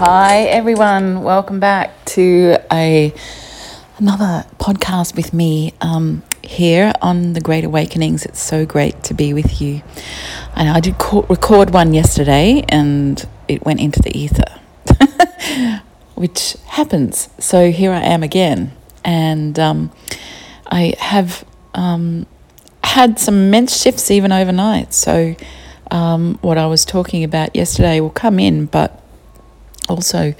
Hi 0.00 0.44
everyone, 0.44 1.24
welcome 1.24 1.60
back 1.60 2.06
to 2.06 2.56
a 2.72 3.12
another 3.98 4.46
podcast 4.56 5.14
with 5.14 5.34
me 5.34 5.74
um, 5.82 6.22
here 6.42 6.94
on 7.02 7.34
the 7.34 7.40
Great 7.42 7.64
Awakenings. 7.64 8.24
It's 8.24 8.40
so 8.40 8.64
great 8.64 9.02
to 9.02 9.12
be 9.12 9.34
with 9.34 9.60
you. 9.60 9.82
And 10.56 10.70
I 10.70 10.80
did 10.80 10.96
co- 10.96 11.26
record 11.28 11.74
one 11.74 11.92
yesterday, 11.92 12.64
and 12.70 13.22
it 13.46 13.66
went 13.66 13.80
into 13.80 14.00
the 14.00 14.16
ether, 14.16 14.58
which 16.14 16.56
happens. 16.68 17.28
So 17.38 17.70
here 17.70 17.92
I 17.92 18.00
am 18.00 18.22
again, 18.22 18.72
and 19.04 19.58
um, 19.58 19.92
I 20.66 20.94
have 20.98 21.44
um, 21.74 22.24
had 22.82 23.18
some 23.18 23.34
immense 23.34 23.78
shifts 23.78 24.10
even 24.10 24.32
overnight. 24.32 24.94
So 24.94 25.36
um, 25.90 26.38
what 26.40 26.56
I 26.56 26.64
was 26.68 26.86
talking 26.86 27.22
about 27.22 27.54
yesterday 27.54 28.00
will 28.00 28.08
come 28.08 28.38
in, 28.38 28.64
but 28.64 28.96
also 29.90 30.34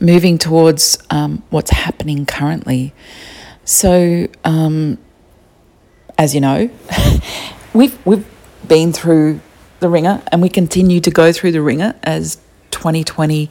moving 0.00 0.38
towards 0.38 0.98
um, 1.10 1.42
what's 1.50 1.70
happening 1.70 2.26
currently. 2.26 2.92
So, 3.64 4.28
um, 4.44 4.98
as 6.16 6.34
you 6.34 6.40
know, 6.40 6.70
we've 7.74 7.98
we've 8.06 8.26
been 8.66 8.92
through 8.92 9.40
the 9.80 9.88
ringer, 9.88 10.22
and 10.30 10.40
we 10.40 10.48
continue 10.48 11.00
to 11.00 11.10
go 11.10 11.32
through 11.32 11.52
the 11.52 11.60
ringer 11.62 11.94
as 12.02 12.36
2020 12.70 13.50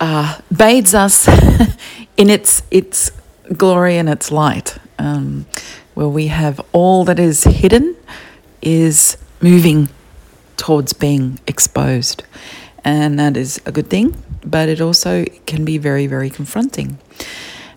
uh, 0.00 0.38
bathes 0.54 0.94
us 0.94 1.28
in 2.16 2.30
its 2.30 2.62
its 2.70 3.10
glory 3.56 3.96
and 3.98 4.08
its 4.08 4.30
light, 4.30 4.78
um, 4.98 5.46
where 5.94 6.08
we 6.08 6.26
have 6.28 6.60
all 6.72 7.04
that 7.04 7.18
is 7.18 7.44
hidden 7.44 7.96
is 8.60 9.16
moving 9.40 9.88
towards 10.56 10.92
being 10.92 11.38
exposed 11.46 12.24
and 12.84 13.18
that 13.18 13.36
is 13.36 13.60
a 13.66 13.72
good 13.72 13.88
thing, 13.88 14.16
but 14.44 14.68
it 14.68 14.80
also 14.80 15.24
can 15.46 15.64
be 15.64 15.78
very, 15.78 16.06
very 16.06 16.30
confronting. 16.30 16.98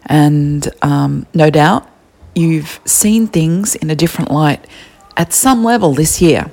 And 0.06 0.68
um, 0.82 1.26
no 1.34 1.50
doubt 1.50 1.88
you've 2.36 2.80
seen 2.86 3.28
things 3.28 3.76
in 3.76 3.90
a 3.90 3.96
different 3.96 4.32
light 4.32 4.66
at 5.18 5.34
some 5.34 5.64
level 5.64 5.94
this 5.94 6.22
year. 6.22 6.50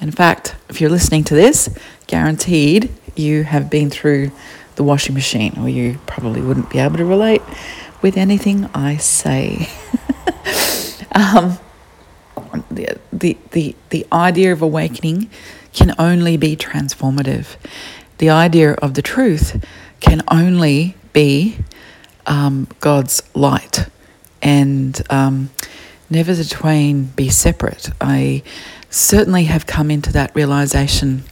In 0.00 0.10
fact, 0.10 0.54
if 0.68 0.80
you're 0.80 0.90
listening 0.90 1.24
to 1.24 1.34
this, 1.34 1.68
guaranteed 2.06 2.90
you 3.16 3.42
have 3.44 3.68
been 3.68 3.90
through 3.90 4.30
the 4.76 4.84
washing 4.84 5.14
machine, 5.14 5.54
or 5.58 5.68
you 5.68 5.98
probably 6.06 6.40
wouldn't 6.40 6.70
be 6.70 6.78
able 6.78 6.96
to 6.96 7.04
relate 7.04 7.42
with 8.00 8.16
anything 8.16 8.66
I 8.74 8.96
say. 8.96 9.68
um, 11.12 11.58
the, 12.70 12.96
the, 13.12 13.36
the, 13.50 13.74
the 13.90 14.06
idea 14.12 14.52
of 14.52 14.62
awakening 14.62 15.28
can 15.72 15.94
only 15.98 16.36
be 16.36 16.56
transformative. 16.56 17.56
The 18.18 18.30
idea 18.30 18.72
of 18.74 18.94
the 18.94 19.02
truth 19.02 19.64
can 20.00 20.22
only 20.28 20.96
be 21.12 21.58
um, 22.26 22.68
God's 22.80 23.22
light, 23.34 23.86
and 24.42 25.00
um, 25.10 25.50
never 26.10 26.34
the 26.34 26.44
twain 26.44 27.04
be 27.16 27.28
separate. 27.28 27.90
I 28.00 28.42
certainly 28.90 29.44
have 29.44 29.66
come 29.66 29.90
into 29.90 30.12
that 30.12 30.34
realization 30.34 31.24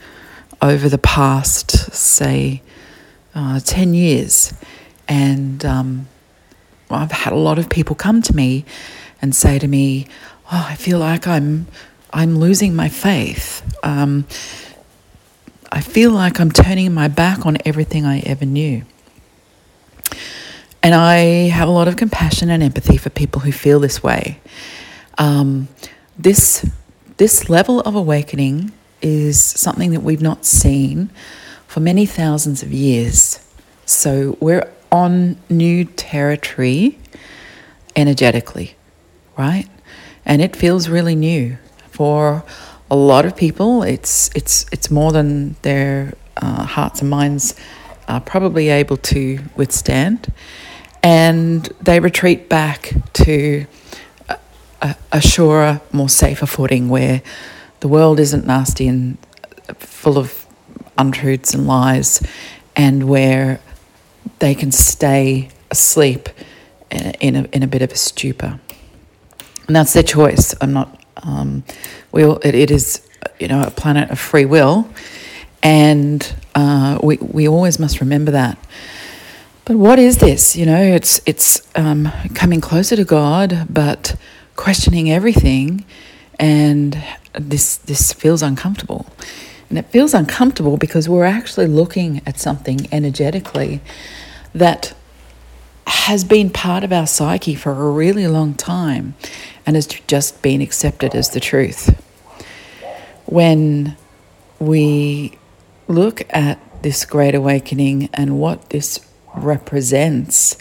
over 0.60 0.88
the 0.88 0.98
past, 0.98 1.70
say, 1.94 2.62
uh, 3.34 3.60
10 3.60 3.94
years. 3.94 4.52
And 5.08 5.64
um, 5.64 6.08
I've 6.90 7.12
had 7.12 7.32
a 7.32 7.36
lot 7.36 7.58
of 7.58 7.68
people 7.68 7.94
come 7.94 8.22
to 8.22 8.34
me 8.34 8.64
and 9.20 9.34
say 9.34 9.58
to 9.58 9.68
me, 9.68 10.06
Oh, 10.52 10.66
I 10.70 10.76
feel 10.76 10.98
like 10.98 11.26
I'm 11.26 11.66
I'm 12.16 12.38
losing 12.38 12.74
my 12.74 12.88
faith. 12.88 13.62
Um, 13.84 14.24
I 15.70 15.82
feel 15.82 16.12
like 16.12 16.40
I'm 16.40 16.50
turning 16.50 16.94
my 16.94 17.08
back 17.08 17.44
on 17.44 17.58
everything 17.66 18.06
I 18.06 18.20
ever 18.20 18.46
knew. 18.46 18.86
And 20.82 20.94
I 20.94 21.48
have 21.50 21.68
a 21.68 21.70
lot 21.70 21.88
of 21.88 21.98
compassion 21.98 22.48
and 22.48 22.62
empathy 22.62 22.96
for 22.96 23.10
people 23.10 23.42
who 23.42 23.52
feel 23.52 23.80
this 23.80 24.02
way. 24.02 24.40
Um, 25.18 25.68
this, 26.16 26.66
this 27.18 27.50
level 27.50 27.80
of 27.80 27.94
awakening 27.94 28.72
is 29.02 29.38
something 29.38 29.90
that 29.90 30.00
we've 30.00 30.22
not 30.22 30.46
seen 30.46 31.10
for 31.66 31.80
many 31.80 32.06
thousands 32.06 32.62
of 32.62 32.72
years. 32.72 33.46
So 33.84 34.38
we're 34.40 34.72
on 34.90 35.36
new 35.50 35.84
territory 35.84 36.98
energetically, 37.94 38.74
right? 39.36 39.68
And 40.24 40.40
it 40.40 40.56
feels 40.56 40.88
really 40.88 41.14
new 41.14 41.58
for 41.96 42.44
a 42.90 42.96
lot 42.96 43.24
of 43.26 43.34
people. 43.34 43.82
It's 43.82 44.30
it's 44.34 44.66
it's 44.72 44.90
more 44.90 45.12
than 45.12 45.56
their 45.62 46.12
uh, 46.36 46.64
hearts 46.64 47.00
and 47.00 47.10
minds 47.10 47.54
are 48.06 48.20
probably 48.20 48.68
able 48.68 48.96
to 48.96 49.38
withstand, 49.56 50.32
and 51.02 51.64
they 51.80 52.00
retreat 52.00 52.48
back 52.48 52.92
to 53.24 53.66
a, 54.28 54.38
a, 54.82 54.96
a 55.12 55.20
surer, 55.20 55.80
more 55.92 56.08
safer 56.08 56.46
footing 56.46 56.88
where 56.88 57.22
the 57.80 57.88
world 57.88 58.20
isn't 58.20 58.46
nasty 58.46 58.86
and 58.88 59.16
full 59.78 60.18
of 60.18 60.46
untruths 60.98 61.54
and 61.54 61.66
lies, 61.66 62.22
and 62.74 63.08
where 63.08 63.58
they 64.38 64.54
can 64.54 64.70
stay 64.70 65.48
asleep 65.70 66.28
in 67.20 67.36
a, 67.36 67.42
in 67.52 67.62
a 67.62 67.66
bit 67.66 67.82
of 67.82 67.90
a 67.90 67.96
stupor. 67.96 68.60
And 69.66 69.74
that's 69.74 69.92
their 69.94 70.04
choice. 70.04 70.54
I'm 70.60 70.72
not 70.72 71.02
um, 71.22 71.64
we 72.12 72.24
all, 72.24 72.38
it, 72.38 72.54
it 72.54 72.70
is, 72.70 73.06
you 73.38 73.48
know, 73.48 73.62
a 73.62 73.70
planet 73.70 74.10
of 74.10 74.18
free 74.18 74.44
will, 74.44 74.88
and 75.62 76.34
uh, 76.54 76.98
we 77.02 77.16
we 77.16 77.48
always 77.48 77.78
must 77.78 78.00
remember 78.00 78.30
that. 78.32 78.58
But 79.64 79.76
what 79.76 79.98
is 79.98 80.18
this? 80.18 80.54
You 80.56 80.66
know, 80.66 80.80
it's 80.80 81.20
it's 81.26 81.60
um, 81.74 82.12
coming 82.34 82.60
closer 82.60 82.96
to 82.96 83.04
God, 83.04 83.66
but 83.68 84.16
questioning 84.54 85.10
everything, 85.10 85.84
and 86.38 87.02
this 87.32 87.76
this 87.78 88.12
feels 88.12 88.42
uncomfortable, 88.42 89.06
and 89.68 89.78
it 89.78 89.86
feels 89.86 90.14
uncomfortable 90.14 90.76
because 90.76 91.08
we're 91.08 91.24
actually 91.24 91.66
looking 91.66 92.22
at 92.26 92.38
something 92.38 92.86
energetically 92.92 93.80
that 94.54 94.94
has 95.86 96.24
been 96.24 96.50
part 96.50 96.84
of 96.84 96.92
our 96.92 97.06
psyche 97.06 97.54
for 97.54 97.72
a 97.72 97.90
really 97.90 98.26
long 98.26 98.54
time 98.54 99.14
and 99.64 99.76
has 99.76 99.86
just 99.86 100.42
been 100.42 100.60
accepted 100.60 101.14
as 101.14 101.30
the 101.30 101.40
truth. 101.40 102.02
When 103.26 103.96
we 104.58 105.38
look 105.88 106.22
at 106.30 106.58
this 106.82 107.04
great 107.04 107.34
awakening 107.34 108.08
and 108.14 108.38
what 108.38 108.70
this 108.70 109.00
represents 109.34 110.56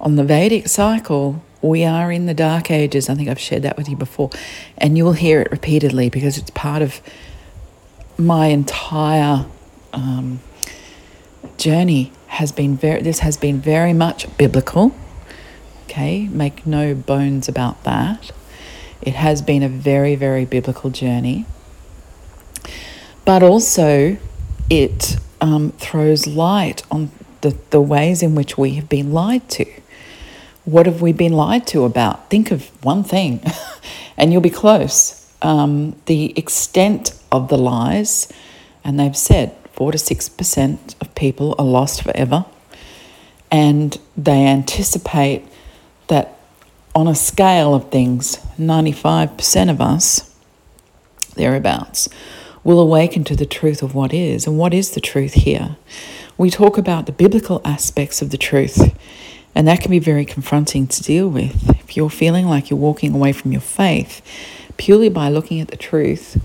on 0.00 0.16
the 0.16 0.24
Vedic 0.24 0.68
cycle, 0.68 1.42
we 1.60 1.84
are 1.84 2.12
in 2.12 2.26
the 2.26 2.34
dark 2.34 2.70
ages. 2.70 3.08
I 3.08 3.14
think 3.14 3.28
I've 3.28 3.40
shared 3.40 3.62
that 3.62 3.76
with 3.76 3.88
you 3.88 3.96
before, 3.96 4.30
and 4.76 4.96
you 4.96 5.04
will 5.04 5.12
hear 5.12 5.40
it 5.40 5.50
repeatedly 5.50 6.08
because 6.08 6.38
it's 6.38 6.50
part 6.50 6.82
of 6.82 7.00
my 8.16 8.46
entire 8.46 9.46
um, 9.92 10.40
journey. 11.56 12.12
Has 12.28 12.52
been 12.52 12.76
very. 12.76 13.02
This 13.02 13.20
has 13.20 13.36
been 13.36 13.60
very 13.60 13.92
much 13.92 14.36
biblical. 14.36 14.94
Okay, 15.84 16.28
make 16.28 16.66
no 16.66 16.94
bones 16.94 17.48
about 17.48 17.82
that. 17.84 18.30
It 19.00 19.14
has 19.14 19.42
been 19.42 19.62
a 19.62 19.68
very, 19.68 20.14
very 20.14 20.44
biblical 20.44 20.90
journey. 20.90 21.46
But 23.24 23.42
also, 23.42 24.16
it 24.70 25.16
um, 25.40 25.72
throws 25.72 26.26
light 26.26 26.82
on 26.90 27.10
the, 27.40 27.56
the 27.70 27.80
ways 27.80 28.22
in 28.22 28.34
which 28.34 28.58
we 28.58 28.74
have 28.74 28.88
been 28.88 29.12
lied 29.12 29.48
to. 29.50 29.66
What 30.64 30.86
have 30.86 31.00
we 31.00 31.12
been 31.12 31.32
lied 31.32 31.66
to 31.68 31.84
about? 31.84 32.28
Think 32.30 32.50
of 32.50 32.68
one 32.84 33.04
thing, 33.04 33.40
and 34.16 34.32
you'll 34.32 34.42
be 34.42 34.50
close. 34.50 35.32
Um, 35.40 35.96
the 36.06 36.36
extent 36.38 37.18
of 37.30 37.48
the 37.48 37.56
lies, 37.56 38.30
and 38.84 38.98
they've 38.98 39.16
said 39.16 39.54
4 39.78 39.92
to 39.92 39.98
6% 39.98 41.00
of 41.00 41.14
people 41.14 41.54
are 41.56 41.64
lost 41.64 42.02
forever, 42.02 42.44
and 43.48 43.96
they 44.16 44.44
anticipate 44.44 45.44
that 46.08 46.36
on 46.96 47.06
a 47.06 47.14
scale 47.14 47.76
of 47.76 47.88
things, 47.88 48.38
95% 48.58 49.70
of 49.70 49.80
us, 49.80 50.34
thereabouts, 51.36 52.08
will 52.64 52.80
awaken 52.80 53.22
to 53.22 53.36
the 53.36 53.46
truth 53.46 53.80
of 53.80 53.94
what 53.94 54.12
is. 54.12 54.48
And 54.48 54.58
what 54.58 54.74
is 54.74 54.90
the 54.90 55.00
truth 55.00 55.34
here? 55.34 55.76
We 56.36 56.50
talk 56.50 56.76
about 56.76 57.06
the 57.06 57.12
biblical 57.12 57.60
aspects 57.64 58.20
of 58.20 58.30
the 58.30 58.36
truth, 58.36 58.96
and 59.54 59.68
that 59.68 59.80
can 59.80 59.92
be 59.92 60.00
very 60.00 60.24
confronting 60.24 60.88
to 60.88 61.04
deal 61.04 61.28
with. 61.28 61.70
If 61.78 61.96
you're 61.96 62.10
feeling 62.10 62.46
like 62.46 62.68
you're 62.68 62.80
walking 62.80 63.14
away 63.14 63.30
from 63.32 63.52
your 63.52 63.60
faith 63.60 64.22
purely 64.76 65.08
by 65.08 65.28
looking 65.28 65.60
at 65.60 65.68
the 65.68 65.76
truth, 65.76 66.44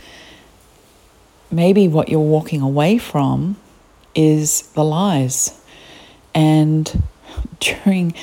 maybe 1.54 1.88
what 1.88 2.10
you're 2.10 2.20
walking 2.20 2.62
away 2.62 2.98
from 2.98 3.58
is 4.16 4.64
the 4.74 4.84
lies. 4.84 5.60
And 6.34 7.04
during 7.60 8.14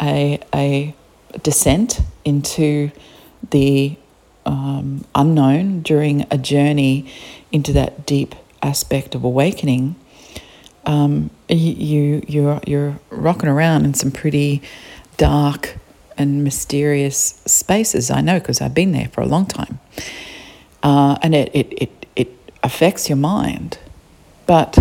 a, 0.00 0.40
a 0.54 0.94
descent 1.42 2.00
into 2.24 2.90
the 3.50 3.96
um, 4.44 5.04
unknown 5.14 5.82
during 5.82 6.26
a 6.30 6.38
journey 6.38 7.12
into 7.50 7.72
that 7.72 8.06
deep 8.06 8.34
aspect 8.62 9.14
of 9.14 9.24
awakening, 9.24 9.96
um, 10.84 11.30
you 11.48 12.22
you're 12.26 12.60
you're 12.66 12.98
rocking 13.10 13.48
around 13.48 13.84
in 13.84 13.94
some 13.94 14.10
pretty 14.10 14.62
dark 15.16 15.76
and 16.18 16.42
mysterious 16.42 17.40
spaces. 17.46 18.10
I 18.10 18.20
know 18.20 18.38
because 18.38 18.60
I've 18.60 18.74
been 18.74 18.92
there 18.92 19.08
for 19.08 19.20
a 19.20 19.26
long 19.26 19.46
time, 19.46 19.78
uh, 20.82 21.18
and 21.22 21.34
it, 21.34 21.50
it 21.54 21.72
it 21.72 21.92
it 22.01 22.01
affects 22.62 23.08
your 23.08 23.16
mind, 23.16 23.78
but 24.46 24.78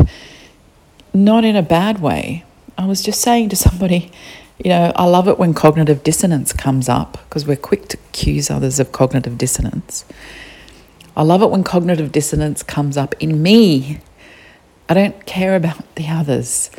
not 1.13 1.43
in 1.43 1.55
a 1.55 1.61
bad 1.61 2.01
way. 2.01 2.45
I 2.77 2.85
was 2.85 3.01
just 3.01 3.21
saying 3.21 3.49
to 3.49 3.55
somebody, 3.55 4.11
you 4.63 4.69
know, 4.69 4.91
I 4.95 5.05
love 5.05 5.27
it 5.27 5.37
when 5.37 5.53
cognitive 5.53 6.03
dissonance 6.03 6.53
comes 6.53 6.87
up 6.87 7.13
because 7.27 7.45
we're 7.45 7.55
quick 7.57 7.87
to 7.89 7.97
accuse 8.09 8.49
others 8.49 8.79
of 8.79 8.91
cognitive 8.91 9.37
dissonance. 9.37 10.05
I 11.15 11.23
love 11.23 11.41
it 11.41 11.49
when 11.49 11.63
cognitive 11.63 12.11
dissonance 12.11 12.63
comes 12.63 12.95
up 12.95 13.15
in 13.19 13.43
me 13.43 13.99
I 14.91 14.93
don't 14.93 15.25
care 15.25 15.55
about 15.55 15.95
the 15.95 16.09
others. 16.09 16.69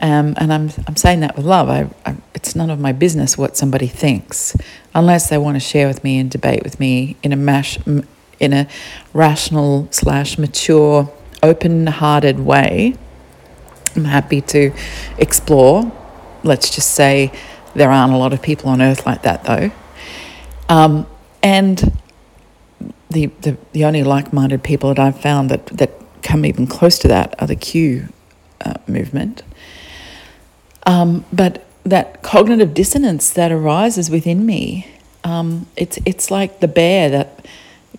Um, 0.00 0.34
and 0.36 0.52
I'm, 0.52 0.70
I'm 0.86 0.94
saying 0.94 1.20
that 1.20 1.36
with 1.36 1.44
love. 1.44 1.68
I, 1.68 1.90
I, 2.06 2.14
it's 2.34 2.54
none 2.54 2.70
of 2.70 2.78
my 2.78 2.92
business 2.92 3.36
what 3.36 3.56
somebody 3.56 3.88
thinks, 3.88 4.56
unless 4.94 5.28
they 5.28 5.38
want 5.38 5.56
to 5.56 5.60
share 5.60 5.88
with 5.88 6.04
me 6.04 6.20
and 6.20 6.30
debate 6.30 6.62
with 6.62 6.78
me 6.78 7.16
in 7.24 7.32
a 7.32 7.36
mash, 7.36 7.80
in 8.42 8.52
a 8.52 8.66
rational 9.14 9.88
slash 9.90 10.36
mature, 10.36 11.10
open-hearted 11.42 12.40
way. 12.40 12.94
I'm 13.96 14.04
happy 14.04 14.40
to 14.40 14.72
explore. 15.16 15.90
Let's 16.42 16.68
just 16.74 16.90
say 16.94 17.32
there 17.74 17.90
aren't 17.90 18.12
a 18.12 18.16
lot 18.16 18.32
of 18.32 18.42
people 18.42 18.68
on 18.70 18.82
earth 18.82 19.06
like 19.06 19.22
that, 19.22 19.44
though. 19.44 19.70
Um, 20.68 21.06
and 21.42 21.98
the, 23.10 23.26
the 23.42 23.56
the 23.72 23.84
only 23.84 24.02
like-minded 24.02 24.62
people 24.62 24.94
that 24.94 24.98
I've 24.98 25.20
found 25.20 25.50
that 25.50 25.66
that 25.66 25.90
come 26.22 26.46
even 26.46 26.66
close 26.66 26.98
to 27.00 27.08
that 27.08 27.34
are 27.40 27.46
the 27.46 27.56
Q 27.56 28.08
uh, 28.64 28.74
movement. 28.86 29.42
Um, 30.86 31.24
but 31.32 31.64
that 31.84 32.22
cognitive 32.22 32.74
dissonance 32.74 33.30
that 33.30 33.52
arises 33.52 34.08
within 34.10 34.46
me, 34.46 34.86
um, 35.24 35.66
it's 35.76 35.98
it's 36.04 36.30
like 36.30 36.60
the 36.60 36.68
bear 36.68 37.10
that 37.10 37.46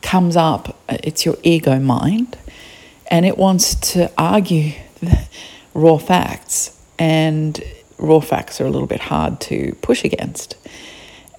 comes 0.01 0.36
up. 0.36 0.78
It's 0.90 1.25
your 1.25 1.38
ego 1.44 1.80
mind, 1.80 2.38
and 3.10 3.25
it 3.25 3.38
wants 3.38 3.75
to 3.94 4.12
argue 4.18 4.74
raw 5.74 5.98
facts, 5.98 6.78
and 6.98 7.62
raw 7.98 8.19
facts 8.19 8.60
are 8.60 8.66
a 8.66 8.69
little 8.69 8.88
bit 8.88 9.01
hard 9.01 9.40
to 9.42 9.75
push 9.81 10.04
against. 10.04 10.56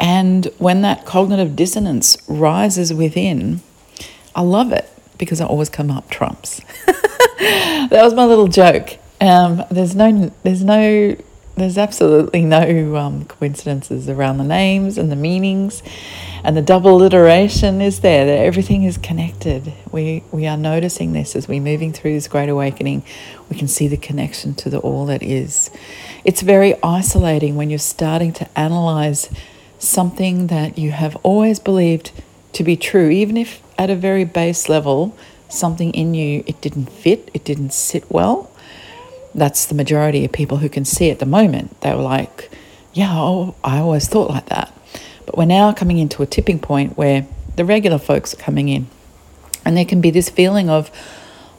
And 0.00 0.46
when 0.58 0.82
that 0.82 1.04
cognitive 1.04 1.54
dissonance 1.56 2.18
rises 2.28 2.92
within, 2.92 3.60
I 4.34 4.42
love 4.42 4.72
it 4.72 4.90
because 5.18 5.40
I 5.40 5.46
always 5.46 5.68
come 5.68 5.90
up 5.90 6.10
trumps. 6.10 6.60
that 6.86 8.00
was 8.02 8.14
my 8.14 8.24
little 8.24 8.48
joke. 8.48 8.98
Um, 9.20 9.64
there's 9.70 9.94
no, 9.94 10.32
there's 10.42 10.64
no, 10.64 11.16
there's 11.56 11.78
absolutely 11.78 12.44
no 12.44 12.96
um, 12.96 13.24
coincidences 13.26 14.08
around 14.08 14.38
the 14.38 14.44
names 14.44 14.98
and 14.98 15.10
the 15.10 15.16
meanings, 15.16 15.82
and 16.42 16.56
the 16.56 16.62
double 16.62 16.96
alliteration 16.96 17.80
is 17.80 18.00
there. 18.00 18.26
That 18.26 18.38
everything 18.38 18.82
is 18.82 18.98
connected. 18.98 19.72
We 19.92 20.22
we 20.32 20.46
are 20.46 20.56
noticing 20.56 21.12
this 21.12 21.36
as 21.36 21.46
we're 21.46 21.60
moving 21.60 21.92
through 21.92 22.14
this 22.14 22.28
great 22.28 22.48
awakening. 22.48 23.04
We 23.48 23.56
can 23.56 23.68
see 23.68 23.86
the 23.86 23.96
connection 23.96 24.54
to 24.56 24.70
the 24.70 24.78
all 24.78 25.06
that 25.06 25.22
is. 25.22 25.70
It's 26.24 26.42
very 26.42 26.74
isolating 26.82 27.56
when 27.56 27.70
you're 27.70 27.78
starting 27.78 28.32
to 28.34 28.48
analyze 28.58 29.30
something 29.78 30.48
that 30.48 30.78
you 30.78 30.90
have 30.90 31.16
always 31.22 31.60
believed 31.60 32.10
to 32.54 32.64
be 32.64 32.76
true, 32.76 33.10
even 33.10 33.36
if 33.36 33.62
at 33.78 33.90
a 33.90 33.96
very 33.96 34.24
base 34.24 34.68
level, 34.68 35.16
something 35.48 35.92
in 35.92 36.14
you, 36.14 36.42
it 36.46 36.60
didn't 36.60 36.86
fit, 36.86 37.30
it 37.34 37.44
didn't 37.44 37.72
sit 37.72 38.10
well. 38.10 38.50
That's 39.34 39.66
the 39.66 39.74
majority 39.74 40.24
of 40.24 40.32
people 40.32 40.58
who 40.58 40.68
can 40.68 40.84
see 40.84 41.10
at 41.10 41.18
the 41.18 41.26
moment. 41.26 41.80
They 41.80 41.94
were 41.94 42.02
like, 42.02 42.50
yeah, 42.92 43.10
oh, 43.12 43.54
I 43.64 43.78
always 43.78 44.08
thought 44.08 44.30
like 44.30 44.46
that. 44.46 44.72
But 45.26 45.36
we're 45.36 45.46
now 45.46 45.72
coming 45.72 45.98
into 45.98 46.22
a 46.22 46.26
tipping 46.26 46.58
point 46.58 46.96
where 46.96 47.26
the 47.56 47.64
regular 47.64 47.98
folks 47.98 48.34
are 48.34 48.38
coming 48.38 48.68
in. 48.68 48.86
And 49.64 49.76
there 49.76 49.84
can 49.84 50.00
be 50.00 50.10
this 50.10 50.28
feeling 50.28 50.68
of, 50.68 50.90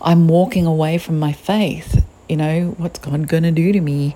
I'm 0.02 0.28
walking 0.28 0.66
away 0.66 0.98
from 0.98 1.20
my 1.20 1.34
faith. 1.34 2.06
You 2.30 2.38
know, 2.38 2.76
what's 2.78 3.00
God 3.00 3.28
going 3.28 3.44
to 3.44 3.52
do 3.52 3.72
to 3.72 3.82
me? 3.82 4.16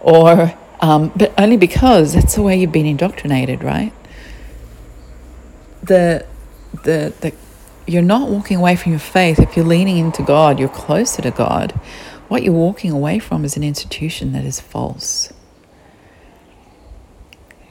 Or, 0.00 0.54
um, 0.80 1.12
but 1.16 1.32
only 1.38 1.56
because 1.56 2.14
that's 2.14 2.34
the 2.34 2.42
way 2.42 2.60
you've 2.60 2.72
been 2.72 2.86
indoctrinated, 2.86 3.62
right? 3.62 3.92
The 5.82 6.26
the, 6.84 7.12
the 7.20 7.32
you're 7.86 8.02
not 8.02 8.28
walking 8.28 8.56
away 8.56 8.76
from 8.76 8.92
your 8.92 9.00
faith. 9.00 9.40
If 9.40 9.56
you're 9.56 9.66
leaning 9.66 9.98
into 9.98 10.22
God, 10.22 10.58
you're 10.60 10.68
closer 10.68 11.22
to 11.22 11.30
God. 11.30 11.78
What 12.30 12.44
you're 12.44 12.54
walking 12.54 12.92
away 12.92 13.18
from 13.18 13.44
is 13.44 13.56
an 13.56 13.64
institution 13.64 14.30
that 14.34 14.44
is 14.44 14.60
false. 14.60 15.32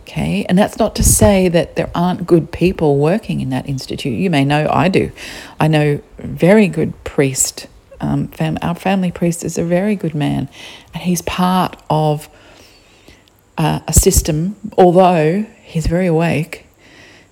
Okay, 0.01 0.45
and 0.49 0.57
that's 0.57 0.77
not 0.77 0.97
to 0.97 1.03
say 1.03 1.47
that 1.47 1.77
there 1.77 1.89
aren't 1.95 2.27
good 2.27 2.51
people 2.51 2.97
working 2.97 3.39
in 3.39 3.51
that 3.51 3.69
institute. 3.69 4.11
You 4.11 4.29
may 4.29 4.43
know 4.43 4.67
I 4.69 4.89
do. 4.89 5.13
I 5.61 5.69
know 5.69 6.01
very 6.17 6.67
good 6.67 7.05
priest. 7.05 7.67
Um, 8.01 8.27
fam- 8.27 8.57
our 8.61 8.75
family 8.75 9.11
priest 9.11 9.45
is 9.45 9.57
a 9.57 9.63
very 9.63 9.95
good 9.95 10.13
man, 10.13 10.49
and 10.93 11.03
he's 11.03 11.21
part 11.21 11.81
of 11.89 12.27
uh, 13.57 13.79
a 13.87 13.93
system. 13.93 14.57
Although 14.77 15.45
he's 15.63 15.87
very 15.87 16.07
awake, 16.07 16.67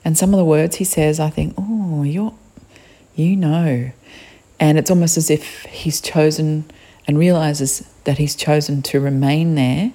and 0.05 0.17
some 0.17 0.33
of 0.33 0.37
the 0.37 0.45
words 0.45 0.77
he 0.77 0.85
says, 0.85 1.19
I 1.19 1.29
think, 1.29 1.55
oh, 1.57 2.03
you're, 2.03 2.33
you 3.15 3.35
know. 3.35 3.91
And 4.61 4.77
it's 4.77 4.89
almost 4.89 5.17
as 5.17 5.29
if 5.29 5.63
he's 5.63 5.99
chosen 5.99 6.71
and 7.07 7.17
realizes 7.17 7.87
that 8.03 8.17
he's 8.17 8.35
chosen 8.35 8.81
to 8.81 8.99
remain 8.99 9.55
there 9.55 9.93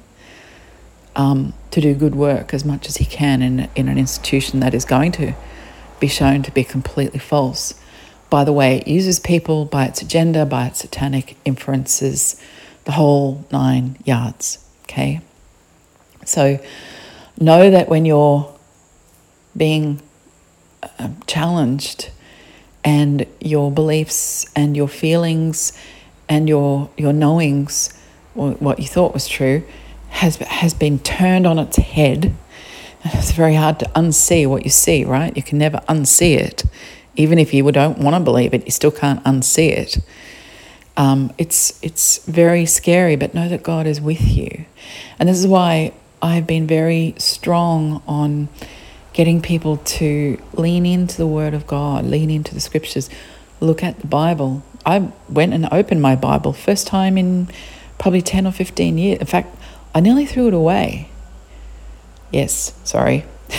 um, 1.14 1.52
to 1.70 1.80
do 1.80 1.94
good 1.94 2.14
work 2.14 2.54
as 2.54 2.64
much 2.64 2.88
as 2.88 2.96
he 2.96 3.04
can 3.04 3.42
in, 3.42 3.68
in 3.74 3.88
an 3.88 3.98
institution 3.98 4.60
that 4.60 4.72
is 4.74 4.84
going 4.84 5.12
to 5.12 5.34
be 6.00 6.08
shown 6.08 6.42
to 6.42 6.50
be 6.50 6.64
completely 6.64 7.18
false 7.18 7.74
by 8.32 8.44
the 8.44 8.52
way 8.52 8.78
it 8.78 8.88
uses 8.88 9.20
people, 9.20 9.66
by 9.66 9.84
its 9.84 10.00
agenda, 10.00 10.46
by 10.46 10.68
its 10.68 10.78
satanic 10.78 11.36
inferences, 11.44 12.42
the 12.84 12.92
whole 12.92 13.44
nine 13.52 13.98
yards. 14.06 14.66
Okay? 14.84 15.20
So 16.24 16.58
know 17.38 17.70
that 17.70 17.90
when 17.90 18.06
you're 18.06 18.50
being 19.54 20.00
uh, 20.82 21.10
challenged 21.26 22.10
and 22.82 23.26
your 23.38 23.70
beliefs 23.70 24.46
and 24.56 24.74
your 24.78 24.88
feelings 24.88 25.74
and 26.32 26.48
your 26.48 26.88
your 26.96 27.12
knowings 27.12 27.92
or 28.34 28.52
what 28.52 28.78
you 28.78 28.86
thought 28.86 29.12
was 29.12 29.28
true 29.28 29.62
has 30.08 30.36
has 30.36 30.72
been 30.72 30.98
turned 30.98 31.46
on 31.46 31.58
its 31.58 31.76
head. 31.76 32.34
It's 33.04 33.32
very 33.32 33.54
hard 33.54 33.80
to 33.80 33.86
unsee 33.96 34.48
what 34.48 34.64
you 34.64 34.70
see 34.70 35.04
right? 35.04 35.36
You 35.36 35.42
can 35.42 35.58
never 35.58 35.78
unsee 35.88 36.36
it. 36.36 36.64
Even 37.16 37.38
if 37.38 37.52
you 37.52 37.70
don't 37.70 37.98
want 37.98 38.16
to 38.16 38.20
believe 38.20 38.54
it 38.54 38.64
you 38.64 38.70
still 38.70 38.90
can't 38.90 39.22
unsee 39.24 39.70
it. 39.70 39.98
Um, 40.96 41.32
it's 41.36 41.78
it's 41.82 42.24
very 42.24 42.64
scary 42.66 43.16
but 43.16 43.34
know 43.34 43.48
that 43.48 43.62
god 43.62 43.86
is 43.86 44.00
with 44.00 44.22
you. 44.38 44.64
And 45.18 45.28
this 45.28 45.38
is 45.38 45.46
why 45.46 45.92
i've 46.22 46.46
been 46.46 46.66
very 46.66 47.14
strong 47.18 48.02
on 48.06 48.48
getting 49.12 49.42
people 49.42 49.76
to 49.98 50.40
lean 50.54 50.86
into 50.86 51.16
the 51.18 51.26
Word 51.26 51.52
of 51.52 51.66
God, 51.66 52.06
lean 52.06 52.30
into 52.30 52.54
the 52.54 52.60
Scriptures, 52.60 53.10
look 53.60 53.82
at 53.82 53.98
the 54.00 54.06
Bible. 54.06 54.62
I 54.84 55.10
went 55.28 55.54
and 55.54 55.68
opened 55.70 56.02
my 56.02 56.16
Bible 56.16 56.52
first 56.52 56.86
time 56.86 57.16
in 57.16 57.48
probably 57.98 58.22
10 58.22 58.46
or 58.46 58.52
15 58.52 58.98
years. 58.98 59.18
In 59.18 59.26
fact, 59.26 59.56
I 59.94 60.00
nearly 60.00 60.26
threw 60.26 60.48
it 60.48 60.54
away. 60.54 61.08
Yes, 62.30 62.72
sorry. 62.84 63.24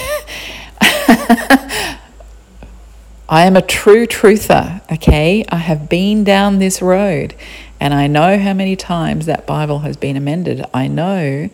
I 3.29 3.45
am 3.45 3.55
a 3.55 3.61
true 3.61 4.05
truther, 4.05 4.81
okay? 4.91 5.45
I 5.49 5.55
have 5.57 5.89
been 5.89 6.23
down 6.23 6.59
this 6.59 6.81
road 6.81 7.35
and 7.79 7.93
I 7.93 8.07
know 8.07 8.37
how 8.37 8.53
many 8.53 8.75
times 8.75 9.25
that 9.25 9.45
Bible 9.45 9.79
has 9.79 9.97
been 9.97 10.15
amended. 10.15 10.65
I 10.73 10.87
know 10.87 11.49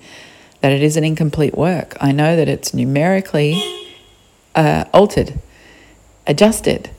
that 0.61 0.71
it 0.71 0.83
is 0.83 0.97
an 0.97 1.03
incomplete 1.03 1.57
work. 1.57 1.97
I 1.99 2.11
know 2.11 2.35
that 2.35 2.47
it's 2.47 2.73
numerically 2.73 3.61
uh, 4.55 4.85
altered, 4.93 5.39
adjusted, 6.27 6.89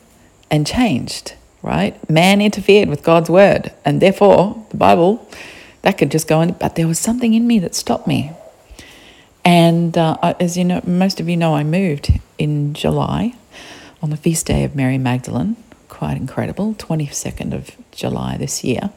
and 0.51 0.67
changed, 0.67 1.35
right? 1.63 2.09
Man 2.11 2.41
interfered 2.41 2.89
with 2.89 3.03
God's 3.03 3.31
word, 3.31 3.73
and 3.85 4.01
therefore 4.01 4.65
the 4.71 4.77
Bible, 4.77 5.29
that 5.83 5.99
could 5.99 6.11
just 6.11 6.29
go 6.29 6.41
in. 6.41 6.53
But 6.53 6.77
there 6.77 6.87
was 6.87 6.99
something 6.99 7.35
in 7.35 7.47
me 7.47 7.59
that 7.61 7.75
stopped 7.75 8.07
me. 8.07 8.33
And 9.45 9.97
uh, 9.97 10.35
as 10.39 10.57
you 10.57 10.65
know, 10.65 10.81
most 10.87 11.21
of 11.21 11.29
you 11.29 11.37
know, 11.37 11.55
I 11.55 11.65
moved 11.65 12.21
in 12.39 12.75
July 12.75 13.35
on 14.03 14.11
the 14.11 14.17
feast 14.17 14.47
day 14.47 14.65
of 14.65 14.75
Mary 14.75 14.99
Magdalene. 14.99 15.57
Quite 15.89 16.17
incredible, 16.17 16.75
22nd 16.75 17.53
of 17.53 17.77
July 17.91 18.37
this 18.37 18.63
year. 18.65 18.91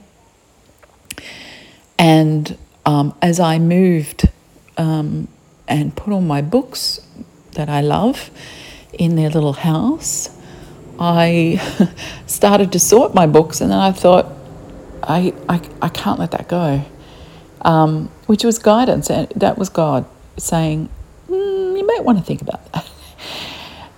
And 1.97 2.57
um, 2.85 3.15
as 3.21 3.39
I 3.39 3.59
moved 3.59 4.29
um, 4.77 5.27
and 5.67 5.95
put 5.95 6.11
all 6.11 6.21
my 6.21 6.41
books 6.41 6.99
that 7.53 7.69
I 7.69 7.81
love 7.81 8.29
in 8.93 9.15
their 9.15 9.29
little 9.29 9.53
house. 9.53 10.29
I 10.99 11.61
started 12.27 12.71
to 12.73 12.79
sort 12.79 13.13
my 13.13 13.27
books 13.27 13.61
and 13.61 13.71
then 13.71 13.79
I 13.79 13.91
thought, 13.91 14.27
I, 15.03 15.33
I, 15.49 15.61
I 15.81 15.89
can't 15.89 16.19
let 16.19 16.31
that 16.31 16.47
go. 16.47 16.85
Um, 17.61 18.11
which 18.25 18.43
was 18.43 18.59
guidance, 18.59 19.09
and 19.09 19.29
that 19.37 19.57
was 19.57 19.69
God 19.69 20.05
saying, 20.37 20.89
mm, 21.29 21.77
you 21.77 21.85
might 21.85 22.03
want 22.03 22.17
to 22.17 22.23
think 22.23 22.41
about 22.41 22.71
that. 22.73 22.89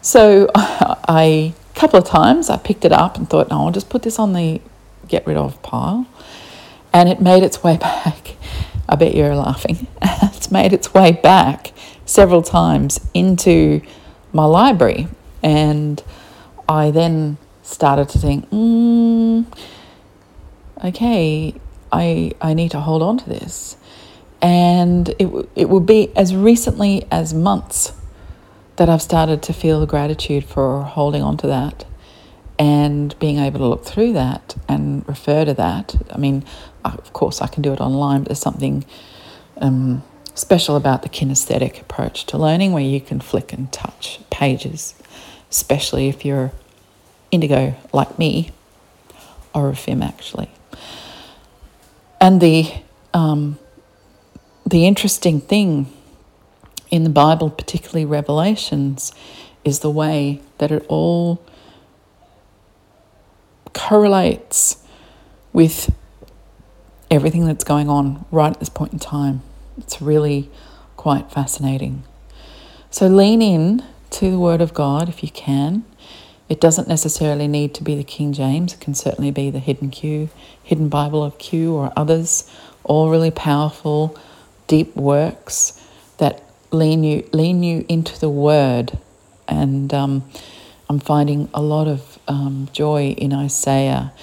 So 0.06 0.52
I, 0.56 1.56
a 1.76 1.80
couple 1.80 1.98
of 1.98 2.06
times, 2.06 2.52
I 2.52 2.58
picked 2.58 2.86
it 2.86 2.92
up 2.92 3.18
and 3.18 3.28
thought, 3.28 3.50
no, 3.50 3.66
I'll 3.66 3.72
just 3.72 3.90
put 3.90 4.04
this 4.04 4.20
on 4.20 4.34
the 4.34 4.62
get 5.08 5.26
rid 5.26 5.36
of 5.36 5.60
pile. 5.64 6.06
And 6.94 7.10
it 7.10 7.20
made 7.20 7.42
its 7.42 7.64
way 7.64 7.78
back. 7.78 8.36
I 8.88 8.96
bet 8.98 9.16
you're 9.16 9.36
laughing. 9.36 9.88
it's 10.04 10.52
made 10.52 10.74
its 10.74 10.94
way 10.94 11.12
back 11.12 11.74
several 12.06 12.44
times 12.44 13.00
into 13.16 13.82
my 14.32 14.46
library. 14.46 15.08
And 15.42 16.04
I 16.68 16.92
then 16.92 17.38
started 17.62 18.10
to 18.10 18.20
think, 18.20 18.50
mm, 18.50 19.46
okay, 20.84 21.54
I, 21.92 22.32
I 22.42 22.54
need 22.54 22.72
to 22.72 22.80
hold 22.80 23.02
on 23.02 23.18
to 23.18 23.30
this. 23.30 23.78
And 24.42 25.10
it, 25.20 25.50
it 25.56 25.70
would 25.70 25.86
be 25.86 26.16
as 26.16 26.36
recently 26.36 27.08
as 27.12 27.34
months 27.34 27.94
that 28.76 28.90
I've 28.90 29.02
started 29.02 29.42
to 29.44 29.54
feel 29.54 29.86
gratitude 29.86 30.46
for 30.46 30.84
holding 30.84 31.24
on 31.24 31.38
to 31.38 31.48
that 31.48 31.86
and 32.60 33.18
being 33.20 33.38
able 33.38 33.60
to 33.60 33.68
look 33.68 33.86
through 33.86 34.14
that 34.14 34.56
and 34.68 35.08
refer 35.08 35.46
to 35.46 35.54
that. 35.54 35.96
I 36.12 36.18
mean, 36.18 36.44
of 36.84 37.14
course, 37.14 37.42
I 37.42 37.48
can 37.48 37.62
do 37.62 37.74
it 37.74 37.82
online, 37.82 38.22
but 38.22 38.30
there's 38.30 38.40
something 38.40 38.86
um, 39.58 40.04
special 40.34 40.76
about 40.76 41.02
the 41.02 41.10
kinesthetic 41.10 41.82
approach 41.82 42.26
to 42.28 42.38
learning 42.38 42.72
where 42.72 42.84
you 42.84 43.02
can 43.02 43.20
flick 43.20 43.54
and 43.54 43.72
touch 43.72 44.20
pages, 44.30 44.96
especially 45.56 46.10
if 46.10 46.26
you're 46.26 46.52
indigo 47.32 47.74
like 47.94 48.20
me 48.20 48.52
or 49.54 49.70
a 49.70 49.76
fem 49.76 50.04
actually. 50.04 50.50
And 52.20 52.42
the 52.42 52.74
um, 53.14 53.58
the 54.66 54.86
interesting 54.86 55.40
thing 55.40 55.88
in 56.92 57.06
the 57.06 57.10
Bible, 57.10 57.50
particularly 57.50 58.04
Revelations, 58.04 59.14
is 59.64 59.80
the 59.80 59.90
way 59.90 60.42
that 60.58 60.72
it 60.72 60.86
all 60.90 61.42
correlates 63.74 64.78
with 65.54 65.94
everything 67.10 67.46
that's 67.46 67.64
going 67.64 67.90
on 67.90 68.26
right 68.30 68.52
at 68.52 68.60
this 68.60 68.70
point 68.70 68.92
in 68.92 69.00
time. 69.00 69.42
It's 69.78 70.02
really 70.02 70.50
quite 70.98 71.32
fascinating. 71.32 72.04
So 72.90 73.08
lean 73.08 73.42
in 73.42 73.84
to 74.16 74.32
the 74.32 74.40
Word 74.40 74.62
of 74.62 74.74
God 74.74 75.10
if 75.10 75.22
you 75.24 75.30
can. 75.30 75.84
It 76.48 76.62
doesn't 76.62 76.88
necessarily 76.88 77.50
need 77.50 77.74
to 77.74 77.84
be 77.84 77.96
the 77.96 78.04
King 78.04 78.32
James, 78.32 78.74
it 78.74 78.80
can 78.80 78.94
certainly 78.94 79.30
be 79.30 79.50
the 79.50 79.60
Hidden 79.60 79.90
Q, 79.90 80.30
Hidden 80.64 80.88
Bible 80.88 81.22
of 81.22 81.38
Q, 81.38 81.74
or 81.74 81.92
others, 81.98 82.50
all 82.86 83.10
really 83.10 83.32
powerful, 83.32 84.18
deep 84.68 84.96
works 84.96 85.82
that 86.18 86.44
lean 86.72 87.04
you, 87.04 87.28
lean 87.34 87.62
you 87.62 87.86
into 87.90 88.18
the 88.18 88.30
Word. 88.30 88.98
And 89.50 89.94
um, 89.94 90.24
I'm 90.90 91.00
finding 91.00 91.50
a 91.54 91.62
lot 91.62 91.90
of 91.90 92.18
um, 92.30 92.70
joy 92.72 93.16
in 93.18 93.34
Isaiah. 93.34 94.14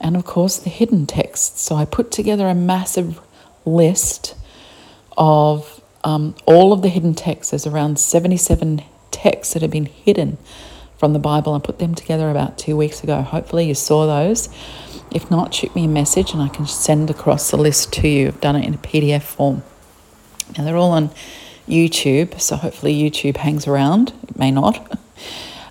And 0.00 0.16
of 0.16 0.24
course, 0.24 0.58
the 0.58 0.70
hidden 0.70 1.06
texts. 1.06 1.62
So 1.62 1.76
I 1.76 1.84
put 1.84 2.10
together 2.10 2.48
a 2.48 2.54
massive 2.56 3.20
list 3.64 4.34
of 5.16 5.80
um, 6.02 6.34
all 6.44 6.72
of 6.72 6.82
the 6.82 6.88
hidden 6.88 7.14
texts. 7.14 7.52
There's 7.52 7.66
around 7.68 8.00
77 8.00 8.82
texts 9.22 9.54
that 9.54 9.62
have 9.62 9.70
been 9.70 9.86
hidden 9.86 10.38
from 10.96 11.12
the 11.12 11.18
Bible. 11.18 11.54
I 11.54 11.58
put 11.58 11.78
them 11.78 11.94
together 11.94 12.30
about 12.30 12.58
two 12.58 12.76
weeks 12.76 13.02
ago. 13.02 13.22
Hopefully, 13.22 13.66
you 13.66 13.74
saw 13.74 14.06
those. 14.06 14.48
If 15.10 15.30
not, 15.30 15.54
shoot 15.54 15.74
me 15.74 15.84
a 15.84 15.88
message 15.88 16.32
and 16.32 16.42
I 16.42 16.48
can 16.48 16.66
send 16.66 17.10
across 17.10 17.50
the 17.50 17.56
list 17.56 17.92
to 17.94 18.08
you. 18.08 18.28
I've 18.28 18.40
done 18.40 18.56
it 18.56 18.66
in 18.66 18.74
a 18.74 18.78
PDF 18.78 19.22
form. 19.22 19.62
Now, 20.56 20.64
they're 20.64 20.76
all 20.76 20.92
on 20.92 21.10
YouTube, 21.66 22.40
so 22.40 22.56
hopefully, 22.56 22.94
YouTube 22.94 23.38
hangs 23.38 23.66
around. 23.66 24.12
It 24.28 24.38
may 24.38 24.50
not. 24.50 24.98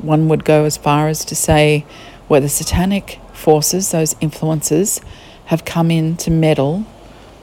one 0.00 0.28
would 0.28 0.44
go 0.44 0.66
as 0.66 0.76
far 0.76 1.08
as 1.08 1.24
to 1.24 1.34
say 1.34 1.84
where 2.28 2.40
the 2.40 2.48
satanic 2.48 3.18
forces, 3.32 3.90
those 3.90 4.14
influences, 4.20 5.00
have 5.46 5.64
come 5.64 5.90
in 5.90 6.16
to 6.18 6.30
meddle 6.30 6.86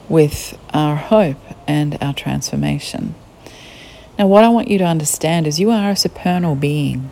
with 0.08 0.58
our 0.72 0.96
hope 0.96 1.36
and 1.66 1.98
our 2.00 2.14
transformation. 2.14 3.14
Now, 4.18 4.28
what 4.28 4.44
I 4.44 4.48
want 4.48 4.68
you 4.68 4.78
to 4.78 4.84
understand 4.84 5.46
is 5.46 5.60
you 5.60 5.70
are 5.70 5.90
a 5.90 5.96
supernal 5.96 6.54
being. 6.54 7.10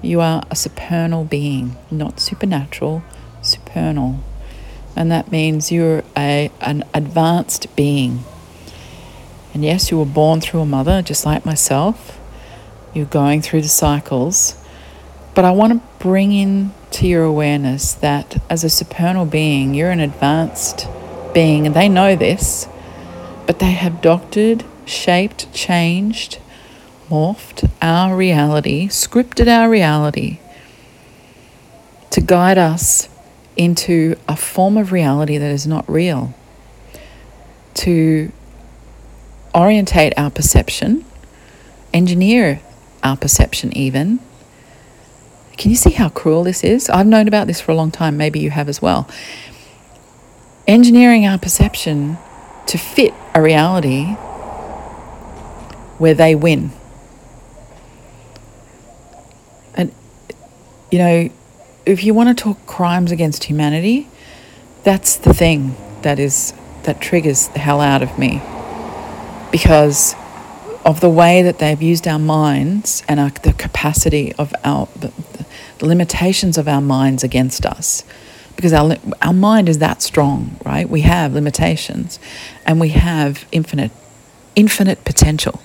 You 0.00 0.22
are 0.22 0.42
a 0.50 0.56
supernal 0.56 1.24
being, 1.24 1.76
not 1.90 2.18
supernatural, 2.18 3.02
supernal. 3.42 4.20
And 4.96 5.12
that 5.12 5.30
means 5.30 5.70
you're 5.70 6.02
a, 6.16 6.50
an 6.62 6.82
advanced 6.94 7.76
being. 7.76 8.24
And 9.56 9.64
yes, 9.64 9.90
you 9.90 9.98
were 9.98 10.04
born 10.04 10.42
through 10.42 10.60
a 10.60 10.66
mother, 10.66 11.00
just 11.00 11.24
like 11.24 11.46
myself. 11.46 12.20
You're 12.92 13.06
going 13.06 13.40
through 13.40 13.62
the 13.62 13.68
cycles. 13.68 14.54
But 15.34 15.46
I 15.46 15.50
want 15.50 15.72
to 15.72 15.80
bring 15.98 16.30
in 16.30 16.74
to 16.90 17.06
your 17.06 17.24
awareness 17.24 17.94
that 17.94 18.36
as 18.50 18.64
a 18.64 18.68
supernal 18.68 19.24
being, 19.24 19.72
you're 19.72 19.90
an 19.90 20.00
advanced 20.00 20.86
being, 21.32 21.64
and 21.64 21.74
they 21.74 21.88
know 21.88 22.14
this, 22.14 22.68
but 23.46 23.58
they 23.58 23.70
have 23.70 24.02
doctored, 24.02 24.62
shaped, 24.84 25.50
changed, 25.54 26.38
morphed 27.08 27.70
our 27.80 28.14
reality, 28.14 28.88
scripted 28.88 29.48
our 29.48 29.70
reality 29.70 30.38
to 32.10 32.20
guide 32.20 32.58
us 32.58 33.08
into 33.56 34.16
a 34.28 34.36
form 34.36 34.76
of 34.76 34.92
reality 34.92 35.38
that 35.38 35.50
is 35.50 35.66
not 35.66 35.88
real, 35.88 36.34
to 37.72 38.30
orientate 39.56 40.12
our 40.16 40.30
perception, 40.30 41.04
engineer 41.92 42.60
our 43.02 43.16
perception 43.16 43.76
even 43.76 44.20
can 45.56 45.70
you 45.70 45.76
see 45.76 45.90
how 45.90 46.08
cruel 46.10 46.44
this 46.44 46.62
is? 46.62 46.90
I've 46.90 47.06
known 47.06 47.28
about 47.28 47.46
this 47.46 47.60
for 47.60 47.72
a 47.72 47.74
long 47.74 47.90
time. 47.90 48.16
Maybe 48.16 48.40
you 48.40 48.50
have 48.50 48.68
as 48.68 48.82
well. 48.82 49.08
Engineering 50.66 51.26
our 51.26 51.38
perception 51.38 52.18
to 52.66 52.76
fit 52.76 53.14
a 53.34 53.40
reality 53.40 54.04
where 55.98 56.14
they 56.14 56.34
win. 56.34 56.72
And, 59.74 59.94
you 60.90 60.98
know, 60.98 61.30
if 61.86 62.04
you 62.04 62.12
want 62.12 62.36
to 62.36 62.42
talk 62.42 62.66
crimes 62.66 63.10
against 63.10 63.44
humanity, 63.44 64.08
that's 64.82 65.16
the 65.16 65.32
thing 65.32 65.74
that 66.02 66.18
is 66.18 66.52
that 66.82 67.00
triggers 67.00 67.48
the 67.48 67.58
hell 67.58 67.80
out 67.80 68.02
of 68.02 68.18
me 68.18 68.42
because 69.56 70.14
of 70.84 71.00
the 71.00 71.08
way 71.08 71.40
that 71.40 71.58
they've 71.60 71.80
used 71.80 72.06
our 72.06 72.18
minds 72.18 73.02
and 73.08 73.18
our, 73.18 73.30
the 73.30 73.54
capacity 73.54 74.34
of 74.34 74.52
our 74.64 74.86
the, 74.94 75.10
the 75.78 75.86
limitations 75.86 76.58
of 76.58 76.68
our 76.68 76.82
minds 76.82 77.24
against 77.24 77.64
us. 77.64 78.04
Because 78.54 78.74
our, 78.74 78.96
our 79.22 79.32
mind 79.32 79.70
is 79.70 79.78
that 79.78 80.02
strong 80.02 80.58
right? 80.62 80.86
We 80.86 81.00
have 81.00 81.32
limitations 81.32 82.18
and 82.66 82.78
we 82.78 82.90
have 82.90 83.46
infinite 83.50 83.92
infinite 84.54 85.06
potential. 85.06 85.62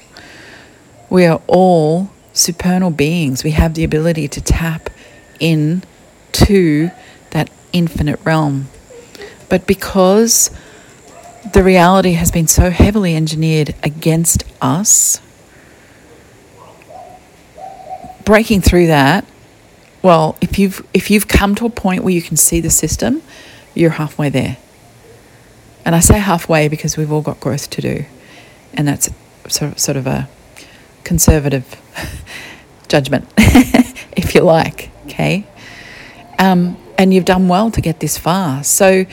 We 1.10 1.26
are 1.26 1.42
all 1.48 2.12
supernal 2.32 2.92
beings. 2.92 3.44
We 3.44 3.52
have 3.52 3.74
the 3.74 3.84
ability 3.84 4.30
to 4.30 4.42
tap 4.42 4.90
in 5.38 5.84
to 6.48 6.92
that 7.32 7.50
infinite 7.74 8.22
realm. 8.24 8.70
But 9.50 9.68
because 9.68 10.50
the 11.54 11.64
reality 11.64 12.14
has 12.14 12.32
been 12.32 12.48
so 12.48 12.70
heavily 12.70 13.16
engineered 13.16 13.76
against 13.84 14.44
us, 14.62 15.22
breaking 18.24 18.62
through 18.62 18.88
that, 18.88 19.26
well, 20.02 20.36
if 20.42 20.58
you've 20.58 20.86
if 20.94 21.12
you've 21.12 21.28
come 21.28 21.54
to 21.56 21.66
a 21.66 21.70
point 21.70 22.04
where 22.04 22.14
you 22.14 22.22
can 22.22 22.36
see 22.36 22.60
the 22.60 22.70
system, 22.70 23.22
you're 23.76 23.92
halfway 23.92 24.30
there. 24.30 24.58
And 25.86 25.96
I 25.96 26.00
say 26.00 26.18
halfway 26.20 26.68
because 26.68 26.98
we've 26.98 27.12
all 27.12 27.22
got 27.22 27.40
growth 27.40 27.70
to 27.72 27.82
do, 27.82 28.06
and 28.74 28.88
that's 28.88 29.10
sort 29.48 29.72
of, 29.72 29.80
sort 29.80 29.98
of 29.98 30.08
a 30.08 30.28
conservative 31.04 31.80
judgment, 32.88 33.28
if 33.38 34.34
you 34.34 34.42
like. 34.42 34.90
Okay, 35.06 35.46
um, 36.40 36.78
and 36.98 37.14
you've 37.14 37.26
done 37.26 37.48
well 37.48 37.70
to 37.72 37.82
get 37.82 38.00
this 38.00 38.18
far. 38.18 38.64
So 38.64 39.06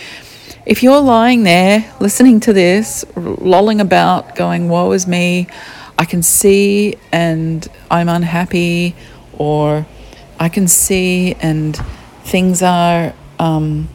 if 0.69 0.83
you're 0.83 1.01
lying 1.01 1.45
there 1.45 1.91
listening 1.99 2.41
to 2.41 2.53
this, 2.53 3.03
lolling 3.17 3.81
about, 3.81 4.37
going, 4.37 4.69
Woe 4.69 4.93
is 4.93 5.07
me, 5.07 5.49
I 5.97 6.05
can 6.05 6.23
see 6.23 6.97
and 7.11 7.67
I'm 7.91 8.11
unhappy, 8.11 8.95
or 9.33 9.87
I 10.39 10.51
can 10.51 10.69
see 10.69 11.35
and 11.41 11.75
things 12.25 12.63
are 12.63 13.15
um, 13.39 13.89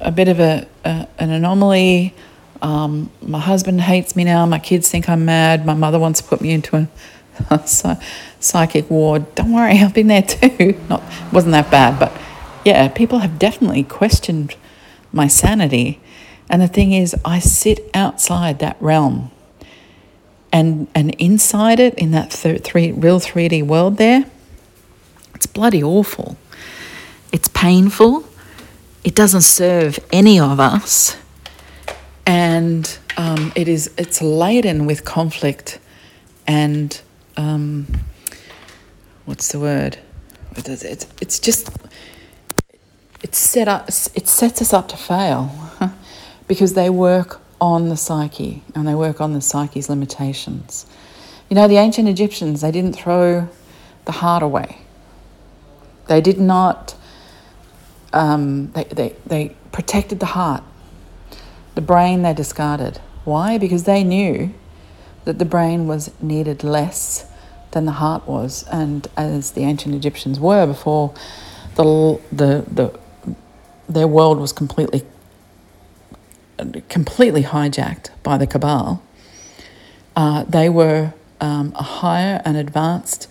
a 0.00 0.12
bit 0.12 0.28
of 0.28 0.38
a, 0.38 0.68
a 0.84 1.08
an 1.18 1.30
anomaly. 1.30 2.12
Um, 2.60 3.10
my 3.22 3.40
husband 3.40 3.80
hates 3.80 4.14
me 4.14 4.24
now. 4.24 4.44
My 4.44 4.58
kids 4.58 4.90
think 4.90 5.08
I'm 5.08 5.24
mad. 5.24 5.64
My 5.64 5.74
mother 5.74 5.98
wants 5.98 6.20
to 6.20 6.28
put 6.28 6.42
me 6.42 6.50
into 6.52 6.76
a, 6.76 6.88
a 7.54 7.98
psychic 8.38 8.90
ward. 8.90 9.34
Don't 9.34 9.52
worry, 9.52 9.78
I've 9.78 9.94
been 9.94 10.08
there 10.08 10.22
too. 10.22 10.78
Not 10.90 11.02
wasn't 11.32 11.52
that 11.52 11.70
bad, 11.70 11.98
but 11.98 12.12
yeah, 12.66 12.88
people 12.88 13.20
have 13.20 13.38
definitely 13.38 13.82
questioned 13.82 14.56
my 15.14 15.28
sanity. 15.28 16.00
And 16.48 16.60
the 16.60 16.68
thing 16.68 16.92
is, 16.92 17.14
I 17.24 17.38
sit 17.38 17.90
outside 17.94 18.58
that 18.58 18.76
realm. 18.80 19.30
And, 20.52 20.86
and 20.94 21.14
inside 21.14 21.80
it, 21.80 21.94
in 21.94 22.12
that 22.12 22.30
th- 22.30 22.62
three, 22.62 22.92
real 22.92 23.18
3D 23.18 23.66
world 23.66 23.96
there, 23.96 24.26
it's 25.34 25.46
bloody 25.46 25.82
awful. 25.82 26.36
It's 27.32 27.48
painful. 27.48 28.24
It 29.02 29.14
doesn't 29.14 29.40
serve 29.42 29.98
any 30.12 30.38
of 30.38 30.60
us. 30.60 31.16
And 32.26 32.96
um, 33.16 33.52
it 33.54 33.68
is, 33.68 33.90
it's 33.98 34.22
laden 34.22 34.86
with 34.86 35.04
conflict 35.04 35.78
and 36.46 37.00
um, 37.36 37.86
what's 39.24 39.48
the 39.52 39.58
word? 39.58 39.98
It's, 40.56 41.06
it's 41.20 41.38
just 41.38 41.68
it 43.24 43.34
set 43.34 43.68
up, 43.68 43.88
it 43.88 44.28
sets 44.28 44.60
us 44.60 44.74
up 44.74 44.86
to 44.86 44.98
fail 44.98 45.50
because 46.46 46.74
they 46.74 46.90
work 46.90 47.40
on 47.58 47.88
the 47.88 47.96
psyche 47.96 48.62
and 48.74 48.86
they 48.86 48.94
work 48.94 49.18
on 49.18 49.32
the 49.32 49.40
psyche's 49.40 49.88
limitations. 49.88 50.84
You 51.48 51.56
know, 51.56 51.66
the 51.66 51.78
ancient 51.78 52.06
Egyptians, 52.06 52.60
they 52.60 52.70
didn't 52.70 52.92
throw 52.92 53.48
the 54.04 54.12
heart 54.12 54.42
away. 54.42 54.76
They 56.06 56.20
did 56.20 56.38
not, 56.38 56.96
um, 58.12 58.70
they, 58.72 58.84
they, 58.84 59.16
they 59.24 59.56
protected 59.72 60.20
the 60.20 60.26
heart. 60.26 60.62
The 61.76 61.80
brain 61.80 62.20
they 62.20 62.34
discarded. 62.34 62.98
Why? 63.24 63.56
Because 63.56 63.84
they 63.84 64.04
knew 64.04 64.52
that 65.24 65.38
the 65.38 65.46
brain 65.46 65.86
was 65.86 66.10
needed 66.20 66.62
less 66.62 67.24
than 67.70 67.86
the 67.86 67.92
heart 67.92 68.28
was, 68.28 68.64
and 68.70 69.08
as 69.16 69.52
the 69.52 69.62
ancient 69.62 69.94
Egyptians 69.94 70.38
were 70.38 70.66
before 70.66 71.14
the, 71.76 72.20
the, 72.30 72.64
the 72.70 73.03
their 73.88 74.08
world 74.08 74.38
was 74.38 74.52
completely 74.52 75.02
completely 76.88 77.42
hijacked 77.42 78.10
by 78.22 78.38
the 78.38 78.46
cabal. 78.46 79.02
Uh, 80.14 80.44
they 80.44 80.68
were 80.68 81.12
um, 81.40 81.72
a 81.76 81.82
higher 81.82 82.40
and 82.44 82.56
advanced 82.56 83.28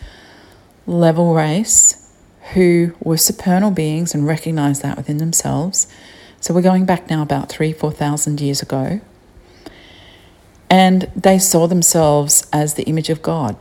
level 0.85 1.33
race 1.33 2.11
who 2.53 2.93
were 2.99 3.17
supernal 3.17 3.71
beings 3.71 4.13
and 4.13 4.27
recognized 4.27 4.81
that 4.81 4.97
within 4.97 5.17
themselves. 5.17 5.87
So 6.41 6.53
we're 6.53 6.61
going 6.61 6.85
back 6.85 7.09
now 7.09 7.21
about 7.21 7.47
three, 7.47 7.71
four 7.71 7.91
thousand 7.91 8.41
years 8.41 8.61
ago. 8.61 8.99
And 10.69 11.09
they 11.15 11.39
saw 11.39 11.67
themselves 11.67 12.45
as 12.51 12.73
the 12.73 12.83
image 12.83 13.09
of 13.09 13.21
God. 13.21 13.55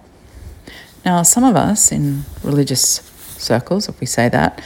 Now, 1.05 1.23
some 1.23 1.45
of 1.45 1.55
us 1.55 1.93
in 1.93 2.25
religious 2.43 2.83
circles, 3.39 3.89
if 3.89 4.01
we 4.01 4.07
say 4.07 4.29
that, 4.29 4.61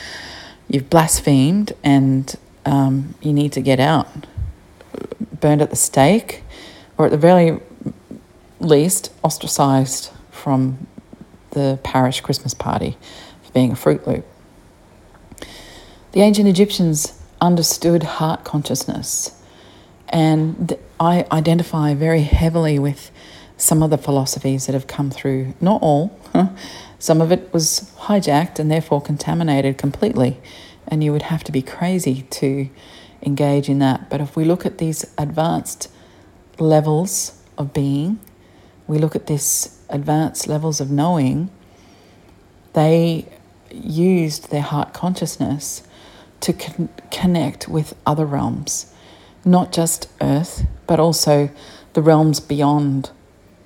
you've 0.68 0.90
blasphemed 0.90 1.72
and 1.82 2.34
um, 2.64 3.14
you 3.20 3.32
need 3.32 3.52
to 3.52 3.60
get 3.60 3.80
out, 3.80 4.08
burned 5.40 5.62
at 5.62 5.70
the 5.70 5.76
stake, 5.76 6.42
or 6.98 7.06
at 7.06 7.10
the 7.10 7.18
very 7.18 7.60
least, 8.58 9.12
ostracized 9.22 10.10
from 10.30 10.86
the 11.50 11.78
parish 11.82 12.20
Christmas 12.20 12.54
party 12.54 12.96
for 13.42 13.52
being 13.52 13.72
a 13.72 13.76
Fruit 13.76 14.06
Loop. 14.06 14.26
The 16.12 16.22
ancient 16.22 16.48
Egyptians 16.48 17.20
understood 17.40 18.02
heart 18.02 18.44
consciousness, 18.44 19.40
and 20.08 20.76
I 20.98 21.26
identify 21.30 21.94
very 21.94 22.22
heavily 22.22 22.78
with 22.78 23.10
some 23.56 23.82
of 23.82 23.90
the 23.90 23.98
philosophies 23.98 24.66
that 24.66 24.72
have 24.72 24.86
come 24.86 25.10
through. 25.10 25.54
Not 25.60 25.82
all, 25.82 26.18
some 26.98 27.20
of 27.20 27.30
it 27.30 27.52
was 27.52 27.92
hijacked 27.98 28.58
and 28.58 28.70
therefore 28.70 29.00
contaminated 29.00 29.78
completely, 29.78 30.38
and 30.88 31.02
you 31.02 31.12
would 31.12 31.22
have 31.22 31.44
to 31.44 31.52
be 31.52 31.62
crazy 31.62 32.22
to 32.22 32.68
engage 33.22 33.68
in 33.68 33.78
that. 33.80 34.08
But 34.08 34.20
if 34.20 34.36
we 34.36 34.44
look 34.44 34.64
at 34.64 34.78
these 34.78 35.04
advanced 35.18 35.88
levels 36.58 37.42
of 37.58 37.72
being, 37.72 38.18
we 38.86 38.98
look 38.98 39.16
at 39.16 39.26
this 39.26 39.80
advanced 39.88 40.46
levels 40.48 40.80
of 40.80 40.90
knowing, 40.90 41.50
they 42.72 43.26
used 43.70 44.50
their 44.50 44.62
heart 44.62 44.94
consciousness 44.94 45.82
to 46.40 46.52
con- 46.52 46.88
connect 47.10 47.68
with 47.68 47.94
other 48.06 48.24
realms, 48.24 48.92
not 49.44 49.72
just 49.72 50.08
earth, 50.20 50.66
but 50.86 51.00
also 51.00 51.50
the 51.94 52.02
realms 52.02 52.40
beyond 52.40 53.10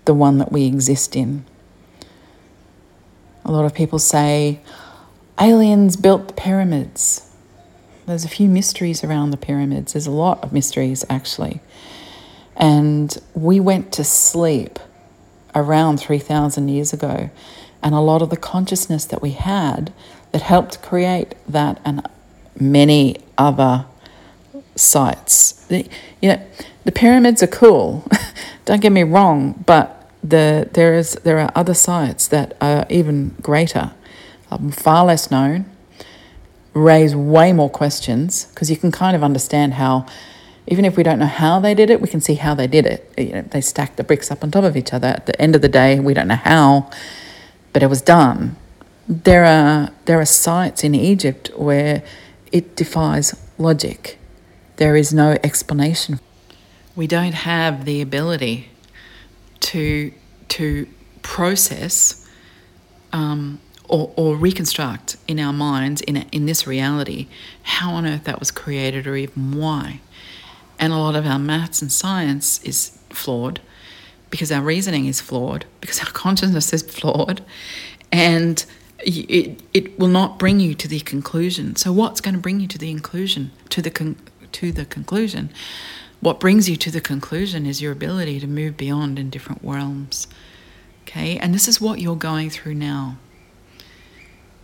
the 0.05 0.15
one 0.15 0.39
that 0.39 0.53
we 0.53 0.67
exist 0.67 1.15
in. 1.15 1.45
A 3.45 3.51
lot 3.51 3.65
of 3.65 3.75
people 3.75 3.99
say 3.99 4.61
aliens 5.41 5.97
built 5.97 6.29
the 6.29 6.35
pyramids. 6.35 7.31
There's 8.07 8.25
a 8.25 8.29
few 8.29 8.49
mysteries 8.49 9.05
around 9.05 9.31
the 9.31 9.37
pyramids. 9.37 9.93
There's 9.93 10.07
a 10.07 10.11
lot 10.11 10.43
of 10.43 10.53
mysteries, 10.53 11.05
actually. 11.09 11.61
And 12.57 13.17
we 13.35 13.61
went 13.61 13.93
to 13.93 14.05
sleep 14.05 14.79
around 15.55 15.99
3,000 15.99 16.69
years 16.69 16.93
ago. 16.93 17.31
And 17.83 17.95
a 17.95 18.01
lot 18.01 18.21
of 18.21 18.31
the 18.31 18.37
consciousness 18.37 19.05
that 19.07 19.23
we 19.23 19.31
had 19.31 19.93
that 20.33 20.43
helped 20.43 20.83
create 20.83 21.35
that 21.49 21.81
and 21.85 22.07
many 22.59 23.17
other 23.39 23.87
sites. 24.77 25.53
The, 25.67 25.89
you 26.21 26.31
know, 26.31 26.47
the 26.85 26.93
pyramids 26.93 27.43
are 27.43 27.49
cool. 27.49 28.07
Don't 28.65 28.81
get 28.81 28.93
me 28.93 29.03
wrong, 29.03 29.63
but 29.67 30.00
the, 30.23 30.69
there, 30.73 30.95
is, 30.95 31.15
there 31.25 31.39
are 31.39 31.51
other 31.55 31.75
sites 31.75 32.29
that 32.29 32.57
are 32.61 32.87
even 32.91 33.37
greater, 33.41 33.93
um, 34.51 34.71
far 34.71 35.05
less 35.05 35.31
known, 35.31 35.65
raise 36.75 37.15
way 37.17 37.53
more 37.53 37.71
questions 37.71 38.47
because 38.47 38.71
you 38.71 38.77
can 38.77 38.93
kind 38.93 39.17
of 39.17 39.25
understand 39.25 39.75
how, 39.75 40.07
even 40.67 40.85
if 40.85 40.97
we 40.97 41.03
don't 41.03 41.19
know 41.19 41.27
how 41.27 41.59
they 41.59 41.75
did 41.75 41.91
it, 41.91 42.01
we 42.01 42.09
can 42.09 42.21
see 42.21 42.35
how 42.35 42.55
they 42.55 42.67
did 42.67 42.87
it. 42.87 43.13
You 43.19 43.33
know, 43.33 43.43
they 43.43 43.61
stacked 43.61 43.97
the 43.97 44.05
bricks 44.05 44.31
up 44.31 44.45
on 44.45 44.51
top 44.51 44.65
of 44.65 44.77
each 44.77 44.93
other. 44.93 45.09
At 45.09 45.27
the 45.27 45.41
end 45.41 45.57
of 45.57 45.63
the 45.63 45.69
day, 45.69 45.99
we 45.99 46.15
don't 46.15 46.29
know 46.29 46.37
how, 46.37 46.91
but 47.73 47.83
it 47.83 47.87
was 47.87 48.03
done. 48.03 48.57
there 49.11 49.45
are 49.45 49.91
there 50.05 50.21
are 50.21 50.25
sites 50.25 50.85
in 50.85 50.95
Egypt 50.95 51.51
where 51.57 52.03
it 52.53 52.77
defies 52.77 53.35
logic. 53.59 54.19
There 54.77 54.97
is 54.97 55.13
no 55.13 55.37
explanation. 55.43 56.21
We 56.95 57.07
don't 57.07 57.35
have 57.35 57.85
the 57.85 58.01
ability 58.01 58.70
to 59.61 60.13
to 60.49 60.87
process 61.23 62.29
um, 63.13 63.61
or, 63.89 64.13
or 64.17 64.37
reconstruct 64.37 65.17
in 65.29 65.39
our 65.39 65.53
minds 65.53 66.01
in 66.03 66.17
in 66.33 66.47
this 66.47 66.67
reality 66.67 67.29
how 67.63 67.93
on 67.93 68.07
earth 68.07 68.25
that 68.25 68.39
was 68.39 68.51
created 68.51 69.07
or 69.07 69.17
even 69.17 69.57
why. 69.57 70.01
And 70.79 70.93
a 70.93 70.97
lot 70.97 71.15
of 71.15 71.27
our 71.27 71.39
maths 71.39 71.83
and 71.83 71.93
science 71.93 72.63
is 72.65 72.99
flawed 73.11 73.61
because 74.31 74.51
our 74.51 74.63
reasoning 74.63 75.07
is 75.07 75.21
flawed, 75.21 75.67
because 75.81 76.01
our 76.01 76.07
consciousness 76.13 76.73
is 76.73 76.83
flawed, 76.83 77.45
and 78.11 78.65
it, 79.01 79.61
it 79.75 79.99
will 79.99 80.09
not 80.09 80.39
bring 80.39 80.61
you 80.61 80.75
to 80.75 80.89
the 80.89 81.01
conclusion. 81.01 81.77
So, 81.77 81.93
what's 81.93 82.21
going 82.21 82.35
to 82.35 82.41
bring 82.41 82.61
you 82.61 82.69
to 82.69 82.79
the 82.79 82.93
conclusion? 82.93 83.51
To 83.71 83.83
the 83.83 83.91
con- 83.91 84.17
to 84.53 84.73
the 84.73 84.85
conclusion, 84.85 85.51
what 86.21 86.41
brings 86.41 86.69
you 86.69 86.77
to 86.77 86.91
the 86.91 87.01
conclusion 87.01 87.67
is 87.67 87.81
your 87.81 87.93
ability 87.93 88.41
to 88.41 88.47
move 88.47 88.77
beyond 88.77 89.19
in 89.19 89.31
different 89.31 89.61
realms. 89.65 90.27
Okay, 91.03 91.39
and 91.39 91.55
this 91.55 91.67
is 91.67 91.81
what 91.81 92.01
you're 92.01 92.17
going 92.17 92.51
through 92.51 92.75
now. 92.75 93.17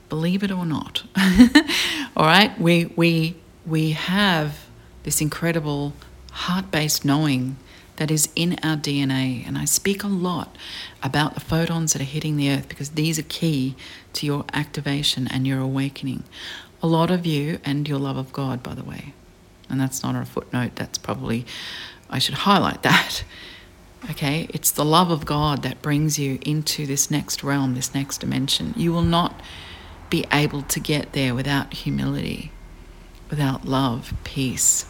Believe 0.09 0.42
it 0.42 0.51
or 0.53 0.64
not. 0.64 1.03
All 2.16 2.27
right, 2.27 2.59
we 2.61 2.87
we 2.97 3.37
we 3.66 3.92
have 3.92 4.66
this 5.03 5.21
incredible 5.21 5.95
heart-based 6.33 7.05
knowing 7.05 7.57
that 7.97 8.11
is 8.11 8.29
in 8.37 8.59
our 8.62 8.77
DNA. 8.77 9.47
And 9.47 9.59
I 9.59 9.64
speak 9.64 10.03
a 10.03 10.09
lot 10.09 10.57
about 11.03 11.35
the 11.35 11.40
photons 11.40 11.92
that 11.92 12.03
are 12.03 12.05
hitting 12.05 12.37
the 12.37 12.51
earth 12.51 12.69
because 12.69 12.90
these 12.90 13.19
are 13.19 13.25
key 13.25 13.75
to 14.14 14.27
your 14.27 14.45
activation 14.53 15.27
and 15.29 15.47
your 15.47 15.61
awakening. 15.61 16.25
A 16.83 16.87
lot 16.87 17.11
of 17.11 17.27
you 17.27 17.59
and 17.64 17.88
your 17.88 17.99
love 17.99 18.16
of 18.16 18.33
God, 18.33 18.62
by 18.62 18.75
the 18.75 18.85
way. 18.85 19.14
And 19.68 19.81
that's 19.81 20.02
not 20.02 20.14
a 20.14 20.24
footnote, 20.24 20.76
that's 20.76 20.98
probably, 20.98 21.44
I 22.09 22.18
should 22.18 22.35
highlight 22.35 22.83
that. 22.83 23.24
Okay, 24.11 24.46
it's 24.50 24.70
the 24.70 24.85
love 24.85 25.11
of 25.11 25.24
God 25.26 25.62
that 25.62 25.83
brings 25.83 26.16
you 26.16 26.38
into 26.42 26.87
this 26.87 27.11
next 27.11 27.42
realm, 27.42 27.74
this 27.74 27.92
next 27.92 28.18
dimension. 28.18 28.72
You 28.76 28.92
will 28.92 29.02
not 29.02 29.40
be 30.11 30.24
able 30.33 30.62
to 30.62 30.79
get 30.79 31.12
there 31.12 31.35
without 31.35 31.72
humility, 31.72 32.52
without 33.31 33.64
love, 33.64 34.14
peace, 34.22 34.87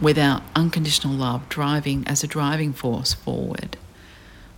without 0.00 0.42
unconditional 0.56 1.14
love 1.14 1.48
driving 1.48 2.06
as 2.08 2.24
a 2.24 2.26
driving 2.26 2.72
force 2.72 3.14
forward 3.14 3.76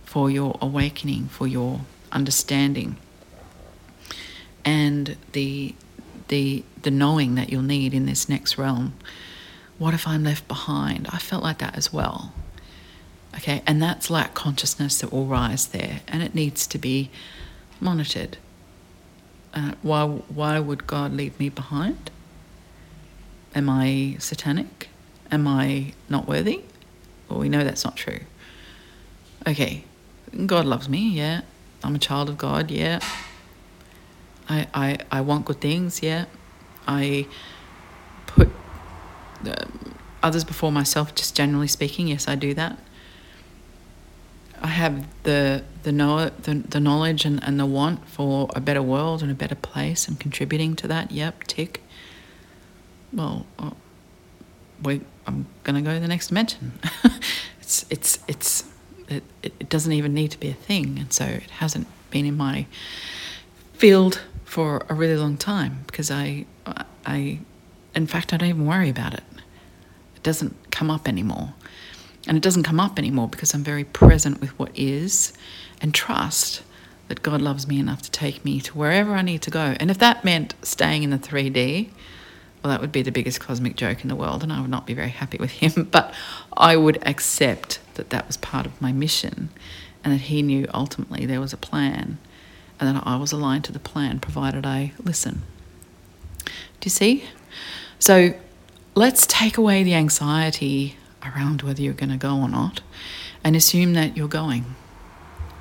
for 0.03 0.31
your 0.31 0.57
awakening, 0.61 1.27
for 1.27 1.47
your 1.47 1.81
understanding, 2.11 2.97
and 4.65 5.15
the 5.33 5.75
the 6.29 6.63
the 6.81 6.91
knowing 6.91 7.35
that 7.35 7.49
you'll 7.49 7.61
need 7.61 7.93
in 7.93 8.05
this 8.05 8.29
next 8.29 8.57
realm. 8.57 8.93
What 9.77 9.93
if 9.93 10.07
I'm 10.07 10.23
left 10.23 10.47
behind? 10.47 11.07
I 11.11 11.17
felt 11.17 11.43
like 11.43 11.59
that 11.59 11.75
as 11.77 11.93
well. 11.93 12.33
Okay, 13.35 13.61
and 13.67 13.81
that's 13.81 14.09
lack 14.09 14.33
consciousness 14.33 14.99
that 15.01 15.11
will 15.11 15.25
rise 15.25 15.67
there, 15.67 16.01
and 16.07 16.23
it 16.23 16.33
needs 16.33 16.65
to 16.67 16.77
be 16.77 17.11
monitored. 17.79 18.37
Uh, 19.53 19.73
why 19.81 20.05
why 20.05 20.59
would 20.59 20.87
God 20.87 21.13
leave 21.13 21.39
me 21.39 21.49
behind? 21.49 22.11
Am 23.55 23.69
I 23.69 24.15
satanic? 24.19 24.89
Am 25.31 25.47
I 25.47 25.93
not 26.07 26.27
worthy? 26.27 26.61
Well, 27.27 27.39
we 27.39 27.49
know 27.49 27.63
that's 27.63 27.85
not 27.85 27.95
true. 27.95 28.21
Okay, 29.47 29.83
God 30.45 30.65
loves 30.65 30.89
me, 30.89 31.09
yeah. 31.09 31.41
I'm 31.83 31.95
a 31.95 31.99
child 31.99 32.29
of 32.29 32.37
God, 32.37 32.69
yeah. 32.71 32.99
I, 34.49 34.67
I, 34.73 34.97
I 35.11 35.21
want 35.21 35.45
good 35.45 35.61
things, 35.61 36.01
yeah. 36.01 36.25
I 36.87 37.27
put 38.25 38.49
others 40.23 40.43
before 40.43 40.71
myself, 40.71 41.13
just 41.15 41.35
generally 41.35 41.67
speaking, 41.67 42.07
yes, 42.07 42.27
I 42.27 42.35
do 42.35 42.53
that. 42.55 42.79
I 44.61 44.67
have 44.67 45.07
the 45.23 45.63
the 45.83 45.91
know 45.91 46.29
the, 46.29 46.55
the 46.55 46.79
knowledge 46.79 47.23
and, 47.23 47.41
and 47.43 47.57
the 47.57 47.65
want 47.65 48.07
for 48.09 48.49
a 48.53 48.59
better 48.59 48.81
world 48.81 49.21
and 49.21 49.31
a 49.31 49.35
better 49.35 49.55
place 49.55 50.07
and 50.07 50.19
contributing 50.19 50.75
to 50.77 50.87
that. 50.87 51.11
Yep, 51.11 51.45
tick. 51.45 51.81
Well, 53.13 53.45
uh, 53.57 53.71
we 54.83 55.01
I'm 55.25 55.45
gonna 55.63 55.81
go 55.81 55.93
to 55.93 55.99
the 55.99 56.09
next 56.09 56.27
dimension. 56.27 56.73
it's 57.61 57.85
it's 57.89 58.19
it's 58.27 58.65
it, 59.07 59.23
it 59.41 59.69
doesn't 59.69 59.93
even 59.93 60.13
need 60.13 60.31
to 60.31 60.39
be 60.39 60.49
a 60.49 60.53
thing, 60.53 60.99
and 60.99 61.13
so 61.13 61.25
it 61.25 61.49
hasn't 61.51 61.87
been 62.11 62.25
in 62.25 62.35
my 62.35 62.65
field 63.79 64.21
for 64.43 64.85
a 64.89 64.93
really 64.93 65.15
long 65.15 65.37
time 65.37 65.83
because 65.87 66.11
I 66.11 66.45
I 67.05 67.39
in 67.95 68.07
fact 68.07 68.33
I 68.33 68.37
don't 68.37 68.49
even 68.49 68.65
worry 68.65 68.89
about 68.89 69.13
it. 69.13 69.23
It 70.15 70.23
doesn't 70.23 70.53
come 70.69 70.91
up 70.91 71.07
anymore. 71.07 71.53
And 72.27 72.35
it 72.35 72.43
doesn't 72.43 72.63
come 72.63 72.79
up 72.79 72.99
anymore 72.99 73.29
because 73.29 73.53
I'm 73.53 73.63
very 73.63 73.85
present 73.85 74.41
with 74.41 74.49
what 74.59 74.77
is 74.77 75.31
and 75.81 75.93
trust 75.93 76.61
that 77.07 77.23
God 77.23 77.41
loves 77.41 77.67
me 77.67 77.79
enough 77.79 78.01
to 78.01 78.11
take 78.11 78.43
me 78.43 78.59
to 78.59 78.77
wherever 78.77 79.13
I 79.13 79.21
need 79.21 79.41
to 79.43 79.49
go. 79.49 79.75
And 79.79 79.89
if 79.89 79.97
that 79.99 80.25
meant 80.25 80.55
staying 80.61 81.03
in 81.03 81.09
the 81.09 81.17
3D, 81.17 81.89
well, 82.61 82.71
that 82.71 82.81
would 82.81 82.91
be 82.91 83.01
the 83.01 83.11
biggest 83.13 83.39
cosmic 83.39 83.77
joke 83.77 84.03
in 84.03 84.09
the 84.09 84.15
world, 84.15 84.43
and 84.43 84.51
I 84.51 84.59
would 84.59 84.69
not 84.69 84.85
be 84.85 84.93
very 84.93 85.09
happy 85.09 85.37
with 85.37 85.51
him. 85.51 85.85
But 85.91 86.13
I 86.55 86.75
would 86.75 87.01
accept 87.07 87.79
that 87.93 88.09
that 88.09 88.27
was 88.27 88.35
part 88.35 88.65
of 88.65 88.79
my 88.81 88.91
mission, 88.91 89.49
and 90.03 90.13
that 90.13 90.21
he 90.23 90.41
knew 90.41 90.67
ultimately 90.73 91.25
there 91.25 91.39
was 91.39 91.53
a 91.53 91.57
plan, 91.57 92.19
and 92.79 92.95
that 92.95 93.03
I 93.05 93.17
was 93.17 93.31
aligned 93.31 93.63
to 93.65 93.71
the 93.71 93.79
plan, 93.79 94.19
provided 94.19 94.65
I 94.65 94.93
listen. 95.03 95.41
Do 96.45 96.85
you 96.85 96.91
see? 96.91 97.25
So 97.99 98.33
let's 98.95 99.27
take 99.27 99.57
away 99.57 99.83
the 99.83 99.93
anxiety 99.93 100.97
around 101.23 101.61
whether 101.61 101.81
you're 101.81 101.93
going 101.93 102.11
to 102.11 102.17
go 102.17 102.37
or 102.37 102.47
not, 102.47 102.81
and 103.43 103.55
assume 103.55 103.93
that 103.93 104.15
you're 104.15 104.27
going. 104.27 104.75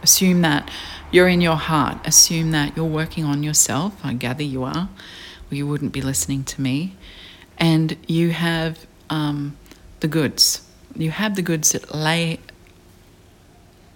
Assume 0.02 0.42
that 0.42 0.70
you're 1.10 1.28
in 1.28 1.40
your 1.40 1.56
heart. 1.56 2.06
Assume 2.06 2.52
that 2.52 2.76
you're 2.76 2.84
working 2.86 3.24
on 3.24 3.42
yourself. 3.42 3.94
I 4.04 4.12
gather 4.12 4.44
you 4.44 4.62
are 4.62 4.88
you 5.56 5.66
wouldn't 5.66 5.92
be 5.92 6.02
listening 6.02 6.44
to 6.44 6.60
me. 6.60 6.96
And 7.56 7.96
you 8.06 8.30
have 8.30 8.86
um, 9.10 9.56
the 10.00 10.08
goods. 10.08 10.66
You 10.94 11.10
have 11.10 11.36
the 11.36 11.42
goods 11.42 11.72
that 11.72 11.94
lay 11.94 12.40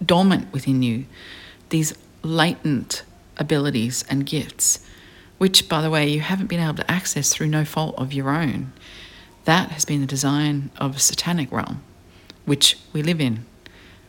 dormant 0.04 0.52
within 0.52 0.82
you, 0.82 1.06
these 1.68 1.94
latent 2.22 3.04
abilities 3.36 4.04
and 4.08 4.26
gifts, 4.26 4.86
which, 5.38 5.68
by 5.68 5.82
the 5.82 5.90
way, 5.90 6.08
you 6.08 6.20
haven't 6.20 6.46
been 6.46 6.60
able 6.60 6.74
to 6.74 6.90
access 6.90 7.32
through 7.32 7.48
no 7.48 7.64
fault 7.64 7.94
of 7.98 8.12
your 8.12 8.30
own. 8.30 8.72
That 9.44 9.70
has 9.70 9.84
been 9.84 10.00
the 10.00 10.06
design 10.06 10.70
of 10.76 10.96
a 10.96 11.00
satanic 11.00 11.50
realm, 11.50 11.82
which 12.44 12.78
we 12.92 13.02
live 13.02 13.20
in. 13.20 13.44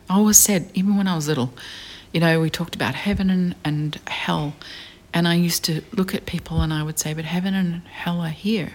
I 0.08 0.16
always 0.16 0.36
said, 0.36 0.70
even 0.74 0.96
when 0.96 1.08
I 1.08 1.16
was 1.16 1.26
little, 1.28 1.52
you 2.12 2.20
know, 2.20 2.40
we 2.40 2.50
talked 2.50 2.74
about 2.76 2.94
heaven 2.94 3.30
and, 3.30 3.54
and 3.64 3.98
hell, 4.06 4.54
and 5.12 5.26
I 5.26 5.34
used 5.34 5.64
to 5.64 5.82
look 5.92 6.14
at 6.14 6.26
people 6.26 6.60
and 6.60 6.72
I 6.72 6.82
would 6.82 6.98
say, 6.98 7.14
but 7.14 7.24
heaven 7.24 7.54
and 7.54 7.82
hell 7.86 8.20
are 8.20 8.28
here. 8.28 8.72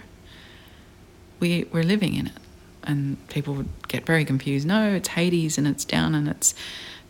We, 1.38 1.64
we're 1.72 1.82
living 1.82 2.14
in 2.14 2.28
it. 2.28 2.32
And 2.82 3.28
people 3.28 3.54
would 3.54 3.68
get 3.88 4.06
very 4.06 4.24
confused. 4.24 4.66
No, 4.66 4.94
it's 4.94 5.08
Hades 5.08 5.58
and 5.58 5.66
it's 5.66 5.84
down 5.84 6.14
and 6.14 6.26
it's 6.28 6.54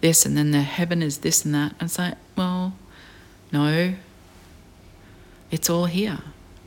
this, 0.00 0.26
and 0.26 0.36
then 0.36 0.50
the 0.50 0.62
heaven 0.62 1.00
is 1.00 1.18
this 1.18 1.44
and 1.44 1.54
that. 1.54 1.72
And 1.78 1.82
it's 1.82 1.98
like, 1.98 2.14
well, 2.36 2.74
no, 3.52 3.94
it's 5.50 5.68
all 5.68 5.86
here. 5.86 6.20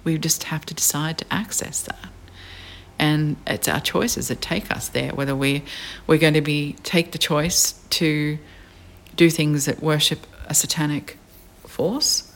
We 0.03 0.17
just 0.17 0.43
have 0.45 0.65
to 0.65 0.73
decide 0.73 1.17
to 1.19 1.25
access 1.33 1.81
that. 1.83 2.09
And 2.99 3.37
it's 3.47 3.67
our 3.67 3.79
choices 3.79 4.27
that 4.27 4.41
take 4.41 4.69
us 4.71 4.89
there, 4.89 5.11
whether 5.13 5.35
we, 5.35 5.63
we're 6.07 6.17
going 6.17 6.33
to 6.35 6.41
be 6.41 6.73
take 6.83 7.11
the 7.11 7.17
choice 7.17 7.73
to 7.91 8.37
do 9.15 9.29
things 9.29 9.65
that 9.65 9.81
worship 9.81 10.25
a 10.47 10.53
satanic 10.53 11.17
force 11.65 12.33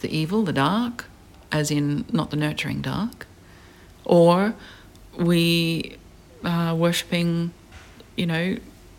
the 0.00 0.16
evil, 0.16 0.42
the 0.42 0.52
dark, 0.52 1.06
as 1.52 1.70
in 1.70 2.04
not 2.10 2.30
the 2.30 2.36
nurturing 2.36 2.80
dark, 2.80 3.26
or 4.04 4.54
we 5.16 5.96
are 6.44 6.74
worshipping, 6.74 7.52
you 8.16 8.26
know, 8.26 8.56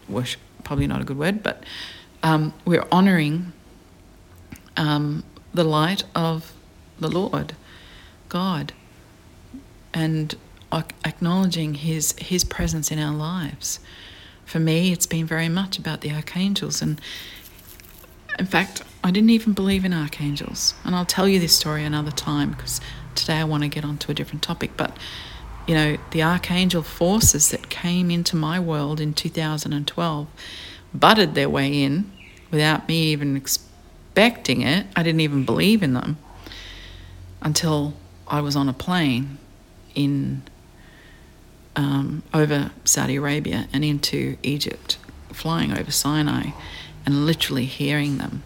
worship, 0.08 0.40
probably 0.64 0.88
not 0.88 1.02
a 1.02 1.04
good 1.04 1.18
word, 1.18 1.42
but 1.42 1.64
um, 2.24 2.54
we're 2.66 2.86
honoring 2.92 3.52
um, 4.78 5.24
the 5.54 5.64
light 5.64 6.04
of 6.16 6.54
the 7.00 7.10
Lord, 7.10 7.54
God, 8.30 8.74
and 9.94 10.36
acknowledging 10.72 11.76
His 11.76 12.14
His 12.14 12.44
presence 12.44 12.92
in 12.92 13.00
our 13.00 13.14
lives. 13.14 13.80
For 14.46 14.60
me, 14.60 14.92
it's 14.92 15.06
been 15.06 15.26
very 15.26 15.50
much 15.50 15.78
about 15.80 16.02
the 16.02 16.12
archangels, 16.12 16.82
and 16.82 17.00
in 18.40 18.46
fact, 18.46 18.84
I 19.04 19.12
didn't 19.12 19.30
even 19.32 19.54
believe 19.54 19.86
in 19.86 19.94
archangels. 19.94 20.74
And 20.84 20.96
I'll 20.96 21.06
tell 21.06 21.28
you 21.28 21.40
this 21.40 21.56
story 21.56 21.84
another 21.84 22.12
time 22.12 22.52
because 22.52 22.80
today 23.16 23.36
I 23.36 23.44
want 23.44 23.64
to 23.64 23.70
get 23.70 23.84
onto 23.84 24.12
a 24.12 24.16
different 24.16 24.42
topic. 24.42 24.72
But, 24.78 24.96
you 25.68 25.76
know, 25.76 25.98
the 26.12 26.24
archangel 26.24 26.84
forces 26.84 27.50
that 27.50 27.70
came 27.70 28.10
into 28.12 28.36
my 28.36 28.60
world 28.60 29.00
in 29.00 29.14
2012 29.14 30.28
butted 30.94 31.36
their 31.36 31.50
way 31.50 31.84
in 31.84 32.12
without 32.52 32.88
me 32.88 33.12
even 33.12 33.36
expecting 34.12 34.62
it. 34.62 34.88
I 34.96 35.04
didn't 35.04 35.22
even 35.22 35.46
believe 35.46 35.82
in 35.82 35.94
them 35.94 36.18
until 37.42 37.94
I 38.28 38.42
was 38.42 38.56
on 38.56 38.68
a 38.70 38.74
plane 38.74 39.38
in 39.96 40.44
um, 41.76 42.24
over 42.34 42.72
Saudi 42.84 43.16
Arabia 43.16 43.68
and 43.72 43.86
into 43.86 44.38
Egypt, 44.44 44.98
flying 45.32 45.78
over 45.78 45.92
Sinai, 45.92 46.52
and 47.06 47.26
literally 47.26 47.66
hearing 47.66 48.18
them 48.18 48.44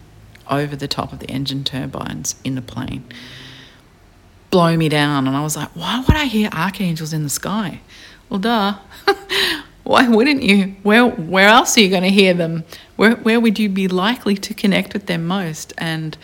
over 0.48 0.76
the 0.76 0.88
top 0.88 1.12
of 1.12 1.18
the 1.18 1.26
engine 1.26 1.64
turbines 1.64 2.36
in 2.44 2.54
the 2.54 2.62
plane 2.62 3.04
blow 4.50 4.76
me 4.76 4.88
down. 4.88 5.26
And 5.26 5.36
I 5.36 5.42
was 5.42 5.56
like, 5.56 5.68
why 5.74 6.02
would 6.06 6.16
I 6.16 6.24
hear 6.26 6.48
archangels 6.52 7.12
in 7.12 7.22
the 7.24 7.28
sky? 7.28 7.80
Well, 8.28 8.38
duh. 8.38 8.78
why 9.86 10.08
wouldn't 10.08 10.42
you? 10.42 10.76
Where 10.82 11.06
where 11.06 11.48
else 11.48 11.76
are 11.76 11.80
you 11.80 11.90
going 11.90 12.02
to 12.02 12.10
hear 12.10 12.34
them? 12.34 12.64
Where 12.96 13.16
where 13.16 13.40
would 13.40 13.58
you 13.58 13.68
be 13.68 13.88
likely 13.88 14.36
to 14.36 14.52
connect 14.52 14.92
with 14.92 15.06
them 15.06 15.26
most? 15.26 15.72
And 15.78 16.16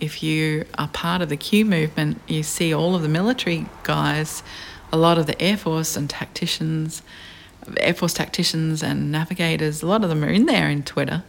if 0.00 0.22
you 0.22 0.64
are 0.76 0.88
part 0.88 1.22
of 1.22 1.28
the 1.28 1.36
Q 1.36 1.64
movement, 1.64 2.20
you 2.26 2.42
see 2.42 2.74
all 2.74 2.96
of 2.96 3.02
the 3.02 3.08
military 3.08 3.66
guys, 3.84 4.42
a 4.92 4.96
lot 4.96 5.18
of 5.18 5.26
the 5.26 5.40
Air 5.40 5.56
Force 5.56 5.96
and 5.96 6.10
tacticians, 6.10 7.02
Air 7.78 7.94
Force 7.94 8.14
tacticians 8.14 8.82
and 8.82 9.12
navigators, 9.12 9.82
a 9.82 9.86
lot 9.86 10.02
of 10.02 10.08
them 10.08 10.24
are 10.24 10.28
in 10.28 10.46
there 10.46 10.68
in 10.68 10.82
Twitter. 10.82 11.22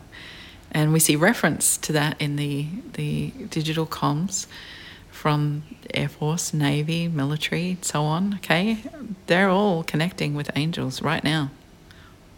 And 0.71 0.91
we 0.91 0.99
see 0.99 1.15
reference 1.15 1.77
to 1.77 1.93
that 1.93 2.19
in 2.19 2.35
the, 2.35 2.67
the 2.93 3.31
digital 3.49 3.85
comms 3.85 4.47
from 5.09 5.63
Air 5.93 6.09
Force, 6.09 6.53
Navy, 6.53 7.07
military, 7.07 7.77
so 7.81 8.03
on. 8.03 8.33
Okay, 8.35 8.79
they're 9.27 9.49
all 9.49 9.83
connecting 9.83 10.35
with 10.35 10.49
angels 10.55 11.01
right 11.01 11.23
now. 11.23 11.51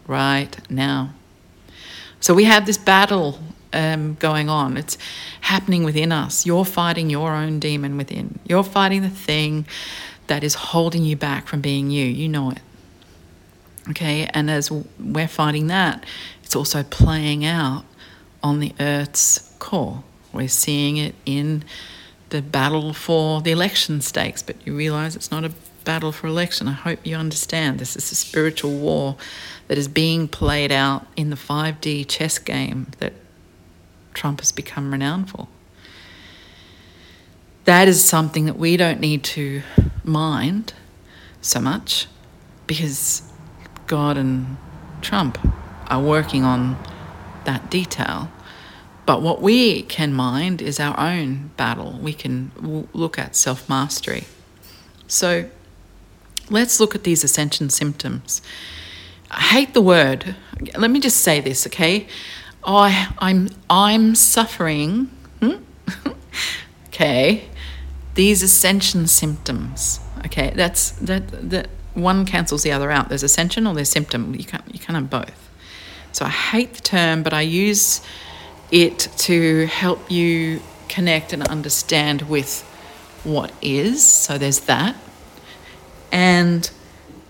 Right 0.08 0.56
now. 0.68 1.12
So 2.18 2.34
we 2.34 2.44
have 2.44 2.66
this 2.66 2.78
battle 2.78 3.38
um, 3.72 4.14
going 4.14 4.48
on. 4.48 4.76
It's 4.76 4.98
happening 5.42 5.84
within 5.84 6.10
us. 6.10 6.44
You're 6.44 6.64
fighting 6.64 7.10
your 7.10 7.32
own 7.32 7.60
demon 7.60 7.96
within. 7.96 8.40
You're 8.46 8.64
fighting 8.64 9.02
the 9.02 9.10
thing 9.10 9.66
that 10.26 10.42
is 10.42 10.54
holding 10.54 11.04
you 11.04 11.14
back 11.14 11.46
from 11.46 11.60
being 11.60 11.90
you. 11.90 12.04
You 12.06 12.28
know 12.28 12.50
it. 12.50 12.58
Okay, 13.90 14.28
and 14.34 14.50
as 14.50 14.70
we're 14.70 15.28
fighting 15.28 15.68
that, 15.68 16.04
it's 16.42 16.56
also 16.56 16.82
playing 16.82 17.44
out 17.44 17.84
on 18.42 18.60
the 18.60 18.74
Earth's 18.80 19.54
core. 19.58 20.02
We're 20.32 20.48
seeing 20.48 20.98
it 20.98 21.14
in 21.24 21.64
the 22.28 22.42
battle 22.42 22.92
for 22.92 23.40
the 23.40 23.50
election 23.50 24.02
stakes, 24.02 24.42
but 24.42 24.56
you 24.66 24.76
realize 24.76 25.16
it's 25.16 25.30
not 25.30 25.44
a 25.44 25.52
battle 25.84 26.12
for 26.12 26.26
election. 26.26 26.68
I 26.68 26.72
hope 26.72 27.06
you 27.06 27.16
understand 27.16 27.78
this 27.78 27.96
is 27.96 28.10
a 28.12 28.14
spiritual 28.14 28.72
war 28.72 29.16
that 29.68 29.78
is 29.78 29.88
being 29.88 30.28
played 30.28 30.72
out 30.72 31.06
in 31.16 31.30
the 31.30 31.36
5D 31.36 32.06
chess 32.08 32.38
game 32.38 32.88
that 32.98 33.12
Trump 34.14 34.40
has 34.40 34.52
become 34.52 34.90
renowned 34.90 35.30
for. 35.30 35.48
That 37.64 37.86
is 37.88 38.02
something 38.04 38.46
that 38.46 38.56
we 38.56 38.76
don't 38.76 39.00
need 39.00 39.22
to 39.24 39.62
mind 40.02 40.72
so 41.40 41.60
much 41.60 42.06
because 42.66 43.22
God 43.86 44.16
and 44.16 44.56
Trump 45.00 45.38
are 45.88 46.00
working 46.00 46.44
on 46.44 46.78
that 47.44 47.70
detail. 47.70 48.30
But 49.06 49.22
what 49.22 49.40
we 49.40 49.82
can 49.82 50.12
mind 50.12 50.60
is 50.60 50.78
our 50.78 50.98
own 50.98 51.50
battle. 51.56 51.98
We 52.00 52.12
can 52.12 52.50
w- 52.56 52.88
look 52.92 53.18
at 53.18 53.34
self 53.34 53.68
mastery. 53.68 54.24
So 55.06 55.48
let's 56.50 56.80
look 56.80 56.94
at 56.94 57.04
these 57.04 57.24
ascension 57.24 57.70
symptoms. 57.70 58.42
I 59.30 59.40
hate 59.40 59.74
the 59.74 59.82
word. 59.82 60.36
Let 60.76 60.90
me 60.90 61.00
just 61.00 61.18
say 61.18 61.40
this, 61.40 61.66
okay? 61.66 62.06
I, 62.64 63.14
I'm, 63.18 63.48
I'm 63.68 64.14
suffering, 64.14 65.06
hmm? 65.40 65.56
okay, 66.86 67.44
these 68.14 68.42
ascension 68.42 69.06
symptoms. 69.06 70.00
Okay, 70.26 70.52
that's 70.54 70.90
that 70.92 71.50
that 71.50 71.68
one 71.94 72.26
cancels 72.26 72.64
the 72.64 72.72
other 72.72 72.90
out. 72.90 73.08
There's 73.08 73.22
ascension 73.22 73.66
or 73.66 73.74
there's 73.74 73.88
symptom. 73.88 74.34
You 74.34 74.44
can't 74.44 74.64
you 74.72 74.80
can't 74.80 74.96
have 74.96 75.08
both. 75.08 75.48
So 76.10 76.24
I 76.24 76.30
hate 76.30 76.74
the 76.74 76.82
term, 76.82 77.22
but 77.22 77.32
I 77.32 77.42
use 77.42 78.00
it 78.72 79.08
to 79.18 79.66
help 79.66 80.10
you 80.10 80.60
connect 80.88 81.32
and 81.32 81.42
understand 81.44 82.22
with 82.22 82.62
what 83.24 83.52
is. 83.62 84.04
So 84.04 84.36
there's 84.36 84.60
that. 84.60 84.96
And 86.10 86.70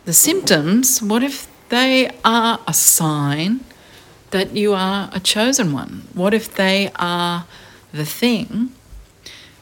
the 0.04 0.12
symptoms, 0.12 1.02
what 1.02 1.22
if 1.22 1.46
they 1.68 2.10
are 2.24 2.60
a 2.66 2.74
sign 2.74 3.60
that 4.30 4.56
you 4.56 4.74
are 4.74 5.10
a 5.12 5.20
chosen 5.20 5.72
one? 5.72 6.08
What 6.14 6.34
if 6.34 6.54
they 6.54 6.90
are 6.96 7.46
the 7.92 8.04
thing 8.04 8.72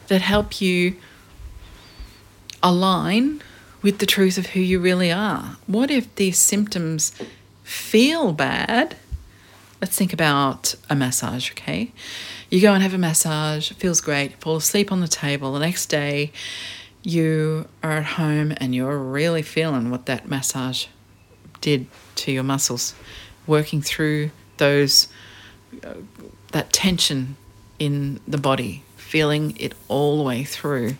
that 0.08 0.20
help 0.20 0.60
you 0.60 0.96
align 2.62 3.42
with 3.82 3.98
the 3.98 4.06
truth 4.06 4.38
of 4.38 4.46
who 4.46 4.60
you 4.60 4.80
really 4.80 5.12
are? 5.12 5.56
What 5.66 5.90
if 5.90 6.12
these 6.16 6.38
symptoms 6.38 7.12
feel 7.62 8.32
bad? 8.32 8.96
Let's 9.80 9.96
think 9.96 10.12
about 10.12 10.74
a 10.88 10.94
massage, 10.94 11.50
okay? 11.52 11.92
You 12.50 12.60
go 12.60 12.72
and 12.72 12.82
have 12.82 12.94
a 12.94 12.98
massage, 12.98 13.72
feels 13.72 14.00
great, 14.00 14.40
fall 14.40 14.56
asleep 14.56 14.90
on 14.90 15.00
the 15.00 15.08
table. 15.08 15.52
The 15.52 15.60
next 15.60 15.86
day, 15.86 16.32
you 17.06 17.68
are 17.84 17.92
at 17.92 18.04
home 18.04 18.52
and 18.56 18.74
you're 18.74 18.98
really 18.98 19.40
feeling 19.40 19.92
what 19.92 20.06
that 20.06 20.28
massage 20.28 20.86
did 21.60 21.86
to 22.16 22.32
your 22.32 22.42
muscles, 22.42 22.96
working 23.46 23.80
through 23.80 24.32
those 24.56 25.06
uh, 25.84 25.94
that 26.50 26.72
tension 26.72 27.36
in 27.78 28.18
the 28.26 28.38
body, 28.38 28.82
feeling 28.96 29.56
it 29.56 29.72
all 29.86 30.16
the 30.16 30.24
way 30.24 30.42
through. 30.42 30.96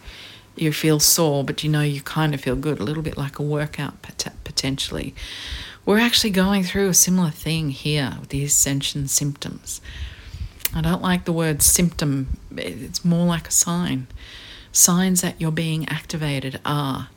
You 0.54 0.72
feel 0.72 1.00
sore, 1.00 1.42
but 1.42 1.64
you 1.64 1.70
know 1.70 1.82
you 1.82 2.00
kind 2.02 2.34
of 2.34 2.40
feel 2.40 2.54
good, 2.54 2.78
a 2.78 2.84
little 2.84 3.02
bit 3.02 3.18
like 3.18 3.40
a 3.40 3.42
workout 3.42 4.00
potentially. 4.44 5.12
We're 5.84 5.98
actually 5.98 6.30
going 6.30 6.62
through 6.62 6.88
a 6.88 6.94
similar 6.94 7.30
thing 7.30 7.70
here 7.70 8.14
with 8.20 8.28
the 8.28 8.44
ascension 8.44 9.08
symptoms. 9.08 9.80
I 10.72 10.82
don't 10.82 11.02
like 11.02 11.24
the 11.24 11.32
word 11.32 11.62
symptom, 11.62 12.38
it's 12.56 13.04
more 13.04 13.26
like 13.26 13.48
a 13.48 13.52
sign. 13.52 14.06
Signs 14.76 15.22
that 15.22 15.40
you're 15.40 15.50
being 15.50 15.88
activated 15.88 16.60
are 16.64 17.08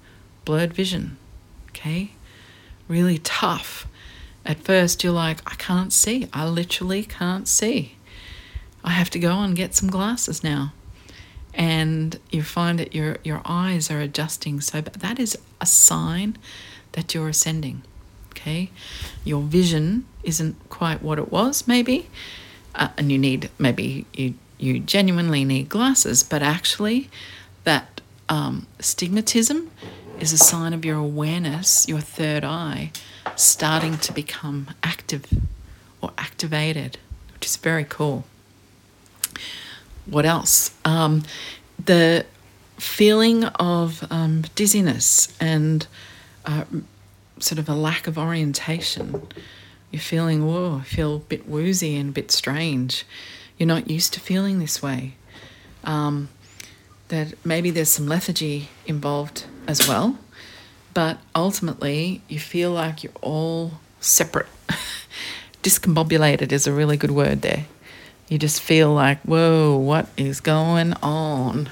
blurred 0.46 0.74
vision, 0.74 1.18
okay? 1.70 2.12
Really 2.88 3.18
tough 3.18 3.86
at 4.46 4.60
first, 4.60 5.04
you're 5.04 5.14
like, 5.14 5.42
I 5.46 5.56
can't 5.56 5.94
see. 5.94 6.28
I 6.34 6.48
literally 6.48 7.04
can't 7.04 7.48
see. 7.48 7.98
I 8.84 8.92
have 8.92 9.10
to 9.12 9.20
go 9.20 9.40
and 9.42 9.56
get 9.56 9.76
some 9.76 9.90
glasses 9.90 10.44
now. 10.44 10.74
And 11.54 12.20
you 12.32 12.44
find 12.44 12.80
that 12.80 12.96
your, 12.96 13.18
your 13.24 13.42
eyes 13.46 13.92
are 13.92 14.00
adjusting. 14.00 14.62
So 14.62 14.82
that 14.82 15.20
is 15.20 15.38
a 15.60 15.66
sign 15.66 16.38
that 16.94 17.14
you're 17.14 17.30
ascending. 17.30 17.84
Okay? 18.32 18.72
Your 19.24 19.42
vision 19.42 20.06
isn't 20.24 20.56
quite 20.70 21.04
what 21.04 21.20
it 21.20 21.32
was, 21.32 21.68
maybe. 21.68 22.10
Uh, 22.74 22.90
and 22.98 23.12
you 23.12 23.18
need, 23.18 23.50
maybe 23.60 24.06
you, 24.14 24.36
you 24.58 24.80
genuinely 24.80 25.44
need 25.44 25.68
glasses, 25.70 26.24
but 26.24 26.42
actually, 26.42 27.10
that 27.70 28.02
um, 28.30 28.66
stigmatism 28.80 29.68
is 30.20 30.34
a 30.34 30.38
sign 30.40 30.74
of 30.74 30.84
your 30.84 30.98
awareness, 30.98 31.88
your 31.88 32.00
third 32.00 32.44
eye, 32.44 32.92
starting 33.36 33.96
to 34.00 34.12
become 34.12 34.70
active 34.82 35.24
or 36.02 36.10
activated, 36.18 36.98
which 37.32 37.46
is 37.46 37.58
very 37.58 37.84
cool. 37.84 38.26
What 40.08 40.26
else? 40.26 40.72
Um, 40.84 41.22
the 41.86 42.26
feeling 42.80 43.44
of 43.44 44.04
um, 44.10 44.46
dizziness 44.56 45.32
and 45.40 45.86
uh, 46.46 46.64
sort 47.38 47.60
of 47.60 47.70
a 47.70 47.76
lack 47.76 48.08
of 48.08 48.18
orientation. 48.18 49.28
You're 49.92 50.02
feeling, 50.02 50.44
whoa, 50.48 50.80
I 50.82 50.86
feel 50.86 51.18
a 51.18 51.20
bit 51.20 51.48
woozy 51.48 51.96
and 51.98 52.10
a 52.10 52.14
bit 52.14 52.32
strange. 52.32 53.06
You're 53.60 53.68
not 53.68 53.92
used 53.92 54.12
to 54.14 54.20
feeling 54.20 54.58
this 54.58 54.82
way. 54.82 55.14
Um, 55.84 56.30
that 57.10 57.34
maybe 57.46 57.70
there's 57.70 57.90
some 57.90 58.08
lethargy 58.08 58.70
involved 58.88 59.46
as 59.68 59.88
well 59.88 60.18
but 60.94 61.18
ultimately 61.36 62.22
you 62.28 62.40
feel 62.40 62.72
like 62.72 63.04
you're 63.04 63.14
all 63.22 63.74
separate. 64.00 64.48
Discombobulated 65.64 66.52
is 66.52 66.68
a 66.68 66.74
really 66.74 66.98
good 66.98 67.12
word 67.12 67.42
there. 67.42 67.66
You 68.28 68.38
just 68.38 68.62
feel 68.62 68.94
like, 68.94 69.22
whoa, 69.22 69.76
what 69.78 70.08
is 70.18 70.40
going 70.40 70.94
on? 71.02 71.70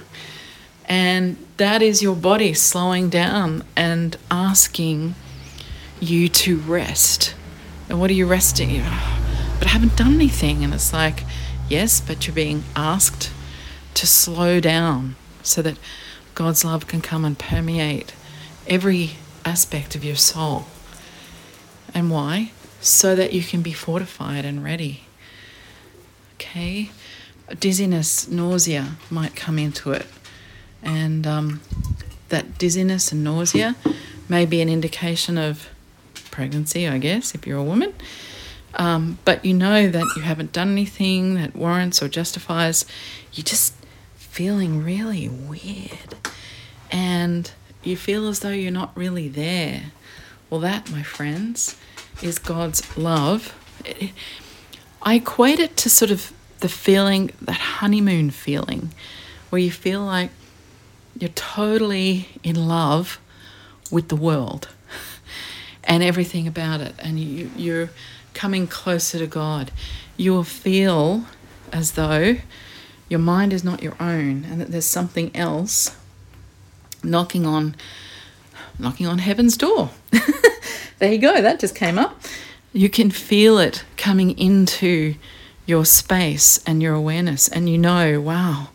And 0.85 1.37
that 1.57 1.81
is 1.81 2.01
your 2.01 2.15
body 2.15 2.53
slowing 2.53 3.09
down 3.09 3.63
and 3.75 4.15
asking 4.31 5.15
you 5.99 6.29
to 6.29 6.57
rest. 6.59 7.35
And 7.89 7.99
what 7.99 8.09
are 8.09 8.13
you 8.13 8.25
resting? 8.25 8.77
but 9.59 9.67
I 9.67 9.69
haven't 9.69 9.97
done 9.97 10.15
anything. 10.15 10.63
And 10.63 10.73
it's 10.73 10.93
like, 10.93 11.23
yes, 11.69 11.99
but 11.99 12.27
you're 12.27 12.35
being 12.35 12.63
asked 12.75 13.31
to 13.95 14.07
slow 14.07 14.59
down 14.59 15.15
so 15.43 15.61
that 15.61 15.77
God's 16.35 16.63
love 16.63 16.87
can 16.87 17.01
come 17.01 17.25
and 17.25 17.37
permeate 17.37 18.13
every 18.67 19.11
aspect 19.45 19.95
of 19.95 20.03
your 20.03 20.15
soul. 20.15 20.67
And 21.93 22.11
why? 22.11 22.51
So 22.81 23.15
that 23.15 23.33
you 23.33 23.41
can 23.41 23.61
be 23.61 23.73
fortified 23.73 24.45
and 24.45 24.63
ready. 24.63 25.01
Okay? 26.35 26.91
dizziness, 27.59 28.27
nausea 28.27 28.95
might 29.09 29.35
come 29.35 29.57
into 29.57 29.91
it. 29.91 30.05
And 30.83 31.25
um, 31.25 31.61
that 32.29 32.57
dizziness 32.57 33.11
and 33.11 33.23
nausea 33.23 33.75
may 34.29 34.45
be 34.45 34.61
an 34.61 34.69
indication 34.69 35.37
of 35.37 35.69
pregnancy, 36.31 36.87
I 36.87 36.97
guess, 36.97 37.33
if 37.33 37.47
you're 37.47 37.57
a 37.57 37.63
woman. 37.63 37.93
Um, 38.75 39.17
but 39.25 39.43
you 39.43 39.53
know 39.53 39.89
that 39.89 40.05
you 40.15 40.21
haven't 40.21 40.51
done 40.51 40.71
anything 40.71 41.35
that 41.35 41.55
warrants 41.55 42.03
or 42.03 42.07
justifies. 42.07 42.85
You're 43.33 43.45
just 43.45 43.73
feeling 44.37 44.83
really 44.83 45.27
weird. 45.27 46.13
And 46.91 47.51
you 47.83 47.97
feel 47.97 48.27
as 48.27 48.41
though 48.41 48.51
you're 48.51 48.69
not 48.69 48.95
really 48.95 49.27
there. 49.27 49.85
Well, 50.47 50.59
that, 50.59 50.91
my 50.91 51.01
friends, 51.01 51.75
is 52.21 52.37
God's 52.37 52.95
love. 52.95 53.55
I 55.01 55.15
equate 55.15 55.57
it 55.57 55.75
to 55.77 55.89
sort 55.89 56.11
of 56.11 56.31
the 56.59 56.69
feeling, 56.69 57.31
that 57.41 57.79
honeymoon 57.79 58.29
feeling, 58.29 58.93
where 59.49 59.59
you 59.59 59.71
feel 59.71 60.05
like 60.05 60.29
you're 61.19 61.29
totally 61.29 62.29
in 62.43 62.67
love 62.67 63.19
with 63.89 64.09
the 64.09 64.15
world 64.15 64.67
and 65.83 66.03
everything 66.03 66.47
about 66.47 66.79
it, 66.79 66.93
and 66.99 67.19
you, 67.19 67.49
you're 67.57 67.89
coming 68.35 68.67
closer 68.67 69.17
to 69.17 69.25
God. 69.25 69.71
You 70.15 70.33
will 70.33 70.43
feel 70.43 71.25
as 71.73 71.93
though 71.93 72.37
your 73.09 73.19
mind 73.19 73.53
is 73.53 73.63
not 73.63 73.81
your 73.81 73.95
own 73.99 74.45
and 74.45 74.59
that 74.59 74.71
there's 74.71 74.85
something 74.85 75.35
else 75.35 75.95
knocking 77.03 77.45
on 77.45 77.75
knocking 78.79 79.07
on 79.07 79.19
heaven's 79.19 79.57
door. 79.57 79.89
there 80.99 81.11
you 81.11 81.17
go, 81.17 81.41
that 81.41 81.59
just 81.59 81.75
came 81.75 81.97
up. 81.97 82.19
You 82.73 82.89
can 82.89 83.09
feel 83.09 83.57
it 83.57 83.83
coming 83.95 84.37
into 84.37 85.15
your 85.65 85.83
space 85.85 86.59
and 86.65 86.81
your 86.81 86.93
awareness 86.93 87.47
and 87.47 87.69
you 87.69 87.77
know, 87.77 88.21
wow, 88.21 88.69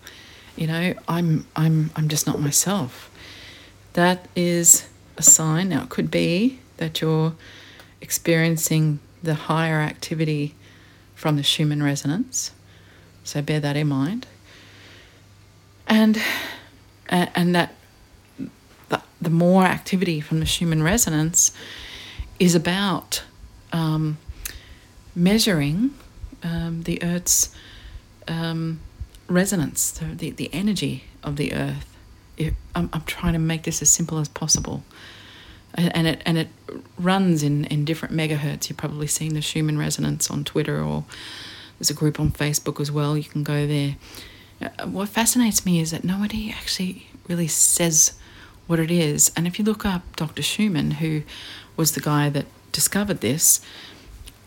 you 0.56 0.66
know, 0.66 0.94
I'm 1.08 1.46
I'm 1.54 1.90
I'm 1.94 2.08
just 2.08 2.26
not 2.26 2.40
myself. 2.40 3.10
That 3.92 4.26
is 4.34 4.88
a 5.16 5.22
sign. 5.22 5.68
Now 5.68 5.82
it 5.84 5.88
could 5.88 6.10
be 6.10 6.58
that 6.78 7.00
you're 7.00 7.34
experiencing 8.00 8.98
the 9.22 9.34
higher 9.34 9.80
activity 9.80 10.54
from 11.14 11.36
the 11.36 11.42
Schumann 11.42 11.82
resonance. 11.82 12.50
So 13.24 13.42
bear 13.42 13.60
that 13.60 13.76
in 13.76 13.88
mind. 13.88 14.26
And 15.86 16.20
and 17.08 17.54
that 17.54 17.74
the, 18.88 19.02
the 19.20 19.30
more 19.30 19.64
activity 19.64 20.20
from 20.20 20.40
the 20.40 20.46
Schumann 20.46 20.82
resonance 20.82 21.52
is 22.38 22.54
about 22.54 23.22
um, 23.72 24.18
measuring 25.14 25.94
um, 26.42 26.82
the 26.82 27.02
Earth's 27.02 27.54
um, 28.28 28.80
resonance, 29.28 29.92
the, 29.92 30.30
the, 30.30 30.52
energy 30.52 31.04
of 31.22 31.36
the 31.36 31.52
Earth. 31.52 31.96
It, 32.36 32.54
I'm, 32.74 32.88
I'm 32.92 33.02
trying 33.02 33.34
to 33.34 33.38
make 33.38 33.64
this 33.64 33.82
as 33.82 33.90
simple 33.90 34.18
as 34.18 34.28
possible. 34.28 34.82
And 35.74 36.06
it, 36.06 36.20
and 36.26 36.36
it 36.36 36.48
runs 36.98 37.42
in, 37.42 37.64
in 37.64 37.86
different 37.86 38.14
megahertz. 38.14 38.68
You've 38.68 38.76
probably 38.76 39.06
seen 39.06 39.32
the 39.32 39.40
Schumann 39.40 39.78
resonance 39.78 40.30
on 40.30 40.44
Twitter, 40.44 40.82
or 40.82 41.04
there's 41.82 41.90
a 41.90 41.94
group 41.94 42.20
on 42.20 42.30
Facebook 42.30 42.80
as 42.80 42.92
well. 42.92 43.18
You 43.18 43.24
can 43.24 43.42
go 43.42 43.66
there. 43.66 43.96
Uh, 44.60 44.86
what 44.86 45.08
fascinates 45.08 45.66
me 45.66 45.80
is 45.80 45.90
that 45.90 46.04
nobody 46.04 46.54
actually 46.56 47.08
really 47.26 47.48
says 47.48 48.12
what 48.68 48.78
it 48.78 48.88
is. 48.88 49.32
And 49.36 49.48
if 49.48 49.58
you 49.58 49.64
look 49.64 49.84
up 49.84 50.02
Dr. 50.14 50.42
Schumann, 50.42 50.92
who 50.92 51.24
was 51.76 51.92
the 51.92 52.00
guy 52.00 52.28
that 52.28 52.46
discovered 52.70 53.20
this, 53.20 53.60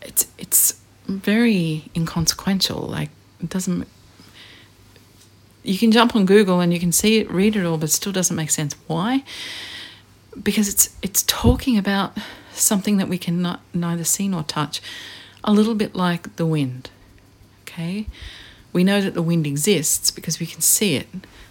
it's 0.01 0.27
it's 0.37 0.79
very 1.07 1.91
inconsequential. 1.93 2.79
Like 2.79 3.09
it 3.41 3.49
doesn't. 3.49 3.85
You 5.61 5.77
can 5.77 5.91
jump 5.91 6.15
on 6.15 6.25
Google 6.25 6.61
and 6.61 6.71
you 6.73 6.79
can 6.79 6.93
see 6.93 7.17
it, 7.17 7.29
read 7.29 7.57
it 7.57 7.65
all, 7.65 7.77
but 7.77 7.89
it 7.89 7.93
still 7.93 8.13
doesn't 8.13 8.37
make 8.37 8.49
sense. 8.49 8.77
Why? 8.87 9.25
Because 10.41 10.69
it's 10.69 10.95
it's 11.01 11.23
talking 11.23 11.77
about 11.77 12.17
something 12.53 12.95
that 12.95 13.09
we 13.09 13.17
can 13.17 13.41
not, 13.41 13.59
neither 13.73 14.05
see 14.05 14.29
nor 14.29 14.43
touch, 14.43 14.81
a 15.43 15.51
little 15.51 15.75
bit 15.75 15.95
like 15.95 16.37
the 16.37 16.45
wind. 16.45 16.91
Okay, 17.77 18.07
we 18.71 18.85
know 18.85 19.01
that 19.01 19.15
the 19.15 19.21
wind 19.21 19.45
exists 19.45 20.09
because 20.09 20.39
we 20.39 20.45
can 20.45 20.61
see 20.61 20.95
it, 20.95 21.07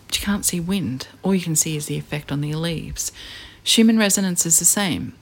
but 0.06 0.18
you 0.18 0.24
can't 0.24 0.46
see 0.46 0.58
wind. 0.58 1.06
All 1.22 1.34
you 1.34 1.42
can 1.42 1.54
see 1.54 1.76
is 1.76 1.84
the 1.84 1.98
effect 1.98 2.32
on 2.32 2.40
the 2.40 2.54
leaves. 2.54 3.12
Schumann 3.62 3.98
resonance 3.98 4.46
is 4.46 4.58
the 4.58 4.64
same. 4.64 5.12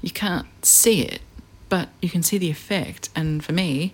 You 0.00 0.10
can't 0.10 0.46
see 0.64 1.02
it, 1.02 1.20
but 1.68 1.90
you 2.00 2.08
can 2.08 2.22
see 2.22 2.38
the 2.38 2.48
effect. 2.48 3.10
And 3.14 3.44
for 3.44 3.52
me, 3.52 3.92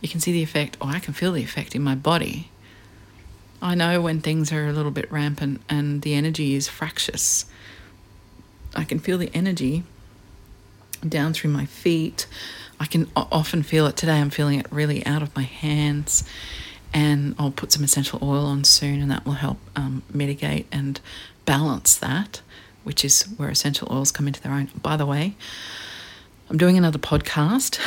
you 0.00 0.08
can 0.08 0.20
see 0.20 0.30
the 0.30 0.44
effect, 0.44 0.76
or 0.80 0.90
I 0.90 1.00
can 1.00 1.14
feel 1.14 1.32
the 1.32 1.42
effect 1.42 1.74
in 1.74 1.82
my 1.82 1.96
body. 1.96 2.48
I 3.60 3.74
know 3.74 4.00
when 4.00 4.20
things 4.20 4.52
are 4.52 4.68
a 4.68 4.72
little 4.72 4.92
bit 4.92 5.10
rampant 5.10 5.62
and 5.68 6.02
the 6.02 6.14
energy 6.14 6.54
is 6.54 6.68
fractious. 6.68 7.46
I 8.76 8.84
can 8.84 9.00
feel 9.00 9.18
the 9.18 9.34
energy 9.34 9.82
down 11.06 11.32
through 11.32 11.50
my 11.50 11.66
feet. 11.66 12.28
I 12.78 12.86
can 12.86 13.10
often 13.16 13.62
feel 13.62 13.86
it 13.86 13.96
today. 13.96 14.20
I'm 14.20 14.30
feeling 14.30 14.58
it 14.60 14.66
really 14.70 15.04
out 15.06 15.22
of 15.22 15.34
my 15.34 15.42
hands. 15.42 16.24
And 16.92 17.34
I'll 17.38 17.50
put 17.50 17.72
some 17.72 17.84
essential 17.84 18.18
oil 18.22 18.46
on 18.46 18.64
soon, 18.64 19.02
and 19.02 19.10
that 19.10 19.26
will 19.26 19.34
help 19.34 19.58
um, 19.74 20.02
mitigate 20.12 20.66
and 20.72 21.00
balance 21.44 21.96
that, 21.96 22.40
which 22.84 23.04
is 23.04 23.24
where 23.36 23.48
essential 23.48 23.88
oils 23.90 24.12
come 24.12 24.26
into 24.26 24.40
their 24.40 24.52
own. 24.52 24.70
By 24.80 24.96
the 24.96 25.04
way, 25.04 25.34
I'm 26.48 26.58
doing 26.58 26.78
another 26.78 26.98
podcast. 26.98 27.78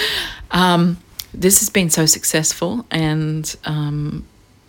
um, 0.50 0.98
this 1.32 1.58
has 1.58 1.70
been 1.70 1.90
so 1.90 2.06
successful, 2.06 2.86
and 2.90 3.54
um, 3.64 4.24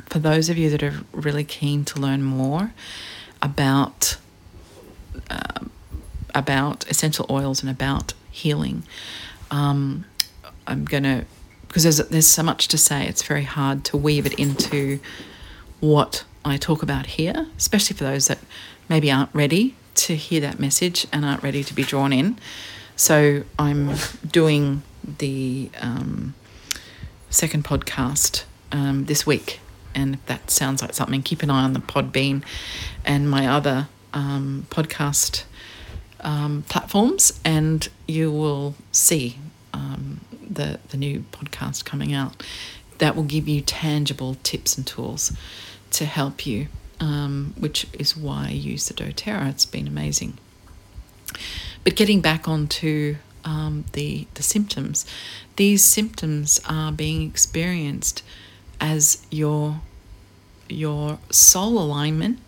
for 0.07 0.19
those 0.19 0.49
of 0.49 0.57
you 0.57 0.69
that 0.71 0.81
are 0.81 1.01
really 1.11 1.43
keen 1.43 1.85
to 1.85 1.99
learn 1.99 2.23
more 2.23 2.73
about 3.41 4.17
uh, 5.29 5.59
about 6.33 6.85
essential 6.89 7.25
oils 7.29 7.61
and 7.61 7.69
about 7.69 8.13
healing, 8.35 8.83
um, 9.49 10.05
I'm 10.67 10.85
gonna 10.85 11.25
because 11.67 11.83
there's 11.83 11.97
there's 12.09 12.27
so 12.27 12.43
much 12.43 12.67
to 12.69 12.77
say. 12.77 13.07
It's 13.07 13.23
very 13.23 13.43
hard 13.43 13.83
to 13.85 13.97
weave 13.97 14.25
it 14.25 14.33
into 14.33 14.99
what 15.79 16.23
I 16.43 16.57
talk 16.57 16.83
about 16.83 17.05
here, 17.05 17.47
especially 17.57 17.95
for 17.97 18.03
those 18.03 18.27
that 18.27 18.39
maybe 18.87 19.11
aren't 19.11 19.33
ready 19.33 19.75
to 19.95 20.15
hear 20.15 20.41
that 20.41 20.59
message 20.59 21.07
and 21.11 21.25
aren't 21.25 21.43
ready 21.43 21.63
to 21.63 21.73
be 21.73 21.83
drawn 21.83 22.13
in. 22.13 22.37
So 22.95 23.43
I'm 23.59 23.95
doing 24.25 24.83
the 25.17 25.69
um, 25.81 26.33
second 27.29 27.65
podcast 27.65 28.43
um, 28.71 29.05
this 29.05 29.25
week. 29.25 29.59
And 29.93 30.15
if 30.15 30.25
that 30.25 30.51
sounds 30.51 30.81
like 30.81 30.93
something, 30.93 31.21
keep 31.21 31.41
an 31.43 31.49
eye 31.49 31.63
on 31.63 31.73
the 31.73 31.79
Podbean 31.79 32.43
and 33.05 33.29
my 33.29 33.47
other 33.47 33.87
um, 34.13 34.67
podcast 34.69 35.43
um, 36.25 36.63
platforms, 36.67 37.39
and 37.45 37.87
you 38.07 38.31
will 38.31 38.75
see 38.91 39.37
um, 39.73 40.19
the, 40.49 40.79
the 40.89 40.97
new 40.97 41.23
podcast 41.31 41.85
coming 41.85 42.13
out. 42.13 42.43
That 42.97 43.15
will 43.15 43.23
give 43.23 43.47
you 43.47 43.61
tangible 43.61 44.37
tips 44.43 44.77
and 44.77 44.87
tools 44.87 45.35
to 45.91 46.05
help 46.05 46.45
you, 46.45 46.67
um, 46.99 47.53
which 47.57 47.87
is 47.93 48.17
why 48.17 48.47
I 48.47 48.51
use 48.51 48.87
the 48.87 48.93
doTERRA. 48.93 49.49
It's 49.49 49.65
been 49.65 49.87
amazing. 49.87 50.37
But 51.83 51.95
getting 51.95 52.21
back 52.21 52.47
onto 52.47 53.17
um, 53.43 53.85
the 53.93 54.27
the 54.33 54.43
symptoms, 54.43 55.05
these 55.57 55.83
symptoms 55.83 56.59
are 56.67 56.91
being 56.91 57.21
experienced 57.21 58.23
as 58.79 59.25
your 59.29 59.81
your 60.67 61.19
soul 61.29 61.77
alignment 61.77 62.39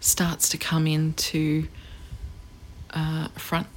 starts 0.00 0.48
to 0.50 0.58
come 0.58 0.86
into 0.86 1.68
uh, 2.98 3.28
front 3.36 3.68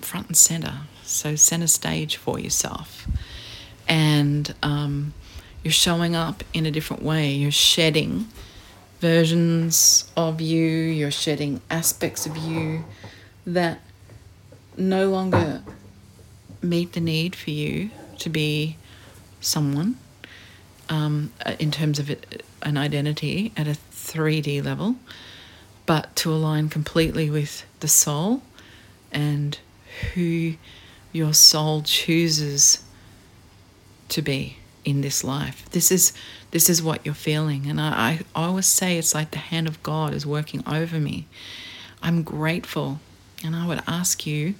front 0.00 0.28
and 0.28 0.36
center. 0.36 0.74
So 1.02 1.36
center 1.36 1.66
stage 1.66 2.16
for 2.16 2.38
yourself, 2.38 3.06
and 3.88 4.54
um, 4.62 5.14
you're 5.64 5.72
showing 5.72 6.14
up 6.14 6.44
in 6.52 6.66
a 6.66 6.70
different 6.70 7.02
way. 7.02 7.32
You're 7.32 7.50
shedding 7.50 8.28
versions 9.00 10.10
of 10.16 10.40
you. 10.40 10.66
You're 10.68 11.10
shedding 11.10 11.60
aspects 11.70 12.26
of 12.26 12.36
you 12.36 12.84
that 13.46 13.80
no 14.76 15.10
longer 15.10 15.62
meet 16.62 16.92
the 16.92 17.00
need 17.00 17.34
for 17.34 17.50
you 17.50 17.90
to 18.18 18.28
be 18.28 18.76
someone 19.40 19.96
um, 20.88 21.32
uh, 21.44 21.54
in 21.58 21.70
terms 21.70 21.98
of 21.98 22.10
it, 22.10 22.44
an 22.62 22.76
identity 22.76 23.52
at 23.56 23.66
a 23.66 23.76
3D 23.92 24.64
level, 24.64 24.96
but 25.86 26.14
to 26.16 26.32
align 26.32 26.68
completely 26.68 27.30
with 27.30 27.64
the 27.80 27.88
soul 27.88 28.42
and 29.12 29.58
who 30.14 30.54
your 31.12 31.34
soul 31.34 31.82
chooses 31.82 32.84
to 34.08 34.22
be 34.22 34.58
in 34.84 35.00
this 35.00 35.22
life. 35.24 35.68
This 35.70 35.90
is 35.90 36.12
this 36.50 36.70
is 36.70 36.82
what 36.82 37.04
you're 37.04 37.14
feeling, 37.14 37.66
and 37.66 37.80
I, 37.80 38.20
I 38.34 38.46
always 38.46 38.66
say 38.66 38.96
it's 38.96 39.14
like 39.14 39.32
the 39.32 39.38
hand 39.38 39.68
of 39.68 39.82
God 39.82 40.14
is 40.14 40.24
working 40.24 40.62
over 40.66 40.98
me. 40.98 41.26
I'm 42.02 42.22
grateful 42.22 43.00
and 43.44 43.54
I 43.54 43.66
would 43.66 43.82
ask 43.86 44.26
you 44.26 44.54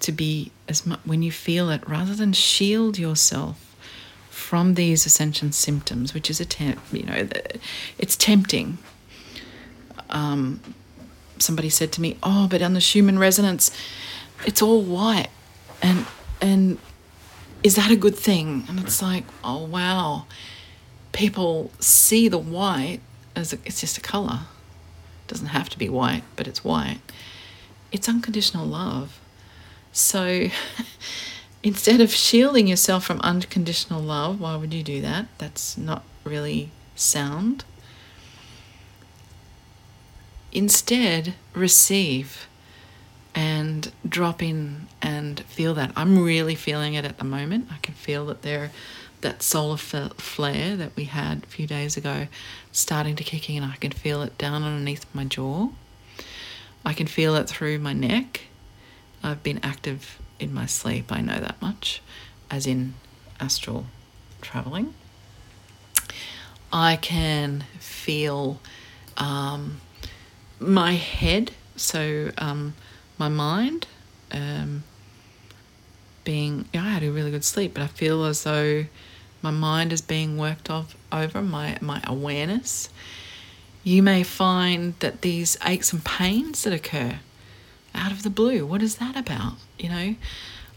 to 0.00 0.12
be 0.12 0.50
as 0.68 0.86
much 0.86 1.00
when 1.04 1.22
you 1.22 1.30
feel 1.32 1.70
it, 1.70 1.88
rather 1.88 2.14
than 2.14 2.32
shield 2.32 2.98
yourself 2.98 3.74
from 4.30 4.74
these 4.74 5.06
ascension 5.06 5.52
symptoms, 5.52 6.14
which 6.14 6.28
is 6.30 6.40
a 6.40 6.44
temp, 6.44 6.80
you 6.92 7.04
know, 7.04 7.28
it's 7.98 8.16
tempting. 8.16 8.78
Um, 10.10 10.60
somebody 11.42 11.68
said 11.68 11.92
to 11.92 12.00
me, 12.00 12.16
"Oh, 12.22 12.46
but 12.48 12.62
on 12.62 12.74
the 12.74 12.80
Schumann 12.80 13.18
resonance, 13.18 13.70
it's 14.46 14.62
all 14.62 14.82
white," 14.82 15.28
and 15.82 16.06
and 16.40 16.78
is 17.62 17.76
that 17.76 17.90
a 17.90 17.96
good 17.96 18.16
thing? 18.16 18.64
And 18.68 18.80
it's 18.80 19.00
like, 19.00 19.24
oh 19.44 19.64
wow, 19.64 20.26
people 21.12 21.70
see 21.78 22.28
the 22.28 22.38
white 22.38 23.00
as 23.36 23.52
a, 23.52 23.58
it's 23.64 23.80
just 23.80 23.96
a 23.96 24.00
color. 24.00 24.40
It 25.24 25.28
doesn't 25.28 25.48
have 25.48 25.68
to 25.70 25.78
be 25.78 25.88
white, 25.88 26.24
but 26.36 26.48
it's 26.48 26.64
white. 26.64 27.00
It's 27.92 28.08
unconditional 28.08 28.66
love. 28.66 29.20
So 29.92 30.48
instead 31.62 32.00
of 32.00 32.12
shielding 32.12 32.66
yourself 32.66 33.04
from 33.04 33.20
unconditional 33.20 34.00
love, 34.00 34.40
why 34.40 34.56
would 34.56 34.74
you 34.74 34.82
do 34.82 35.00
that? 35.02 35.26
That's 35.38 35.78
not 35.78 36.04
really 36.24 36.70
sound. 36.96 37.64
Instead, 40.52 41.34
receive 41.54 42.46
and 43.34 43.90
drop 44.06 44.42
in 44.42 44.86
and 45.00 45.40
feel 45.40 45.74
that. 45.74 45.90
I'm 45.96 46.22
really 46.22 46.54
feeling 46.54 46.94
it 46.94 47.04
at 47.04 47.18
the 47.18 47.24
moment. 47.24 47.68
I 47.70 47.78
can 47.78 47.94
feel 47.94 48.26
that 48.26 48.42
there, 48.42 48.70
that 49.22 49.42
solar 49.42 49.78
flare 49.78 50.76
that 50.76 50.94
we 50.94 51.04
had 51.04 51.44
a 51.44 51.46
few 51.46 51.66
days 51.66 51.96
ago, 51.96 52.28
starting 52.70 53.16
to 53.16 53.24
kick 53.24 53.48
in. 53.48 53.62
I 53.62 53.76
can 53.76 53.92
feel 53.92 54.22
it 54.22 54.36
down 54.36 54.62
underneath 54.62 55.06
my 55.14 55.24
jaw. 55.24 55.70
I 56.84 56.92
can 56.92 57.06
feel 57.06 57.34
it 57.36 57.48
through 57.48 57.78
my 57.78 57.92
neck. 57.92 58.42
I've 59.22 59.42
been 59.42 59.60
active 59.62 60.18
in 60.38 60.52
my 60.52 60.66
sleep, 60.66 61.12
I 61.12 61.20
know 61.20 61.38
that 61.38 61.62
much, 61.62 62.02
as 62.50 62.66
in 62.66 62.94
astral 63.38 63.86
traveling. 64.40 64.92
I 66.72 66.96
can 66.96 67.64
feel 67.78 68.60
um, 69.16 69.80
my 70.62 70.92
head, 70.92 71.52
so 71.76 72.30
um, 72.38 72.74
my 73.18 73.28
mind 73.28 73.86
um, 74.30 74.84
being, 76.24 76.66
yeah, 76.72 76.84
I 76.84 76.90
had 76.90 77.02
a 77.02 77.10
really 77.10 77.30
good 77.30 77.44
sleep, 77.44 77.74
but 77.74 77.82
I 77.82 77.86
feel 77.86 78.24
as 78.24 78.44
though 78.44 78.86
my 79.42 79.50
mind 79.50 79.92
is 79.92 80.00
being 80.00 80.38
worked 80.38 80.70
off 80.70 80.96
over 81.10 81.42
my, 81.42 81.78
my 81.80 82.00
awareness. 82.06 82.88
You 83.84 84.02
may 84.02 84.22
find 84.22 84.94
that 85.00 85.22
these 85.22 85.58
aches 85.66 85.92
and 85.92 86.04
pains 86.04 86.62
that 86.62 86.72
occur 86.72 87.18
out 87.94 88.12
of 88.12 88.22
the 88.22 88.30
blue, 88.30 88.64
what 88.64 88.82
is 88.82 88.96
that 88.96 89.16
about? 89.16 89.54
You 89.78 89.88
know, 89.88 90.14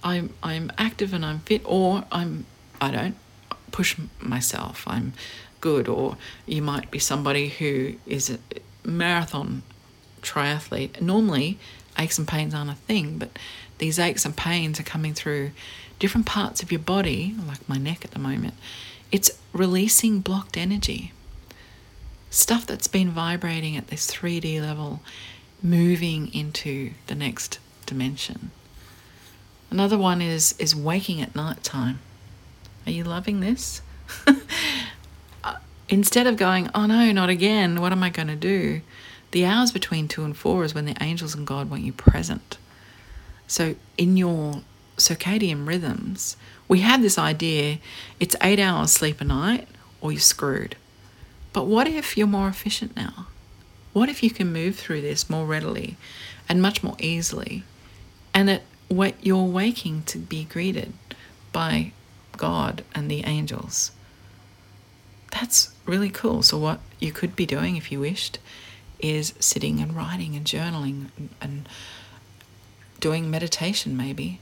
I'm 0.04 0.34
I'm 0.44 0.72
active 0.78 1.14
and 1.14 1.26
I'm 1.26 1.40
fit, 1.40 1.62
or 1.66 2.04
I'm 2.12 2.46
I 2.82 2.92
don't 2.92 3.16
push 3.72 3.98
myself. 4.20 4.84
I'm 4.88 5.14
good, 5.62 5.88
or 5.88 6.18
you 6.46 6.62
might 6.62 6.92
be 6.92 7.00
somebody 7.00 7.50
who 7.50 7.96
is 8.06 8.30
a 8.30 8.40
marathon 8.84 9.64
triathlete. 10.26 11.00
Normally, 11.02 11.58
aches 11.98 12.18
and 12.18 12.28
pains 12.28 12.54
aren't 12.54 12.72
a 12.72 12.76
thing, 12.76 13.18
but 13.18 13.38
these 13.78 14.00
aches 14.00 14.26
and 14.26 14.36
pains 14.36 14.80
are 14.80 14.84
coming 14.84 15.14
through 15.14 15.52
different 16.00 16.26
parts 16.26 16.62
of 16.62 16.72
your 16.72 16.80
body, 16.80 17.36
like 17.48 17.68
my 17.68 17.78
neck 17.78 18.04
at 18.04 18.12
the 18.12 18.20
moment. 18.20 18.54
It's 19.12 19.32
releasing 19.54 20.20
blocked 20.20 20.58
energy. 20.58 21.14
Stuff 22.30 22.66
that's 22.66 22.88
been 22.88 23.10
vibrating 23.12 23.78
at 23.78 23.88
this 23.88 24.12
3D 24.12 24.62
level, 24.62 25.00
moving 25.64 26.34
into 26.34 26.92
the 27.08 27.16
next 27.16 27.60
dimension. 27.86 28.52
Another 29.72 29.98
one 29.98 30.22
is 30.22 30.56
is 30.60 30.76
waking 30.76 31.22
at 31.22 31.36
night 31.36 31.64
time. 31.64 32.00
Are 32.86 32.92
you 32.92 33.04
loving 33.04 33.40
this? 33.40 33.82
Uh, 35.44 35.58
instead 35.90 36.26
of 36.26 36.38
going, 36.38 36.68
oh 36.74 36.88
no, 36.88 37.12
not 37.12 37.30
again, 37.30 37.80
what 37.80 37.92
am 37.92 38.02
I 38.02 38.10
going 38.10 38.28
to 38.28 38.36
do? 38.36 38.82
The 39.36 39.44
hours 39.44 39.74
between 39.74 40.08
two 40.08 40.24
and 40.24 40.38
four 40.38 40.64
is 40.64 40.74
when 40.74 40.86
the 40.86 40.96
angels 41.04 41.36
and 41.36 41.46
God 41.46 41.70
want 41.70 41.84
you 41.84 41.92
present. 41.92 42.58
So, 43.48 43.76
in 43.98 44.16
your 44.16 44.62
circadian 44.96 45.68
rhythms, 45.68 46.38
we 46.70 46.80
have 46.80 47.02
this 47.02 47.18
idea 47.18 47.80
it's 48.18 48.38
eight 48.42 48.62
hours 48.62 48.94
sleep 48.94 49.20
a 49.20 49.26
night 49.26 49.68
or 50.00 50.14
you're 50.14 50.22
screwed. 50.22 50.78
But 51.52 51.66
what 51.66 51.86
if 51.86 52.16
you're 52.16 52.28
more 52.28 52.48
efficient 52.48 52.96
now? 52.96 53.28
What 53.92 54.08
if 54.08 54.24
you 54.24 54.30
can 54.30 54.54
move 54.54 54.78
through 54.78 55.02
this 55.02 55.30
more 55.30 55.46
readily 55.46 55.98
and 56.48 56.62
much 56.62 56.82
more 56.82 56.96
easily? 57.00 57.66
And 58.34 58.48
that 58.48 58.62
what 58.88 59.16
you're 59.22 59.44
waking 59.44 60.04
to 60.04 60.18
be 60.18 60.46
greeted 60.46 60.94
by 61.52 61.92
God 62.38 62.86
and 62.94 63.12
the 63.12 63.26
angels. 63.26 63.92
That's 65.34 65.74
really 65.86 66.10
cool. 66.10 66.42
So, 66.42 66.58
what 66.58 66.80
you 67.02 67.12
could 67.12 67.36
be 67.36 67.46
doing 67.46 67.76
if 67.76 67.92
you 67.92 68.00
wished 68.00 68.40
is 69.00 69.34
sitting 69.40 69.80
and 69.80 69.96
writing 69.96 70.36
and 70.36 70.46
journaling 70.46 71.08
and 71.42 71.68
doing 73.00 73.30
meditation, 73.30 73.96
maybe 73.96 74.40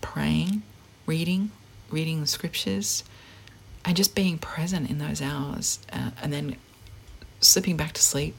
praying, 0.00 0.62
reading, 1.06 1.50
reading 1.90 2.20
the 2.20 2.26
scriptures, 2.26 3.04
and 3.84 3.96
just 3.96 4.14
being 4.14 4.38
present 4.38 4.90
in 4.90 4.98
those 4.98 5.20
hours, 5.20 5.80
uh, 5.92 6.10
and 6.22 6.32
then 6.32 6.56
slipping 7.40 7.76
back 7.76 7.92
to 7.92 8.02
sleep 8.02 8.34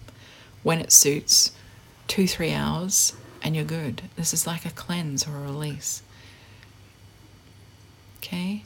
when 0.63 0.79
it 0.79 0.91
suits, 0.91 1.51
two, 2.07 2.27
three 2.27 2.51
hours, 2.51 3.13
and 3.41 3.55
you're 3.55 3.65
good. 3.65 4.03
This 4.15 4.33
is 4.33 4.45
like 4.45 4.65
a 4.65 4.69
cleanse 4.69 5.27
or 5.27 5.35
a 5.35 5.41
release. 5.41 6.03
Okay? 8.17 8.63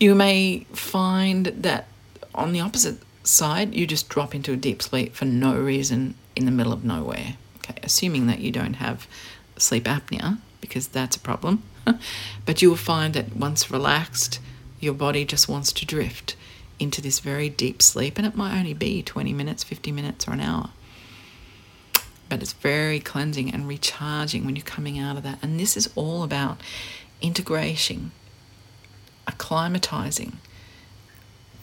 You 0.00 0.14
may 0.14 0.66
find 0.72 1.46
that 1.46 1.86
on 2.34 2.52
the 2.52 2.60
opposite 2.60 2.98
side, 3.22 3.74
you 3.74 3.86
just 3.86 4.08
drop 4.08 4.34
into 4.34 4.52
a 4.52 4.56
deep 4.56 4.82
sleep 4.82 5.14
for 5.14 5.24
no 5.24 5.56
reason 5.56 6.14
in 6.36 6.44
the 6.44 6.50
middle 6.50 6.72
of 6.72 6.84
nowhere. 6.84 7.36
Okay, 7.58 7.78
assuming 7.82 8.26
that 8.26 8.40
you 8.40 8.50
don't 8.50 8.74
have 8.74 9.06
sleep 9.56 9.84
apnea, 9.84 10.38
because 10.60 10.88
that's 10.88 11.16
a 11.16 11.20
problem. 11.20 11.62
but 12.46 12.62
you 12.62 12.70
will 12.70 12.76
find 12.76 13.14
that 13.14 13.36
once 13.36 13.70
relaxed, 13.70 14.40
your 14.80 14.94
body 14.94 15.24
just 15.24 15.48
wants 15.48 15.72
to 15.72 15.86
drift 15.86 16.36
into 16.78 17.00
this 17.00 17.20
very 17.20 17.48
deep 17.48 17.80
sleep, 17.80 18.18
and 18.18 18.26
it 18.26 18.34
might 18.34 18.58
only 18.58 18.74
be 18.74 19.02
20 19.02 19.32
minutes, 19.32 19.62
50 19.62 19.92
minutes, 19.92 20.26
or 20.26 20.32
an 20.32 20.40
hour. 20.40 20.70
But 22.28 22.42
it's 22.42 22.54
very 22.54 22.98
cleansing 22.98 23.52
and 23.52 23.68
recharging 23.68 24.44
when 24.44 24.56
you're 24.56 24.64
coming 24.64 24.98
out 24.98 25.16
of 25.16 25.22
that. 25.22 25.38
And 25.42 25.60
this 25.60 25.76
is 25.76 25.90
all 25.94 26.22
about 26.22 26.60
integration, 27.20 28.10
acclimatizing 29.28 30.34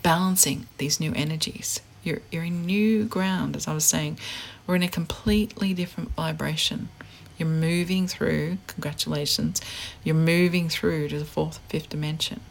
balancing 0.04 0.68
these 0.78 1.00
new 1.00 1.14
energies. 1.14 1.82
You're, 2.04 2.22
you're 2.32 2.44
in 2.44 2.66
new 2.66 3.06
ground, 3.06 3.56
as 3.56 3.68
I 3.68 3.74
was 3.74 3.86
saying. 3.86 4.18
We're 4.66 4.76
in 4.76 4.84
a 4.84 4.88
completely 4.90 5.74
different 5.74 6.12
vibration. 6.12 6.90
You're 7.38 7.50
moving 7.50 8.08
through, 8.08 8.58
congratulations, 8.68 9.62
you're 10.04 10.16
moving 10.16 10.70
through 10.70 11.10
to 11.10 11.20
the 11.20 11.26
fourth 11.26 11.60
fifth 11.70 11.90
dimension. 11.90 12.42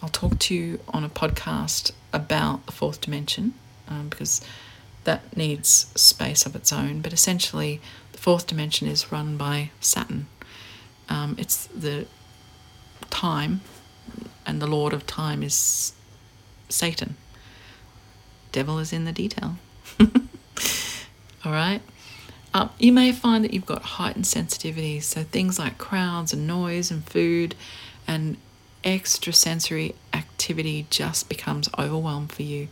I'll 0.00 0.08
talk 0.08 0.38
to 0.40 0.54
you 0.54 0.80
on 0.88 1.04
a 1.04 1.08
podcast 1.08 1.92
about 2.12 2.66
the 2.66 2.72
fourth 2.72 3.00
dimension 3.00 3.54
um, 3.88 4.08
because 4.08 4.40
that 5.04 5.36
needs 5.36 5.92
space 5.94 6.46
of 6.46 6.54
its 6.56 6.72
own. 6.72 7.00
But 7.00 7.12
essentially, 7.12 7.80
the 8.12 8.18
fourth 8.18 8.46
dimension 8.46 8.88
is 8.88 9.12
run 9.12 9.36
by 9.36 9.70
Saturn. 9.80 10.26
Um, 11.08 11.36
it's 11.38 11.66
the 11.66 12.06
time 13.10 13.60
and 14.46 14.60
the 14.60 14.66
Lord 14.66 14.92
of 14.92 15.06
Time 15.06 15.42
is 15.42 15.92
Satan. 16.68 17.16
Devil 18.50 18.78
is 18.78 18.92
in 18.92 19.04
the 19.04 19.12
detail. 19.12 19.56
All 21.44 21.52
right. 21.52 21.80
Um, 22.54 22.70
you 22.78 22.92
may 22.92 23.12
find 23.12 23.42
that 23.44 23.54
you've 23.54 23.66
got 23.66 23.82
heightened 23.82 24.26
sensitivities, 24.26 25.04
so 25.04 25.22
things 25.22 25.58
like 25.58 25.78
crowds 25.78 26.32
and 26.32 26.46
noise 26.46 26.90
and 26.90 27.04
food 27.04 27.54
and 28.06 28.36
extrasensory 28.84 29.94
activity 30.12 30.86
just 30.90 31.28
becomes 31.28 31.68
overwhelmed 31.78 32.32
for 32.32 32.42
you. 32.42 32.68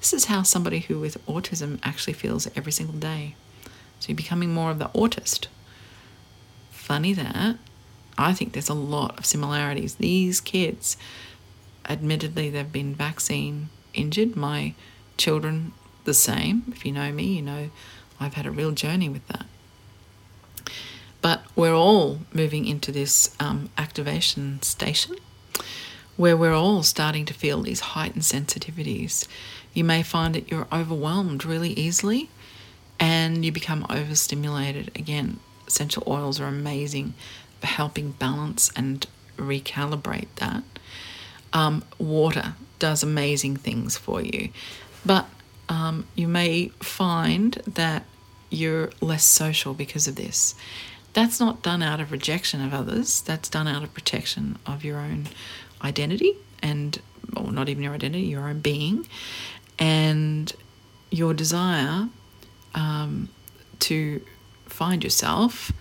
This 0.00 0.12
is 0.12 0.26
how 0.26 0.42
somebody 0.42 0.80
who 0.80 0.98
with 0.98 1.24
autism 1.26 1.78
actually 1.82 2.12
feels 2.12 2.48
every 2.56 2.72
single 2.72 2.96
day. 2.96 3.34
So 4.00 4.08
you're 4.08 4.16
becoming 4.16 4.52
more 4.52 4.70
of 4.70 4.78
the 4.78 4.88
autist. 4.88 5.46
Funny 6.70 7.12
that 7.14 7.56
I 8.18 8.32
think 8.34 8.52
there's 8.52 8.68
a 8.68 8.74
lot 8.74 9.18
of 9.18 9.26
similarities. 9.26 9.96
These 9.96 10.40
kids, 10.40 10.96
admittedly, 11.88 12.50
they've 12.50 12.70
been 12.70 12.94
vaccine 12.94 13.68
injured. 13.94 14.36
My 14.36 14.74
children, 15.16 15.72
the 16.04 16.14
same. 16.14 16.64
If 16.68 16.84
you 16.84 16.92
know 16.92 17.12
me, 17.12 17.36
you 17.36 17.42
know 17.42 17.70
I've 18.20 18.34
had 18.34 18.46
a 18.46 18.50
real 18.50 18.72
journey 18.72 19.08
with 19.08 19.26
that. 19.28 19.46
But 21.20 21.44
we're 21.54 21.74
all 21.74 22.18
moving 22.32 22.66
into 22.66 22.90
this 22.90 23.34
um, 23.38 23.70
activation 23.78 24.60
station 24.62 25.16
where 26.16 26.36
we're 26.36 26.54
all 26.54 26.82
starting 26.82 27.24
to 27.24 27.34
feel 27.34 27.62
these 27.62 27.80
heightened 27.80 28.24
sensitivities. 28.24 29.26
You 29.72 29.84
may 29.84 30.02
find 30.02 30.34
that 30.34 30.50
you're 30.50 30.66
overwhelmed 30.72 31.44
really 31.44 31.70
easily 31.70 32.28
and 33.00 33.44
you 33.44 33.52
become 33.52 33.86
overstimulated. 33.88 34.90
Again, 34.96 35.38
essential 35.66 36.02
oils 36.06 36.40
are 36.40 36.46
amazing 36.46 37.14
helping 37.62 38.12
balance 38.12 38.70
and 38.76 39.06
recalibrate 39.36 40.28
that. 40.36 40.62
Um, 41.52 41.84
water 41.98 42.54
does 42.78 43.02
amazing 43.02 43.56
things 43.56 43.96
for 43.96 44.22
you, 44.22 44.50
but 45.04 45.26
um, 45.68 46.06
you 46.14 46.28
may 46.28 46.68
find 46.80 47.54
that 47.66 48.04
you're 48.50 48.90
less 49.00 49.24
social 49.24 49.74
because 49.74 50.06
of 50.08 50.16
this. 50.16 50.54
That's 51.12 51.40
not 51.40 51.62
done 51.62 51.82
out 51.82 52.00
of 52.00 52.10
rejection 52.10 52.62
of 52.64 52.72
others, 52.72 53.20
that's 53.20 53.48
done 53.48 53.68
out 53.68 53.82
of 53.82 53.92
protection 53.92 54.58
of 54.66 54.84
your 54.84 54.98
own 54.98 55.28
identity 55.82 56.36
and, 56.62 57.00
or 57.36 57.52
not 57.52 57.68
even 57.68 57.82
your 57.82 57.94
identity, 57.94 58.24
your 58.24 58.48
own 58.48 58.60
being, 58.60 59.06
and 59.78 60.52
your 61.10 61.34
desire 61.34 62.08
um, 62.74 63.28
to 63.80 64.22
find 64.66 65.04
yourself 65.04 65.72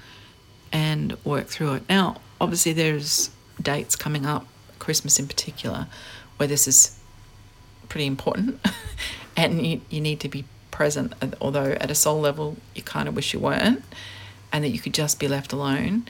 and 0.72 1.18
work 1.24 1.48
through 1.48 1.74
it. 1.76 1.84
Now, 1.90 2.22
obviously, 2.40 2.74
there's 2.74 3.30
dates 3.62 3.96
coming 3.96 4.26
up, 4.26 4.46
Christmas 4.80 5.20
in 5.20 5.28
particular, 5.28 5.88
where 6.38 6.48
this 6.48 6.68
is 6.68 6.98
pretty 7.90 8.06
important 8.06 8.60
and 9.38 9.66
you, 9.66 9.82
you 9.90 10.02
need 10.02 10.20
to 10.22 10.30
be 10.30 10.46
present, 10.72 11.14
although 11.42 11.72
at 11.74 11.92
a 11.92 11.96
soul 11.96 12.20
level, 12.20 12.58
you 12.74 12.82
kind 12.82 13.08
of 13.08 13.16
wish 13.16 13.34
you 13.34 13.40
weren't 13.40 13.84
and 14.52 14.64
that 14.64 14.70
you 14.70 14.80
could 14.80 14.94
just 14.94 15.20
be 15.20 15.28
left 15.28 15.54
alone. 15.54 16.06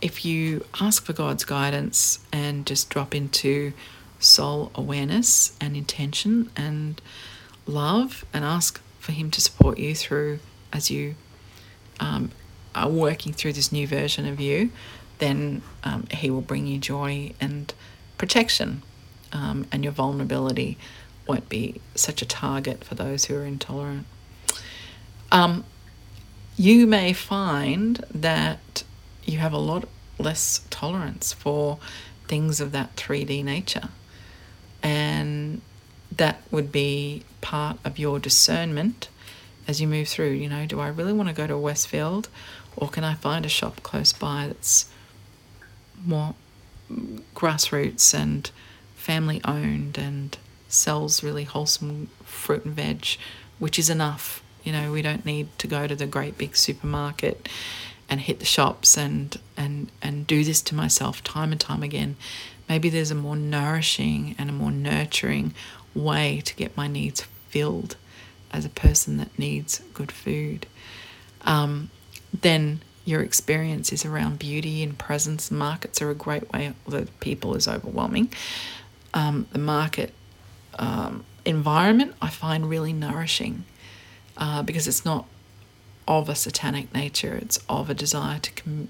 If 0.00 0.24
you 0.24 0.64
ask 0.80 1.04
for 1.04 1.12
God's 1.12 1.44
guidance 1.44 2.20
and 2.32 2.66
just 2.66 2.88
drop 2.90 3.14
into 3.14 3.72
soul 4.18 4.70
awareness 4.74 5.56
and 5.60 5.76
intention 5.76 6.50
and 6.56 7.00
love 7.66 8.24
and 8.32 8.44
ask 8.44 8.80
for 8.98 9.12
Him 9.12 9.30
to 9.32 9.40
support 9.40 9.78
you 9.78 9.94
through 9.94 10.38
as 10.72 10.90
you 10.90 11.14
um, 11.98 12.30
are 12.74 12.88
working 12.88 13.32
through 13.32 13.54
this 13.54 13.72
new 13.72 13.86
version 13.86 14.26
of 14.26 14.40
you, 14.40 14.70
then 15.18 15.62
um, 15.84 16.06
He 16.10 16.30
will 16.30 16.40
bring 16.40 16.66
you 16.66 16.78
joy 16.78 17.32
and 17.40 17.72
protection, 18.18 18.82
um, 19.32 19.66
and 19.72 19.84
your 19.84 19.92
vulnerability 19.92 20.78
won't 21.26 21.48
be 21.48 21.80
such 21.94 22.22
a 22.22 22.26
target 22.26 22.84
for 22.84 22.94
those 22.94 23.26
who 23.26 23.36
are 23.36 23.44
intolerant. 23.44 24.06
Um, 25.30 25.64
you 26.56 26.86
may 26.86 27.12
find 27.12 28.04
that 28.12 28.84
you 29.24 29.38
have 29.38 29.52
a 29.52 29.58
lot 29.58 29.88
less 30.18 30.60
tolerance 30.70 31.32
for 31.32 31.78
things 32.28 32.60
of 32.60 32.72
that 32.72 32.96
3D 32.96 33.44
nature. 33.44 33.88
And 34.82 35.60
that 36.14 36.42
would 36.50 36.72
be 36.72 37.24
part 37.40 37.78
of 37.84 37.98
your 37.98 38.18
discernment 38.18 39.08
as 39.66 39.80
you 39.80 39.88
move 39.88 40.08
through. 40.08 40.30
You 40.30 40.48
know, 40.48 40.66
do 40.66 40.80
I 40.80 40.88
really 40.88 41.12
want 41.12 41.28
to 41.28 41.34
go 41.34 41.46
to 41.46 41.56
Westfield 41.56 42.28
or 42.80 42.88
can 42.88 43.04
I 43.04 43.14
find 43.14 43.44
a 43.44 43.48
shop 43.48 43.82
close 43.82 44.12
by 44.12 44.46
that's 44.48 44.90
more 46.04 46.34
grassroots 47.34 48.14
and 48.14 48.50
family 48.96 49.40
owned 49.44 49.98
and 49.98 50.36
sells 50.68 51.22
really 51.22 51.44
wholesome 51.44 52.08
fruit 52.24 52.64
and 52.64 52.74
veg, 52.74 53.06
which 53.58 53.78
is 53.78 53.90
enough 53.90 54.42
you 54.62 54.72
know, 54.72 54.92
we 54.92 55.02
don't 55.02 55.24
need 55.24 55.48
to 55.58 55.66
go 55.66 55.86
to 55.86 55.94
the 55.94 56.06
great 56.06 56.36
big 56.36 56.56
supermarket 56.56 57.48
and 58.08 58.20
hit 58.20 58.40
the 58.40 58.44
shops 58.44 58.96
and 58.96 59.38
and 59.56 59.90
and 60.02 60.26
do 60.26 60.44
this 60.44 60.60
to 60.62 60.74
myself 60.74 61.22
time 61.24 61.52
and 61.52 61.60
time 61.60 61.82
again. 61.82 62.16
Maybe 62.68 62.88
there's 62.88 63.10
a 63.10 63.16
more 63.16 63.36
nourishing 63.36 64.34
and 64.38 64.50
a 64.50 64.52
more 64.52 64.70
nurturing 64.70 65.54
way 65.94 66.40
to 66.44 66.54
get 66.54 66.76
my 66.76 66.86
needs 66.86 67.22
filled 67.48 67.96
as 68.52 68.64
a 68.64 68.68
person 68.68 69.16
that 69.16 69.36
needs 69.38 69.80
good 69.94 70.12
food. 70.12 70.66
Um, 71.42 71.90
then 72.32 72.80
your 73.04 73.22
experience 73.22 73.92
is 73.92 74.04
around 74.04 74.38
beauty 74.38 74.82
and 74.82 74.98
presence. 74.98 75.50
Markets 75.50 76.00
are 76.00 76.10
a 76.10 76.14
great 76.14 76.52
way, 76.52 76.72
although 76.86 77.06
people 77.20 77.54
is 77.54 77.66
overwhelming. 77.66 78.32
Um, 79.12 79.46
the 79.52 79.58
market 79.58 80.12
um, 80.78 81.24
environment 81.44 82.14
I 82.22 82.28
find 82.28 82.68
really 82.68 82.92
nourishing 82.92 83.64
uh, 84.36 84.62
because 84.62 84.86
it's 84.86 85.04
not 85.04 85.26
of 86.06 86.28
a 86.28 86.34
satanic 86.34 86.92
nature, 86.94 87.34
it's 87.34 87.58
of 87.68 87.90
a 87.90 87.94
desire 87.94 88.38
to 88.40 88.50
com- 88.52 88.88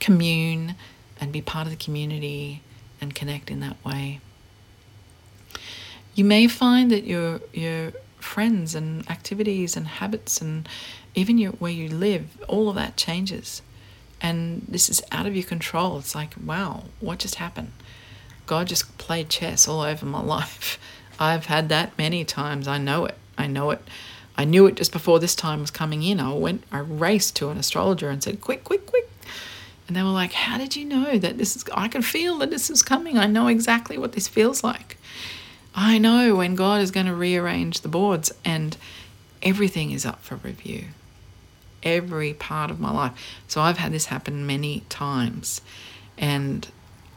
commune 0.00 0.74
and 1.20 1.32
be 1.32 1.40
part 1.40 1.66
of 1.66 1.70
the 1.70 1.76
community 1.76 2.62
and 3.00 3.14
connect 3.14 3.50
in 3.50 3.60
that 3.60 3.82
way. 3.84 4.20
You 6.14 6.24
may 6.24 6.48
find 6.48 6.90
that 6.90 7.04
your 7.04 7.40
your 7.52 7.92
friends 8.18 8.74
and 8.74 9.08
activities 9.08 9.76
and 9.76 9.86
habits 9.86 10.40
and 10.40 10.68
even 11.14 11.38
your 11.38 11.52
where 11.52 11.72
you 11.72 11.88
live, 11.88 12.38
all 12.48 12.68
of 12.68 12.76
that 12.76 12.96
changes. 12.96 13.62
And 14.20 14.62
this 14.68 14.88
is 14.88 15.02
out 15.12 15.26
of 15.26 15.36
your 15.36 15.44
control. 15.44 15.98
It's 15.98 16.14
like, 16.14 16.34
wow, 16.44 16.84
what 17.00 17.20
just 17.20 17.36
happened? 17.36 17.72
God 18.46 18.66
just 18.66 18.98
played 18.98 19.28
chess 19.28 19.68
all 19.68 19.82
over 19.82 20.04
my 20.06 20.22
life. 20.22 20.78
I've 21.20 21.46
had 21.46 21.68
that 21.68 21.96
many 21.98 22.24
times. 22.24 22.68
I 22.68 22.78
know 22.78 23.04
it. 23.04 23.16
I 23.36 23.46
know 23.46 23.70
it 23.70 23.82
I 24.38 24.44
knew 24.44 24.66
it 24.66 24.76
just 24.76 24.92
before 24.92 25.18
this 25.18 25.34
time 25.34 25.60
was 25.60 25.72
coming 25.72 26.04
in. 26.04 26.20
I 26.20 26.32
went, 26.32 26.62
I 26.70 26.78
raced 26.78 27.34
to 27.36 27.48
an 27.48 27.58
astrologer 27.58 28.08
and 28.08 28.22
said, 28.22 28.40
quick, 28.40 28.62
quick, 28.62 28.86
quick. 28.86 29.10
And 29.88 29.96
they 29.96 30.02
were 30.02 30.10
like, 30.10 30.32
How 30.32 30.58
did 30.58 30.76
you 30.76 30.84
know 30.84 31.18
that 31.18 31.38
this 31.38 31.56
is, 31.56 31.64
I 31.74 31.88
can 31.88 32.02
feel 32.02 32.38
that 32.38 32.50
this 32.50 32.70
is 32.70 32.82
coming. 32.82 33.18
I 33.18 33.26
know 33.26 33.48
exactly 33.48 33.98
what 33.98 34.12
this 34.12 34.28
feels 34.28 34.62
like. 34.62 34.96
I 35.74 35.98
know 35.98 36.36
when 36.36 36.54
God 36.54 36.80
is 36.82 36.92
going 36.92 37.06
to 37.06 37.14
rearrange 37.14 37.80
the 37.80 37.88
boards 37.88 38.32
and 38.44 38.76
everything 39.42 39.90
is 39.90 40.06
up 40.06 40.22
for 40.22 40.36
review. 40.36 40.84
Every 41.82 42.34
part 42.34 42.70
of 42.70 42.80
my 42.80 42.90
life. 42.90 43.12
So 43.46 43.60
I've 43.60 43.78
had 43.78 43.92
this 43.92 44.06
happen 44.06 44.46
many 44.46 44.80
times. 44.88 45.60
And 46.16 46.68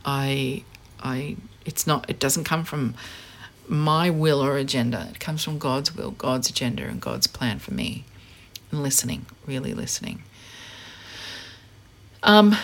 I, 0.05 0.63
I, 0.99 1.37
it's 1.65 1.87
not, 1.87 2.09
it 2.09 2.19
doesn't 2.19 2.43
come 2.43 2.63
from 2.63 2.95
my 3.67 4.09
will 4.09 4.43
or 4.43 4.57
agenda. 4.57 5.07
It 5.11 5.19
comes 5.19 5.43
from 5.43 5.57
God's 5.57 5.95
will, 5.95 6.11
God's 6.11 6.49
agenda, 6.49 6.83
and 6.83 7.01
God's 7.01 7.27
plan 7.27 7.59
for 7.59 7.73
me. 7.73 8.05
And 8.71 8.83
listening, 8.83 9.25
really 9.45 9.73
listening. 9.73 10.23
Um, 12.23 12.55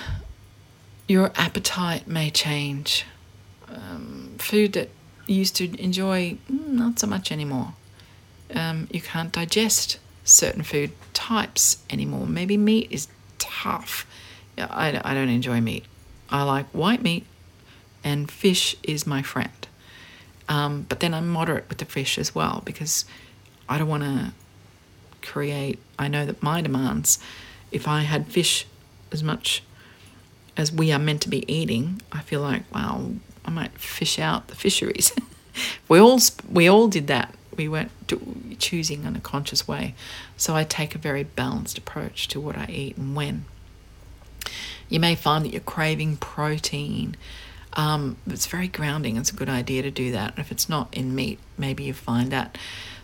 your 1.08 1.32
appetite 1.36 2.08
may 2.08 2.30
change. 2.30 3.06
Um, 3.70 4.36
food 4.38 4.74
that 4.74 4.90
you 5.26 5.36
used 5.36 5.56
to 5.58 5.82
enjoy, 5.82 6.38
mm, 6.52 6.68
not 6.68 7.00
so 7.00 7.08
much 7.08 7.32
anymore. 7.32 7.74
Um, 8.54 8.88
you 8.92 9.02
can't 9.02 9.32
digest 9.32 10.00
certain 10.28 10.64
food 10.64 10.92
types 11.14 11.78
anymore. 11.90 12.28
Maybe 12.28 12.58
meat 12.58 12.88
is 12.92 13.08
tough. 13.38 14.06
I, 14.58 15.00
I 15.04 15.14
don't 15.14 15.30
enjoy 15.30 15.62
meat. 15.62 15.86
I 16.30 16.44
like 16.44 16.66
white 16.68 17.02
meat, 17.02 17.26
and 18.04 18.30
fish 18.30 18.76
is 18.84 19.08
my 19.08 19.22
friend. 19.22 19.68
Um, 20.50 20.86
but 20.88 21.00
then 21.00 21.14
I'm 21.14 21.28
moderate 21.28 21.68
with 21.70 21.78
the 21.78 21.86
fish 21.86 22.18
as 22.18 22.34
well 22.34 22.62
because 22.66 23.06
I 23.68 23.78
don't 23.78 23.88
want 23.88 24.04
to 24.04 24.34
create. 25.22 25.80
I 26.00 26.08
know 26.08 26.26
that 26.26 26.42
my 26.42 26.62
demands, 26.62 27.20
if 27.72 27.88
I 27.88 28.02
had 28.02 28.28
fish 28.28 28.66
as 29.12 29.24
much 29.24 29.64
as 30.56 30.72
we 30.72 30.92
are 30.92 31.00
meant 31.00 31.22
to 31.22 31.30
be 31.30 31.52
eating, 31.52 32.02
I 32.12 32.22
feel 32.22 32.42
like 32.42 32.64
wow, 32.74 33.12
I 33.46 33.52
might 33.52 33.78
fish 33.78 34.20
out 34.20 34.48
the 34.48 34.56
fisheries. 34.56 35.12
we 35.88 36.00
all 36.00 36.20
we 36.52 36.68
all 36.68 36.88
did 36.88 37.08
that. 37.08 37.34
We 37.58 37.68
weren't 37.68 37.92
choosing 38.60 39.04
in 39.04 39.16
a 39.16 39.20
conscious 39.20 39.68
way, 39.68 39.96
so 40.38 40.56
I 40.56 40.64
take 40.64 40.96
a 40.96 41.00
very 41.00 41.24
balanced 41.24 41.78
approach 41.78 42.28
to 42.30 42.40
what 42.40 42.58
I 42.58 42.68
eat 42.70 42.98
and 42.98 43.16
when. 43.16 43.46
You 44.88 45.00
may 45.00 45.16
find 45.16 45.44
that 45.44 45.52
you're 45.52 45.60
craving 45.60 46.18
protein 46.18 47.18
um, 47.78 48.18
it's 48.26 48.48
very 48.48 48.68
grounding. 48.68 49.18
It's 49.18 49.32
a 49.32 49.36
good 49.36 49.50
idea 49.50 49.84
to 49.84 49.92
do 49.92 50.12
that. 50.12 50.34
If 50.38 50.52
it's 50.52 50.68
not 50.68 50.94
in 50.94 51.14
meat, 51.14 51.40
maybe 51.58 51.84
you 51.84 51.94
find 51.94 52.32
that 52.32 52.58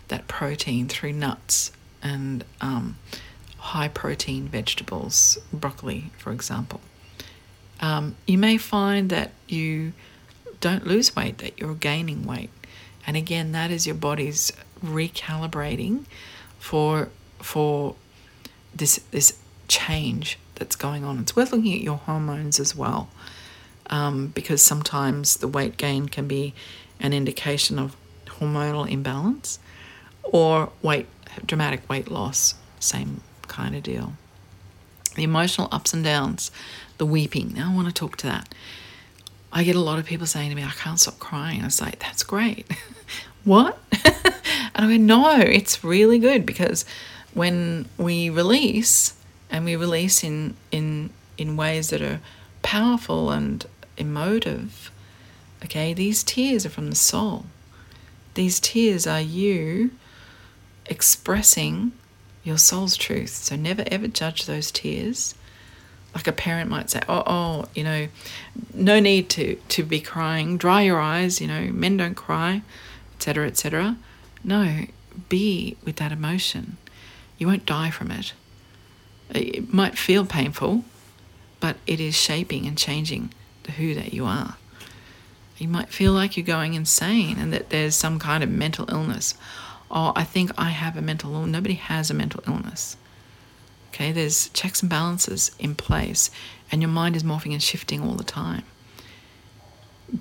that 0.08 0.26
protein 0.28 0.86
through 0.86 1.12
nuts 1.12 1.72
and 2.02 2.44
um, 2.60 2.98
high 3.56 3.88
protein 3.88 4.48
vegetables, 4.48 5.38
broccoli, 5.50 6.10
for 6.18 6.30
example. 6.32 6.80
Um, 7.80 8.16
you 8.26 8.36
may 8.36 8.58
find 8.58 9.08
that 9.10 9.30
you 9.48 9.94
don't 10.60 10.86
lose 10.86 11.16
weight, 11.16 11.38
that 11.38 11.58
you're 11.58 11.74
gaining 11.74 12.26
weight. 12.26 12.50
And 13.06 13.16
again, 13.16 13.52
that 13.52 13.70
is 13.70 13.86
your 13.86 13.96
body's 13.96 14.52
recalibrating 14.84 16.04
for 16.58 17.08
for 17.38 17.96
this 18.74 18.96
this 19.10 19.38
change 19.68 20.38
that's 20.56 20.76
going 20.76 21.04
on. 21.04 21.18
It's 21.20 21.36
worth 21.36 21.52
looking 21.52 21.74
at 21.74 21.80
your 21.80 21.96
hormones 21.96 22.60
as 22.60 22.74
well 22.74 23.08
um, 23.90 24.28
because 24.28 24.62
sometimes 24.62 25.38
the 25.38 25.48
weight 25.48 25.76
gain 25.76 26.08
can 26.08 26.26
be 26.26 26.54
an 27.00 27.12
indication 27.12 27.78
of 27.78 27.96
hormonal 28.26 28.90
imbalance 28.90 29.58
or 30.22 30.70
weight 30.82 31.06
dramatic 31.44 31.88
weight 31.88 32.10
loss 32.10 32.54
same 32.80 33.20
kind 33.48 33.74
of 33.74 33.82
deal. 33.82 34.14
The 35.16 35.24
emotional 35.24 35.68
ups 35.70 35.92
and 35.92 36.02
downs 36.04 36.50
the 36.98 37.06
weeping. 37.06 37.52
Now 37.54 37.70
i 37.70 37.74
want 37.74 37.88
to 37.88 37.94
talk 37.94 38.16
to 38.18 38.26
that 38.26 38.54
i 39.54 39.64
get 39.64 39.76
a 39.76 39.80
lot 39.80 39.98
of 39.98 40.04
people 40.04 40.26
saying 40.26 40.50
to 40.50 40.56
me 40.56 40.62
i 40.62 40.70
can't 40.70 41.00
stop 41.00 41.18
crying 41.18 41.62
i 41.62 41.68
say 41.68 41.92
that's 42.00 42.22
great 42.22 42.70
what 43.44 43.78
and 44.74 44.84
i 44.84 44.88
go 44.88 44.96
no 44.96 45.38
it's 45.38 45.82
really 45.82 46.18
good 46.18 46.44
because 46.44 46.84
when 47.32 47.88
we 47.96 48.28
release 48.28 49.14
and 49.50 49.64
we 49.64 49.74
release 49.76 50.22
in 50.22 50.54
in 50.70 51.08
in 51.38 51.56
ways 51.56 51.90
that 51.90 52.02
are 52.02 52.20
powerful 52.62 53.30
and 53.30 53.66
emotive, 53.96 54.90
Okay, 55.64 55.94
these 55.94 56.22
tears 56.22 56.66
are 56.66 56.70
from 56.70 56.90
the 56.90 56.96
soul. 56.96 57.46
These 58.34 58.60
tears 58.60 59.06
are 59.06 59.20
you 59.20 59.92
expressing 60.86 61.92
your 62.42 62.58
soul's 62.58 62.98
truth. 62.98 63.30
So 63.30 63.56
never 63.56 63.82
ever 63.86 64.06
judge 64.06 64.44
those 64.44 64.70
tears. 64.70 65.34
Like 66.14 66.26
a 66.26 66.32
parent 66.32 66.70
might 66.70 66.90
say, 66.90 67.00
"Oh, 67.08 67.22
oh, 67.26 67.64
you 67.74 67.82
know, 67.84 68.08
no 68.72 69.00
need 69.00 69.28
to 69.30 69.56
to 69.56 69.82
be 69.82 70.00
crying. 70.00 70.56
Dry 70.56 70.82
your 70.82 71.00
eyes. 71.00 71.40
You 71.40 71.48
know, 71.48 71.70
men 71.72 71.96
don't 71.96 72.14
cry, 72.14 72.62
etc., 73.16 73.46
etc." 73.46 73.96
No, 74.44 74.86
be 75.28 75.76
with 75.84 75.96
that 75.96 76.12
emotion. 76.12 76.76
You 77.38 77.46
won't 77.46 77.66
die 77.66 77.90
from 77.90 78.10
it. 78.10 78.32
It 79.30 79.72
might 79.72 79.98
feel 79.98 80.24
painful, 80.24 80.84
but 81.60 81.76
it 81.86 81.98
is 81.98 82.14
shaping 82.14 82.66
and 82.66 82.76
changing 82.76 83.30
the 83.64 83.72
who 83.72 83.94
that 83.94 84.12
you 84.12 84.26
are. 84.26 84.56
You 85.58 85.68
might 85.68 85.88
feel 85.88 86.12
like 86.12 86.36
you're 86.36 86.46
going 86.46 86.74
insane 86.74 87.38
and 87.38 87.52
that 87.52 87.70
there's 87.70 87.94
some 87.94 88.18
kind 88.18 88.42
of 88.42 88.50
mental 88.50 88.90
illness. 88.90 89.34
Oh, 89.90 90.12
I 90.16 90.24
think 90.24 90.50
I 90.58 90.70
have 90.70 90.96
a 90.96 91.02
mental 91.02 91.32
illness. 91.34 91.52
Nobody 91.52 91.74
has 91.74 92.10
a 92.10 92.14
mental 92.14 92.42
illness. 92.46 92.96
Okay, 93.94 94.10
there's 94.10 94.48
checks 94.48 94.80
and 94.82 94.90
balances 94.90 95.52
in 95.60 95.76
place, 95.76 96.30
and 96.72 96.82
your 96.82 96.90
mind 96.90 97.14
is 97.14 97.22
morphing 97.22 97.52
and 97.52 97.62
shifting 97.62 98.02
all 98.02 98.14
the 98.14 98.24
time. 98.24 98.64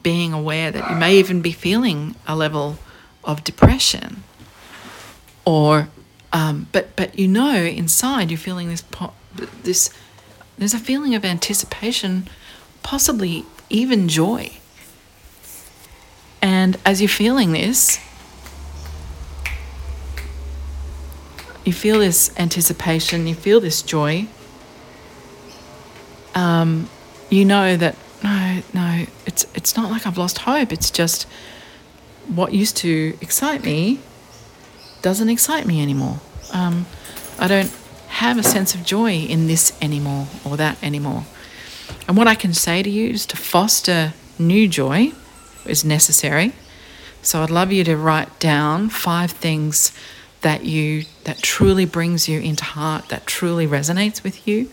Being 0.03 0.31
aware 0.31 0.69
that 0.69 0.91
you 0.91 0.95
may 0.95 1.17
even 1.17 1.41
be 1.41 1.51
feeling 1.51 2.13
a 2.27 2.35
level 2.35 2.77
of 3.23 3.43
depression, 3.43 4.23
or, 5.43 5.89
um, 6.31 6.67
but 6.71 6.95
but 6.95 7.17
you 7.17 7.27
know 7.27 7.55
inside 7.55 8.29
you're 8.29 8.37
feeling 8.37 8.69
this 8.69 8.83
this. 9.63 9.89
There's 10.55 10.75
a 10.75 10.79
feeling 10.79 11.15
of 11.15 11.25
anticipation, 11.25 12.29
possibly 12.83 13.43
even 13.71 14.07
joy 14.07 14.51
and 16.43 16.77
as 16.85 17.01
you're 17.01 17.07
feeling 17.07 17.53
this, 17.53 17.99
you 21.65 21.73
feel 21.73 21.99
this 21.99 22.31
anticipation, 22.37 23.27
you 23.27 23.35
feel 23.35 23.59
this 23.59 23.81
joy. 23.81 24.27
Um, 26.35 26.89
you 27.29 27.45
know 27.45 27.77
that 27.77 27.95
no, 28.23 28.61
no, 28.73 29.05
it's 29.25 29.45
it's 29.53 29.75
not 29.75 29.91
like 29.91 30.05
I've 30.07 30.17
lost 30.17 30.39
hope. 30.39 30.71
It's 30.71 30.89
just 30.89 31.27
what 32.27 32.53
used 32.53 32.77
to 32.77 33.17
excite 33.21 33.63
me 33.63 33.99
doesn't 35.01 35.29
excite 35.29 35.65
me 35.65 35.81
anymore. 35.81 36.19
Um, 36.53 36.85
I 37.37 37.47
don't 37.47 37.71
have 38.07 38.37
a 38.37 38.43
sense 38.43 38.73
of 38.73 38.85
joy 38.85 39.15
in 39.15 39.47
this 39.47 39.77
anymore 39.81 40.27
or 40.45 40.55
that 40.57 40.81
anymore. 40.81 41.25
And 42.07 42.15
what 42.15 42.27
I 42.27 42.35
can 42.35 42.53
say 42.53 42.81
to 42.81 42.89
you 42.89 43.09
is 43.09 43.25
to 43.27 43.37
foster 43.37 44.13
new 44.39 44.67
joy 44.67 45.11
is 45.65 45.83
necessary. 45.83 46.53
So 47.21 47.41
I'd 47.41 47.49
love 47.49 47.71
you 47.71 47.83
to 47.83 47.97
write 47.97 48.39
down 48.39 48.89
five 48.89 49.31
things 49.31 49.91
that 50.43 50.65
you 50.65 51.05
that 51.23 51.41
truly 51.41 51.85
brings 51.85 52.29
you 52.29 52.39
into 52.39 52.63
heart, 52.63 53.09
that 53.09 53.25
truly 53.25 53.65
resonates 53.65 54.23
with 54.23 54.47
you. 54.47 54.69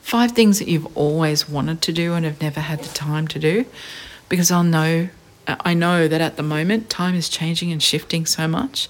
Five 0.00 0.32
things 0.32 0.60
that 0.60 0.68
you've 0.68 0.96
always 0.96 1.48
wanted 1.48 1.82
to 1.82 1.92
do 1.92 2.14
and 2.14 2.24
have 2.24 2.40
never 2.40 2.60
had 2.60 2.80
the 2.80 2.94
time 2.94 3.26
to 3.28 3.38
do. 3.38 3.66
Because 4.28 4.50
I'll 4.50 4.62
know 4.62 5.08
I 5.46 5.74
know 5.74 6.08
that 6.08 6.20
at 6.20 6.36
the 6.36 6.42
moment 6.42 6.90
time 6.90 7.14
is 7.14 7.28
changing 7.28 7.72
and 7.72 7.82
shifting 7.82 8.26
so 8.26 8.46
much. 8.46 8.88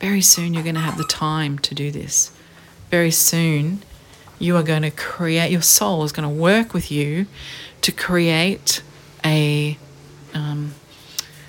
Very 0.00 0.20
soon 0.20 0.54
you're 0.54 0.62
going 0.62 0.74
to 0.74 0.80
have 0.80 0.98
the 0.98 1.04
time 1.04 1.58
to 1.60 1.74
do 1.74 1.90
this. 1.90 2.30
Very 2.90 3.10
soon 3.10 3.82
you 4.38 4.56
are 4.56 4.62
going 4.62 4.82
to 4.82 4.90
create 4.90 5.50
your 5.50 5.62
soul 5.62 6.04
is 6.04 6.12
going 6.12 6.28
to 6.28 6.42
work 6.42 6.72
with 6.72 6.90
you 6.90 7.26
to 7.82 7.92
create 7.92 8.82
a 9.24 9.76
um, 10.34 10.74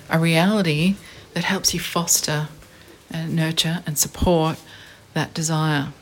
a 0.08 0.18
reality 0.18 0.96
that 1.34 1.44
helps 1.44 1.72
you 1.72 1.78
foster 1.78 2.48
and 3.10 3.34
nurture 3.34 3.82
and 3.86 3.98
support 3.98 4.58
that 5.14 5.34
desire. 5.34 5.92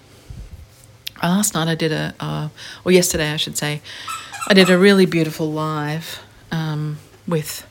Uh, 1.22 1.28
last 1.28 1.54
night 1.54 1.68
I 1.68 1.74
did 1.74 1.92
a, 1.92 2.14
uh, 2.20 2.48
or 2.84 2.92
yesterday 2.92 3.32
I 3.32 3.36
should 3.36 3.56
say, 3.56 3.80
I 4.48 4.54
did 4.54 4.70
a 4.70 4.78
really 4.78 5.06
beautiful 5.06 5.50
live 5.50 6.22
um, 6.50 6.98
with 7.26 7.66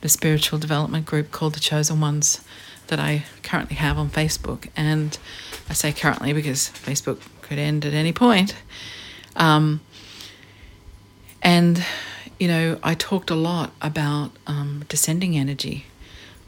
the 0.00 0.08
spiritual 0.08 0.58
development 0.58 1.06
group 1.06 1.30
called 1.30 1.54
the 1.54 1.60
Chosen 1.60 2.00
Ones 2.00 2.42
that 2.88 2.98
I 2.98 3.24
currently 3.42 3.76
have 3.76 3.98
on 3.98 4.10
Facebook. 4.10 4.68
And 4.76 5.18
I 5.68 5.72
say 5.72 5.92
currently 5.92 6.32
because 6.32 6.68
Facebook 6.68 7.20
could 7.42 7.58
end 7.58 7.84
at 7.84 7.94
any 7.94 8.12
point. 8.12 8.54
Um, 9.36 9.80
and 11.42 11.84
you 12.38 12.48
know, 12.48 12.78
I 12.82 12.94
talked 12.94 13.30
a 13.30 13.34
lot 13.34 13.72
about 13.80 14.32
um, 14.46 14.84
descending 14.88 15.36
energy. 15.36 15.86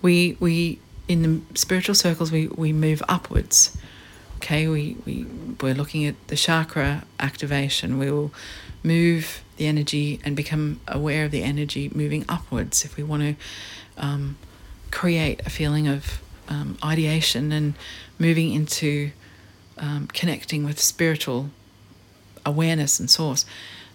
We 0.03 0.37
we 0.41 0.79
in 1.09 1.23
the 1.23 1.59
spiritual 1.59 1.95
circles 1.95 2.33
we, 2.33 2.49
we 2.49 2.73
move 2.73 3.03
upwards. 3.09 3.77
Okay, 4.37 4.69
we, 4.69 4.97
we 5.07 5.27
we're 5.61 5.75
looking 5.75 6.05
at 6.05 6.15
the 6.29 6.37
chakra 6.37 7.05
activation. 7.19 7.99
We 7.99 8.11
will 8.11 8.33
move 8.83 9.43
the 9.57 9.67
energy 9.67 10.21
and 10.25 10.37
become 10.37 10.81
aware 10.87 11.25
of 11.25 11.31
the 11.31 11.43
energy 11.43 11.91
moving 11.95 12.25
upwards 12.29 12.85
if 12.85 12.97
we 12.97 13.03
want 13.03 13.23
to 13.23 13.35
um, 13.97 14.37
create 14.91 15.41
a 15.47 15.51
feeling 15.51 15.89
of 15.89 16.21
um, 16.49 16.77
ideation 16.85 17.51
and 17.53 17.75
moving 18.19 18.53
into 18.53 19.11
um, 19.79 20.09
connecting 20.13 20.65
with 20.65 20.79
spiritual 20.79 21.51
awareness 22.45 23.01
and 23.01 23.11
source. 23.11 23.47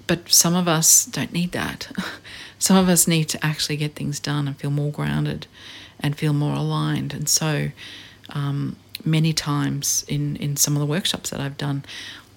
But 0.08 0.30
some 0.32 0.56
of 0.56 0.68
us 0.68 1.06
don't 1.06 1.32
need 1.32 1.52
that. 1.52 1.92
some 2.60 2.76
of 2.76 2.90
us 2.90 3.08
need 3.08 3.26
to 3.30 3.46
actually 3.46 3.78
get 3.78 3.96
things 3.96 4.20
done 4.20 4.48
and 4.48 4.58
feel 4.58 4.72
more 4.72 4.92
grounded 4.92 5.48
and 6.02 6.18
feel 6.18 6.34
more 6.34 6.56
aligned. 6.56 7.14
And 7.14 7.28
so, 7.28 7.72
um, 8.30 8.76
many 9.04 9.34
times 9.34 10.06
in, 10.08 10.36
in 10.38 10.56
some 10.58 10.76
of 10.76 10.80
the 10.80 10.86
workshops 10.86 11.32
that 11.32 11.40
I've 11.40 11.58
done, 11.58 11.84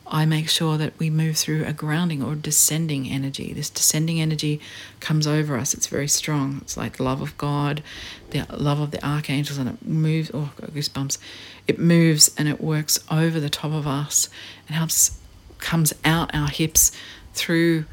I 0.06 0.26
make 0.26 0.48
sure 0.50 0.76
that 0.76 0.98
we 0.98 1.08
move 1.08 1.36
through 1.36 1.64
a 1.64 1.72
grounding 1.72 2.22
or 2.22 2.34
descending 2.34 3.08
energy. 3.08 3.52
This 3.52 3.70
descending 3.70 4.20
energy 4.20 4.60
comes 5.00 5.26
over 5.26 5.56
us. 5.56 5.72
It's 5.72 5.86
very 5.86 6.08
strong. 6.08 6.58
It's 6.60 6.76
like 6.76 6.98
the 6.98 7.04
love 7.04 7.22
of 7.22 7.36
God, 7.38 7.82
the 8.30 8.46
love 8.50 8.80
of 8.80 8.90
the 8.90 9.04
archangels, 9.06 9.58
and 9.58 9.68
it 9.68 9.86
moves. 9.86 10.30
Oh, 10.34 10.52
goosebumps! 10.60 11.18
It 11.66 11.78
moves 11.78 12.34
and 12.36 12.48
it 12.48 12.60
works 12.60 13.02
over 13.10 13.40
the 13.40 13.48
top 13.48 13.72
of 13.72 13.86
us 13.86 14.28
and 14.68 14.76
helps 14.76 15.18
comes 15.58 15.94
out 16.04 16.34
our 16.34 16.48
hips 16.48 16.92
through 17.32 17.86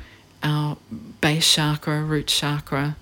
our 0.43 0.77
base 1.21 1.53
chakra, 1.53 2.03
root 2.03 2.27
chakra, 2.27 2.97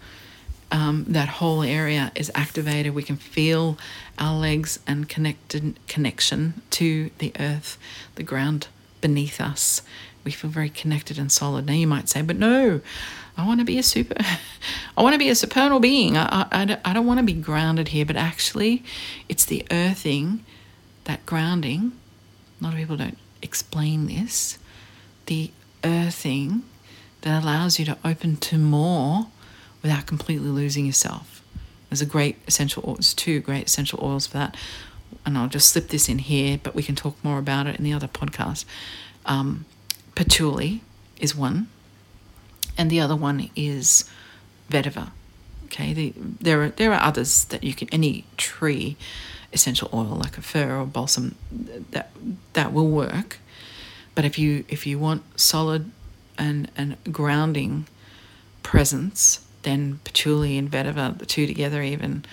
um, 0.71 1.05
that 1.07 1.29
whole 1.29 1.63
area 1.63 2.11
is 2.15 2.31
activated. 2.35 2.93
We 2.93 3.03
can 3.03 3.15
feel 3.15 3.77
our 4.17 4.37
legs 4.37 4.79
and 4.85 5.09
connected 5.09 5.79
connection 5.87 6.61
to 6.71 7.09
the 7.17 7.31
earth, 7.39 7.77
the 8.15 8.23
ground 8.23 8.67
beneath 9.01 9.41
us. 9.41 9.81
We 10.23 10.31
feel 10.31 10.49
very 10.49 10.69
connected 10.69 11.17
and 11.17 11.31
solid. 11.31 11.65
Now 11.65 11.73
you 11.73 11.87
might 11.87 12.09
say, 12.09 12.21
but 12.21 12.35
no, 12.35 12.81
I 13.37 13.47
want 13.47 13.61
to 13.61 13.65
be 13.65 13.79
a 13.79 13.83
super, 13.83 14.15
I 14.97 15.01
want 15.01 15.13
to 15.13 15.19
be 15.19 15.29
a 15.29 15.35
supernal 15.35 15.79
being. 15.79 16.17
I, 16.17 16.45
I, 16.51 16.77
I 16.85 16.93
don't 16.93 17.05
want 17.05 17.19
to 17.19 17.25
be 17.25 17.33
grounded 17.33 17.89
here, 17.89 18.05
but 18.05 18.17
actually, 18.17 18.83
it's 19.27 19.45
the 19.45 19.65
earthing, 19.71 20.43
that 21.05 21.25
grounding. 21.25 21.93
A 22.59 22.63
lot 22.63 22.73
of 22.73 22.79
people 22.79 22.97
don't 22.97 23.17
explain 23.41 24.07
this. 24.07 24.59
The 25.27 25.51
earthing 25.83 26.63
that 27.21 27.41
allows 27.43 27.79
you 27.79 27.85
to 27.85 27.97
open 28.03 28.37
to 28.37 28.57
more 28.57 29.27
without 29.81 30.05
completely 30.05 30.49
losing 30.49 30.85
yourself. 30.85 31.43
There's 31.89 32.01
a 32.01 32.05
great 32.05 32.37
essential 32.47 32.83
oils, 32.87 33.13
two 33.13 33.39
great 33.39 33.67
essential 33.67 33.99
oils 34.01 34.27
for 34.27 34.37
that. 34.37 34.55
And 35.25 35.37
I'll 35.37 35.47
just 35.47 35.69
slip 35.69 35.87
this 35.87 36.07
in 36.07 36.19
here, 36.19 36.59
but 36.61 36.75
we 36.75 36.83
can 36.83 36.95
talk 36.95 37.15
more 37.23 37.39
about 37.39 37.67
it 37.67 37.77
in 37.77 37.83
the 37.83 37.93
other 37.93 38.07
podcast. 38.07 38.65
Um, 39.25 39.65
patchouli 40.15 40.81
is 41.19 41.35
one, 41.35 41.67
and 42.77 42.89
the 42.89 42.99
other 42.99 43.15
one 43.15 43.49
is 43.55 44.09
vetiver. 44.69 45.11
Okay, 45.65 45.93
the, 45.93 46.13
there 46.17 46.63
are 46.63 46.69
there 46.69 46.93
are 46.93 47.01
others 47.01 47.45
that 47.45 47.63
you 47.63 47.73
can 47.73 47.87
any 47.91 48.25
tree 48.37 48.97
essential 49.53 49.89
oil 49.93 50.05
like 50.05 50.37
a 50.37 50.41
fir 50.41 50.79
or 50.79 50.85
balsam 50.85 51.35
that 51.91 52.11
that 52.53 52.73
will 52.73 52.87
work. 52.87 53.39
But 54.15 54.25
if 54.25 54.39
you 54.39 54.65
if 54.67 54.85
you 54.87 54.99
want 54.99 55.39
solid 55.39 55.91
and 56.37 56.71
and 56.75 56.97
grounding 57.11 57.87
presence, 58.63 59.45
then 59.63 59.99
patchouli 60.03 60.57
and 60.57 60.69
vetiver, 60.69 61.17
the 61.17 61.25
two 61.25 61.47
together, 61.47 61.81
even 61.81 62.25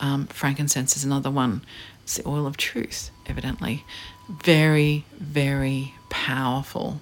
um, 0.00 0.26
frankincense 0.26 0.96
is 0.96 1.04
another 1.04 1.30
one. 1.30 1.62
It's 2.02 2.16
the 2.16 2.28
oil 2.28 2.46
of 2.46 2.56
truth, 2.56 3.10
evidently, 3.26 3.84
very 4.28 5.04
very 5.18 5.94
powerful. 6.10 7.00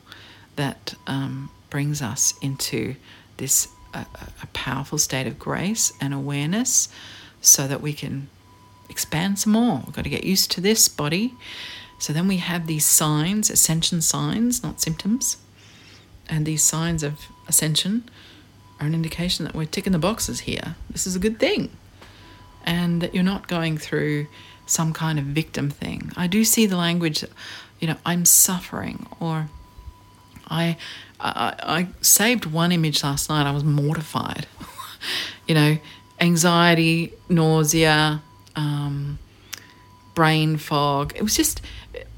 That 0.56 0.94
um, 1.06 1.50
brings 1.68 2.00
us 2.00 2.32
into 2.40 2.96
this 3.36 3.68
a, 3.92 4.06
a 4.42 4.46
powerful 4.54 4.96
state 4.96 5.26
of 5.26 5.38
grace 5.38 5.92
and 6.00 6.14
awareness, 6.14 6.88
so 7.40 7.68
that 7.68 7.82
we 7.82 7.92
can 7.92 8.28
expand 8.88 9.38
some 9.38 9.52
more. 9.52 9.82
We've 9.84 9.94
got 9.94 10.04
to 10.04 10.10
get 10.10 10.24
used 10.24 10.50
to 10.52 10.60
this 10.60 10.88
body 10.88 11.34
so 11.98 12.12
then 12.12 12.28
we 12.28 12.36
have 12.38 12.66
these 12.66 12.84
signs, 12.84 13.50
ascension 13.50 14.02
signs, 14.02 14.62
not 14.62 14.80
symptoms, 14.80 15.38
and 16.28 16.44
these 16.44 16.62
signs 16.62 17.02
of 17.02 17.26
ascension 17.48 18.08
are 18.80 18.86
an 18.86 18.94
indication 18.94 19.44
that 19.44 19.54
we're 19.54 19.64
ticking 19.64 19.92
the 19.92 19.98
boxes 19.98 20.40
here. 20.40 20.76
This 20.90 21.06
is 21.06 21.16
a 21.16 21.18
good 21.18 21.38
thing. 21.38 21.70
And 22.64 23.00
that 23.00 23.14
you're 23.14 23.24
not 23.24 23.48
going 23.48 23.78
through 23.78 24.26
some 24.66 24.92
kind 24.92 25.18
of 25.18 25.24
victim 25.26 25.70
thing. 25.70 26.12
I 26.16 26.26
do 26.26 26.44
see 26.44 26.66
the 26.66 26.76
language, 26.76 27.24
you 27.80 27.86
know, 27.88 27.96
I'm 28.04 28.24
suffering 28.24 29.06
or 29.20 29.48
I, 30.48 30.76
I, 31.20 31.54
I 31.62 31.88
saved 32.00 32.44
one 32.46 32.72
image 32.72 33.02
last 33.02 33.28
night. 33.28 33.46
I 33.46 33.52
was 33.52 33.64
mortified. 33.64 34.46
you 35.46 35.54
know, 35.54 35.78
anxiety, 36.20 37.12
nausea, 37.28 38.22
um, 38.56 39.18
brain 40.14 40.56
fog. 40.56 41.12
It 41.14 41.22
was 41.22 41.36
just, 41.36 41.62
it, 41.94 42.08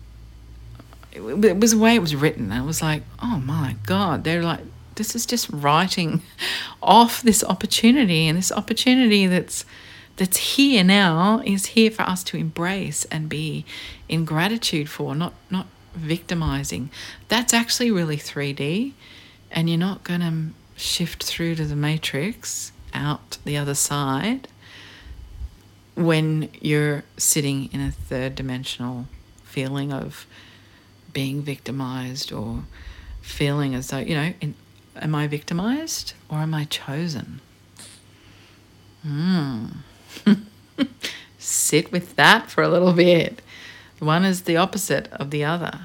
it 1.13 1.61
was 1.61 1.73
the 1.73 1.79
way 1.79 1.95
it 1.95 2.01
was 2.01 2.17
written. 2.17 2.51
I 2.53 2.63
was 2.63 2.81
like, 2.81 3.03
oh 3.23 3.39
my 3.45 3.77
God, 3.87 4.25
they're 4.25 4.43
like, 4.43 4.61
this 4.99 5.16
is 5.16 5.24
just 5.24 5.49
writing 5.51 6.22
off 6.82 7.22
this 7.22 7.42
opportunity 7.44 8.28
and 8.28 8.36
this 8.36 8.53
opportunity 8.53 9.26
that's 9.26 9.64
that's 10.16 10.36
here 10.36 10.82
now 10.82 11.40
is 11.46 11.66
here 11.66 11.90
for 11.90 12.03
us 12.03 12.24
to 12.24 12.36
embrace 12.36 13.05
and 13.07 13.28
be 13.28 13.64
in 14.09 14.24
gratitude 14.24 14.90
for 14.90 15.14
not 15.14 15.32
not 15.51 15.66
victimizing. 15.94 16.90
That's 17.28 17.55
actually 17.55 17.90
really 17.90 18.16
3d 18.18 18.92
and 19.51 19.70
you're 19.70 19.78
not 19.78 20.05
going 20.05 20.20
to 20.20 20.80
shift 20.80 21.24
through 21.24 21.55
to 21.57 21.64
the 21.64 21.74
matrix 21.74 22.72
out 22.92 23.38
the 23.44 23.57
other 23.57 23.74
side 23.74 24.49
when 25.94 26.49
you're 26.61 27.03
sitting 27.16 27.68
in 27.72 27.80
a 27.80 27.90
third 27.90 28.34
dimensional 28.34 29.07
feeling 29.42 29.92
of 29.92 30.26
being 31.12 31.42
victimized 31.42 32.32
or 32.32 32.62
feeling 33.20 33.74
as 33.74 33.88
though 33.88 33.99
you 33.99 34.14
know 34.14 34.32
in, 34.40 34.55
am 35.03 35.14
i 35.14 35.26
victimized 35.26 36.14
or 36.28 36.38
am 36.38 36.55
i 36.55 36.64
chosen 36.64 37.40
hmm 39.03 39.66
sit 41.38 41.90
with 41.92 42.16
that 42.16 42.51
for 42.51 42.62
a 42.62 42.68
little 42.68 42.92
bit 42.92 43.40
one 43.99 44.24
is 44.24 44.42
the 44.42 44.57
opposite 44.57 45.09
of 45.12 45.30
the 45.30 45.44
other 45.44 45.80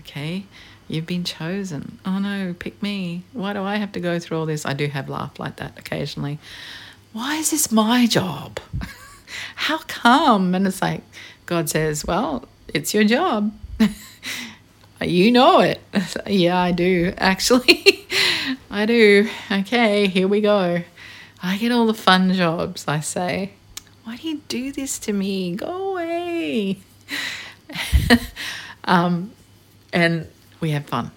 okay 0.00 0.44
You've 0.88 1.06
been 1.06 1.24
chosen. 1.24 1.98
Oh 2.06 2.18
no, 2.18 2.54
pick 2.58 2.82
me. 2.82 3.22
Why 3.34 3.52
do 3.52 3.62
I 3.62 3.76
have 3.76 3.92
to 3.92 4.00
go 4.00 4.18
through 4.18 4.38
all 4.38 4.46
this? 4.46 4.64
I 4.64 4.72
do 4.72 4.86
have 4.86 5.10
laugh 5.10 5.38
like 5.38 5.56
that 5.56 5.78
occasionally. 5.78 6.38
Why 7.12 7.36
is 7.36 7.50
this 7.50 7.70
my 7.70 8.06
job? 8.06 8.58
How 9.54 9.78
come? 9.78 10.54
And 10.54 10.66
it's 10.66 10.80
like, 10.80 11.02
God 11.44 11.68
says, 11.68 12.06
Well, 12.06 12.48
it's 12.68 12.94
your 12.94 13.04
job. 13.04 13.52
you 15.00 15.30
know 15.30 15.60
it. 15.60 15.80
yeah, 16.26 16.58
I 16.58 16.72
do, 16.72 17.12
actually. 17.18 18.06
I 18.70 18.86
do. 18.86 19.28
Okay, 19.50 20.06
here 20.08 20.28
we 20.28 20.40
go. 20.40 20.82
I 21.42 21.56
get 21.56 21.72
all 21.72 21.86
the 21.86 21.94
fun 21.94 22.32
jobs, 22.32 22.84
I 22.88 23.00
say. 23.00 23.52
Why 24.04 24.16
do 24.16 24.28
you 24.28 24.42
do 24.48 24.72
this 24.72 24.98
to 25.00 25.12
me? 25.12 25.54
Go 25.54 25.92
away. 25.92 26.78
um, 28.84 29.30
and 29.92 30.26
we 30.60 30.70
have 30.70 30.86
fun. 30.86 31.10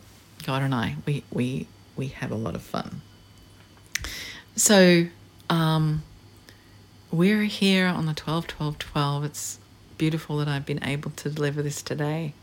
God 0.43 0.61
and 0.61 0.73
I, 0.73 0.95
we 1.05 1.23
we 1.31 1.67
we 1.95 2.07
have 2.07 2.31
a 2.31 2.35
lot 2.35 2.55
of 2.55 2.61
fun. 2.61 3.01
So 4.55 5.05
um, 5.49 6.03
we're 7.11 7.43
here 7.43 7.87
on 7.87 8.05
the 8.05 8.13
12 8.13 8.47
12 8.47 8.77
12. 8.79 9.23
It's 9.23 9.59
beautiful 9.97 10.37
that 10.37 10.47
I've 10.47 10.65
been 10.65 10.83
able 10.83 11.11
to 11.11 11.29
deliver 11.29 11.61
this 11.61 11.81
today. 11.81 12.33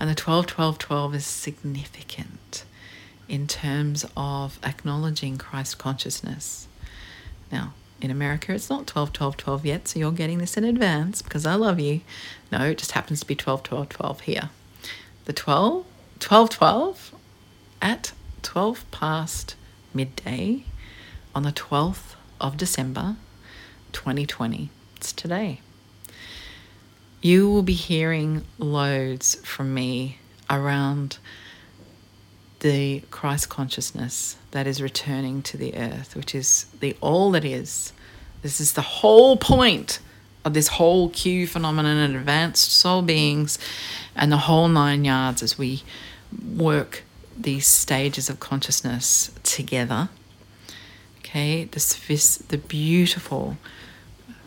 And 0.00 0.08
the 0.08 0.14
12 0.14 0.46
12 0.46 0.78
12 0.78 1.14
is 1.14 1.26
significant 1.26 2.64
in 3.28 3.46
terms 3.46 4.06
of 4.16 4.58
acknowledging 4.62 5.38
Christ 5.38 5.78
consciousness. 5.78 6.68
Now, 7.52 7.74
in 8.00 8.10
America, 8.10 8.54
it's 8.54 8.70
not 8.70 8.86
12 8.86 9.12
12 9.12 9.36
12 9.36 9.66
yet, 9.66 9.88
so 9.88 9.98
you're 9.98 10.12
getting 10.12 10.38
this 10.38 10.56
in 10.56 10.64
advance 10.64 11.20
because 11.20 11.44
I 11.44 11.54
love 11.54 11.80
you. 11.80 12.00
No, 12.52 12.64
it 12.64 12.78
just 12.78 12.92
happens 12.92 13.20
to 13.20 13.26
be 13.26 13.34
12 13.34 13.62
12 13.62 13.88
12 13.88 14.20
here. 14.20 14.50
The 15.24 15.32
12 15.32 15.84
12 16.20 16.50
12 16.50 17.14
at 17.82 18.12
12 18.42 18.90
past 18.90 19.56
midday 19.92 20.64
on 21.34 21.42
the 21.42 21.52
12th 21.52 22.14
of 22.40 22.56
December 22.56 23.16
2020. 23.92 24.70
It's 24.96 25.12
today. 25.12 25.60
You 27.20 27.50
will 27.50 27.62
be 27.62 27.74
hearing 27.74 28.44
loads 28.58 29.34
from 29.44 29.74
me 29.74 30.18
around 30.48 31.18
the 32.60 33.02
Christ 33.10 33.48
consciousness 33.48 34.36
that 34.52 34.66
is 34.66 34.80
returning 34.80 35.42
to 35.42 35.56
the 35.56 35.74
earth, 35.76 36.14
which 36.16 36.34
is 36.34 36.66
the 36.80 36.96
all 37.00 37.30
that 37.32 37.44
is. 37.44 37.92
This 38.42 38.60
is 38.60 38.74
the 38.74 38.82
whole 38.82 39.36
point 39.36 39.98
of 40.44 40.54
this 40.54 40.68
whole 40.68 41.10
Q 41.10 41.46
phenomenon 41.46 41.96
and 41.96 42.16
advanced 42.16 42.72
soul 42.72 43.02
beings 43.02 43.58
and 44.14 44.30
the 44.30 44.38
whole 44.38 44.68
nine 44.68 45.04
yards 45.04 45.42
as 45.42 45.58
we 45.58 45.82
work 46.54 47.02
these 47.36 47.66
stages 47.66 48.30
of 48.30 48.40
consciousness 48.40 49.32
together. 49.42 50.08
Okay, 51.18 51.64
the, 51.64 52.44
the 52.48 52.58
beautiful 52.58 53.58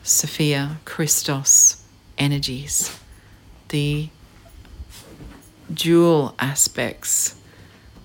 Sophia 0.03 0.79
Christos 0.85 1.80
energies, 2.17 2.99
the 3.69 4.09
dual 5.73 6.35
aspects 6.39 7.35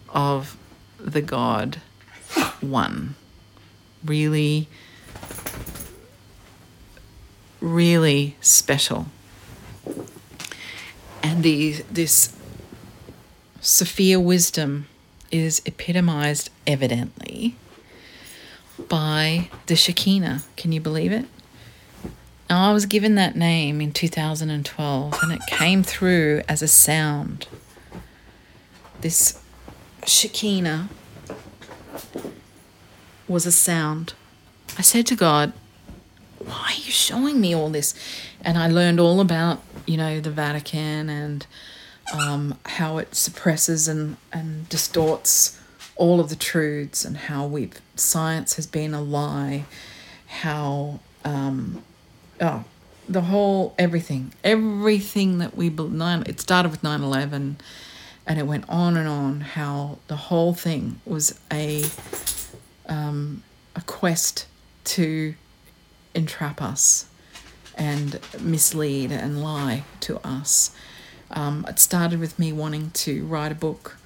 of 0.09 0.57
the 0.99 1.23
God 1.23 1.81
one. 2.61 3.15
Really, 4.05 4.69
really 7.61 8.37
special. 8.41 9.07
And 11.23 11.43
the, 11.43 11.85
this 11.91 12.37
Sophia 13.61 14.21
wisdom 14.21 14.87
is 15.33 15.61
epitomized 15.67 16.51
evidently 16.67 17.57
by 18.89 19.51
the 19.67 19.75
Shekinah. 19.75 20.45
Can 20.57 20.71
you 20.73 20.81
believe 20.81 21.11
it? 21.11 21.25
Now, 22.49 22.71
I 22.71 22.73
was 22.73 22.87
given 22.87 23.17
that 23.17 23.35
name 23.35 23.81
in 23.81 23.93
2012 23.93 25.19
and 25.23 25.33
it 25.33 25.41
came 25.49 25.83
through 25.83 26.43
as 26.49 26.63
a 26.63 26.69
sound. 26.69 27.49
This 29.01 29.43
Shekinah 30.07 30.89
was 33.27 33.47
a 33.47 33.53
sound. 33.53 34.15
I 34.79 34.83
said 34.83 35.07
to 35.07 35.17
God, 35.17 35.53
Why 36.39 36.67
are 36.69 36.77
you 36.77 36.93
showing 36.93 37.41
me 37.41 37.53
all 37.53 37.69
this? 37.69 37.95
And 38.43 38.57
I 38.57 38.69
learned 38.69 39.01
all 39.01 39.21
about, 39.21 39.61
you 39.85 39.97
know, 39.97 40.21
the 40.21 40.31
Vatican 40.31 41.11
and 41.11 41.45
um, 42.15 42.57
how 42.67 42.99
it 42.99 43.17
suppresses 43.17 43.89
and, 43.89 44.17
and 44.33 44.69
distorts 44.69 45.61
all 45.97 46.21
of 46.21 46.29
the 46.29 46.37
truths 46.37 47.05
and 47.05 47.17
how 47.17 47.45
we've 47.47 47.81
science 47.97 48.55
has 48.55 48.69
been 48.69 48.95
a 48.95 49.01
lie, 49.01 49.65
how 50.27 51.01
um, 51.25 51.83
oh 52.41 52.65
the 53.09 53.23
whole 53.23 53.75
everything 53.79 54.33
everything 54.43 55.39
that 55.39 55.57
we 55.57 55.69
nine 55.69 56.23
it 56.27 56.41
started 56.41 56.71
with 56.71 56.83
9-11 56.83 57.55
and 58.27 58.39
it 58.39 58.47
went 58.47 58.65
on 58.69 58.97
and 58.97 59.09
on 59.09 59.41
how 59.41 59.99
the 60.09 60.17
whole 60.17 60.53
thing 60.53 61.01
was 61.05 61.39
a 61.53 61.85
um, 62.89 63.43
a 63.75 63.81
quest 63.83 64.47
to 64.85 65.35
entrap 66.15 66.61
us 66.61 67.07
and 67.77 68.19
mislead 68.41 69.13
and 69.13 69.43
lie 69.43 69.85
to 70.01 70.19
us 70.27 70.75
um, 71.31 71.65
it 71.69 71.79
started 71.79 72.21
with 72.21 72.39
me 72.39 72.53
wanting 72.53 72.91
to 72.91 73.25
write 73.25 73.53
a 73.53 73.57
book, 73.57 73.97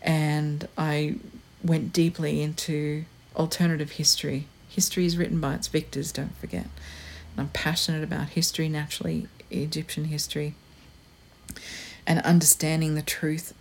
and 0.00 0.68
I 0.78 1.16
went 1.62 1.92
deeply 1.92 2.40
into 2.42 3.04
alternative 3.36 3.92
history. 3.92 4.46
History 4.68 5.04
is 5.04 5.16
written 5.16 5.40
by 5.40 5.54
its 5.54 5.68
victors, 5.68 6.12
don't 6.12 6.36
forget. 6.36 6.66
I'm 7.36 7.48
passionate 7.48 8.04
about 8.04 8.30
history, 8.30 8.68
naturally, 8.68 9.28
Egyptian 9.50 10.04
history, 10.04 10.54
and 12.06 12.20
understanding 12.20 12.94
the 12.94 13.02
truth 13.02 13.54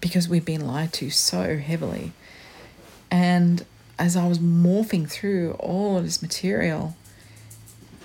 because 0.00 0.28
we've 0.28 0.44
been 0.44 0.66
lied 0.66 0.92
to 0.94 1.10
so 1.10 1.58
heavily. 1.58 2.12
And 3.10 3.64
as 3.98 4.16
I 4.16 4.26
was 4.26 4.38
morphing 4.38 5.08
through 5.08 5.52
all 5.58 5.98
of 5.98 6.04
this 6.04 6.22
material, 6.22 6.96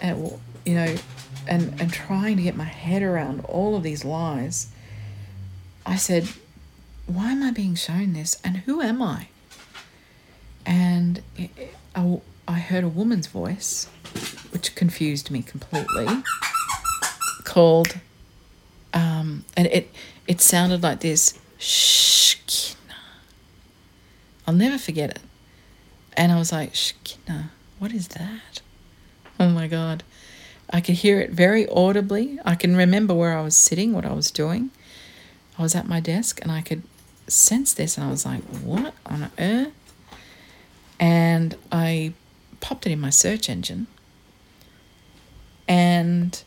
and 0.02 0.40
you 0.66 0.76
know, 0.76 0.96
and, 1.48 1.80
and 1.80 1.94
trying 1.94 2.38
to 2.38 2.44
get 2.44 2.56
my 2.56 2.66
head 2.66 3.02
around 3.02 3.46
all 3.46 3.76
of 3.76 3.84
these 3.84 4.04
lies, 4.04 4.72
I 5.86 5.96
said, 5.96 6.28
Why 7.06 7.32
am 7.32 7.44
I 7.44 7.52
being 7.52 7.76
shown 7.76 8.14
this? 8.14 8.40
And 8.44 8.58
who 8.58 8.82
am 8.82 9.02
I? 9.02 9.28
And 10.66 11.22
it, 11.38 11.52
it, 11.56 11.76
I, 11.96 12.20
I 12.48 12.60
heard 12.60 12.84
a 12.84 12.90
woman's 12.90 13.28
voice, 13.28 13.88
which 14.56 14.74
confused 14.74 15.30
me 15.30 15.42
completely, 15.42 16.08
called, 17.44 18.00
um, 18.94 19.44
and 19.58 19.68
it, 19.68 19.92
it 20.28 20.40
sounded 20.40 20.82
like 20.82 21.02
this, 21.02 21.38
Shkina. 21.60 22.78
I'll 24.48 24.54
never 24.54 24.78
forget 24.78 25.10
it. 25.10 25.20
And 26.16 26.32
I 26.32 26.38
was 26.38 26.54
like, 26.54 26.74
Shekinah, 26.74 27.52
what 27.80 27.92
is 27.92 28.08
that? 28.08 28.62
Oh 29.42 29.50
my 29.50 29.68
God. 29.68 30.04
I 30.70 30.80
could 30.80 30.96
hear 30.96 31.20
it 31.20 31.32
very 31.32 31.68
audibly. 31.68 32.40
I 32.46 32.56
can 32.56 32.78
remember 32.78 33.14
where 33.14 33.38
I 33.38 33.42
was 33.42 33.58
sitting, 33.58 33.92
what 33.92 34.06
I 34.06 34.14
was 34.14 34.32
doing. 34.32 34.72
I 35.60 35.64
was 35.64 35.76
at 35.76 35.86
my 35.86 36.00
desk 36.00 36.40
and 36.42 36.50
I 36.50 36.62
could 36.62 36.84
sense 37.28 37.74
this 37.74 37.98
and 37.98 38.08
I 38.08 38.10
was 38.10 38.26
like, 38.26 38.42
what 38.64 38.94
on 39.06 39.30
earth? 39.38 39.74
And 40.98 41.58
I 41.74 42.14
popped 42.62 42.88
it 42.88 42.94
in 42.94 43.02
my 43.02 43.10
search 43.10 43.50
engine 43.50 43.88
and 45.68 46.42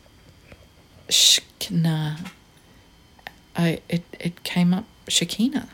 Shekinah. 1.09 2.17
I 3.55 3.81
it, 3.89 4.03
it 4.19 4.43
came 4.43 4.73
up 4.73 4.85
Shekinah. 5.07 5.69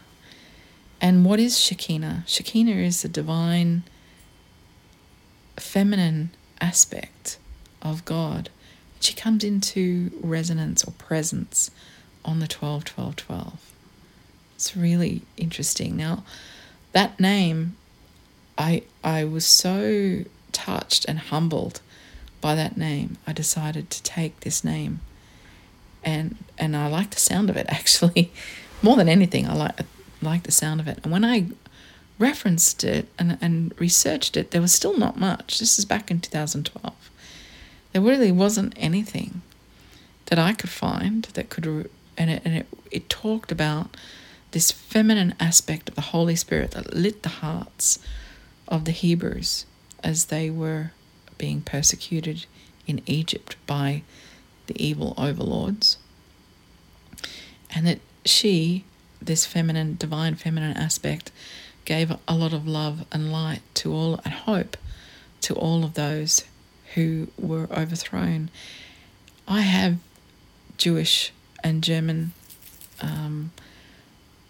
And 1.02 1.26
what 1.26 1.40
is 1.40 1.60
Shekinah? 1.60 2.24
Shekinah 2.26 2.76
is 2.76 3.02
the 3.02 3.10
divine 3.10 3.84
feminine 5.58 6.32
aspect 6.62 7.38
of 7.82 8.06
God. 8.06 8.50
She 9.00 9.14
comes 9.14 9.44
into 9.44 10.12
resonance 10.22 10.84
or 10.84 10.92
presence 10.94 11.70
on 12.24 12.40
the 12.40 12.48
12 12.48 12.86
12 12.86 13.16
12. 13.16 13.72
It's 14.56 14.76
really 14.76 15.22
interesting. 15.38 15.96
Now, 15.96 16.24
that 16.94 17.20
name, 17.20 17.76
I 18.58 18.84
I 19.04 19.26
was 19.26 19.46
so 19.46 20.24
touched 20.52 21.06
and 21.06 21.20
humbled 21.20 21.82
by 22.42 22.56
that 22.56 22.78
name. 22.78 23.18
I 23.26 23.34
decided 23.34 23.90
to 23.90 24.04
take 24.04 24.42
this 24.42 24.64
name, 24.64 25.02
and 26.04 26.38
and 26.58 26.76
I 26.76 26.88
like 26.88 27.12
the 27.12 27.20
sound 27.20 27.50
of 27.50 27.58
it 27.58 27.66
actually, 27.70 28.32
more 28.82 28.96
than 28.96 29.10
anything. 29.10 29.48
I 29.48 29.54
like 29.54 29.80
like 30.22 30.44
the 30.44 30.52
sound 30.52 30.80
of 30.80 30.88
it. 30.88 31.00
And 31.04 31.12
when 31.12 31.26
I 31.26 31.48
referenced 32.18 32.84
it 32.84 33.08
and, 33.20 33.38
and 33.42 33.74
researched 33.80 34.38
it, 34.38 34.52
there 34.52 34.62
was 34.62 34.74
still 34.74 34.98
not 34.98 35.20
much. 35.20 35.60
This 35.60 35.78
is 35.78 35.86
back 35.86 36.10
in 36.10 36.20
2012. 36.20 36.94
There 37.92 38.02
really 38.02 38.32
wasn't 38.32 38.74
anything 38.76 39.42
that 40.26 40.40
I 40.40 40.54
could 40.54 40.70
find 40.70 41.24
that 41.34 41.50
could, 41.50 41.90
and 42.18 42.30
it, 42.30 42.42
and 42.44 42.56
it, 42.56 42.68
it 42.92 43.10
talked 43.10 43.52
about 43.52 43.96
this 44.52 44.72
feminine 44.72 45.36
aspect 45.40 45.90
of 45.90 45.96
the 45.96 46.02
Holy 46.02 46.36
Spirit 46.36 46.72
that 46.72 46.94
lit 46.94 47.24
the 47.24 47.30
hearts 47.30 48.00
of 48.68 48.86
the 48.86 48.92
Hebrews 48.92 49.66
as 50.04 50.26
they 50.26 50.50
were 50.50 50.92
being 51.38 51.62
persecuted 51.62 52.46
in 52.88 53.02
Egypt 53.06 53.56
by 53.66 54.04
the 54.68 54.84
evil 54.84 55.14
overlords. 55.18 55.98
And 57.74 57.86
that 57.88 58.00
she, 58.24 58.84
this 59.22 59.46
feminine, 59.46 59.96
divine 59.98 60.36
feminine 60.36 60.78
aspect, 60.78 61.32
gave 61.84 62.12
a 62.28 62.36
lot 62.36 62.54
of 62.54 62.68
love 62.68 63.06
and 63.12 63.32
light 63.32 63.62
to 63.76 63.94
all 63.94 64.20
and 64.24 64.34
hope 64.34 64.78
to 65.42 65.54
all 65.54 65.84
of 65.84 65.94
those 65.94 66.46
who 66.96 67.28
were 67.38 67.68
overthrown. 67.72 68.50
I 69.48 69.62
have 69.62 69.98
Jewish 70.78 71.32
and 71.64 71.84
German 71.84 72.34
um, 73.02 73.52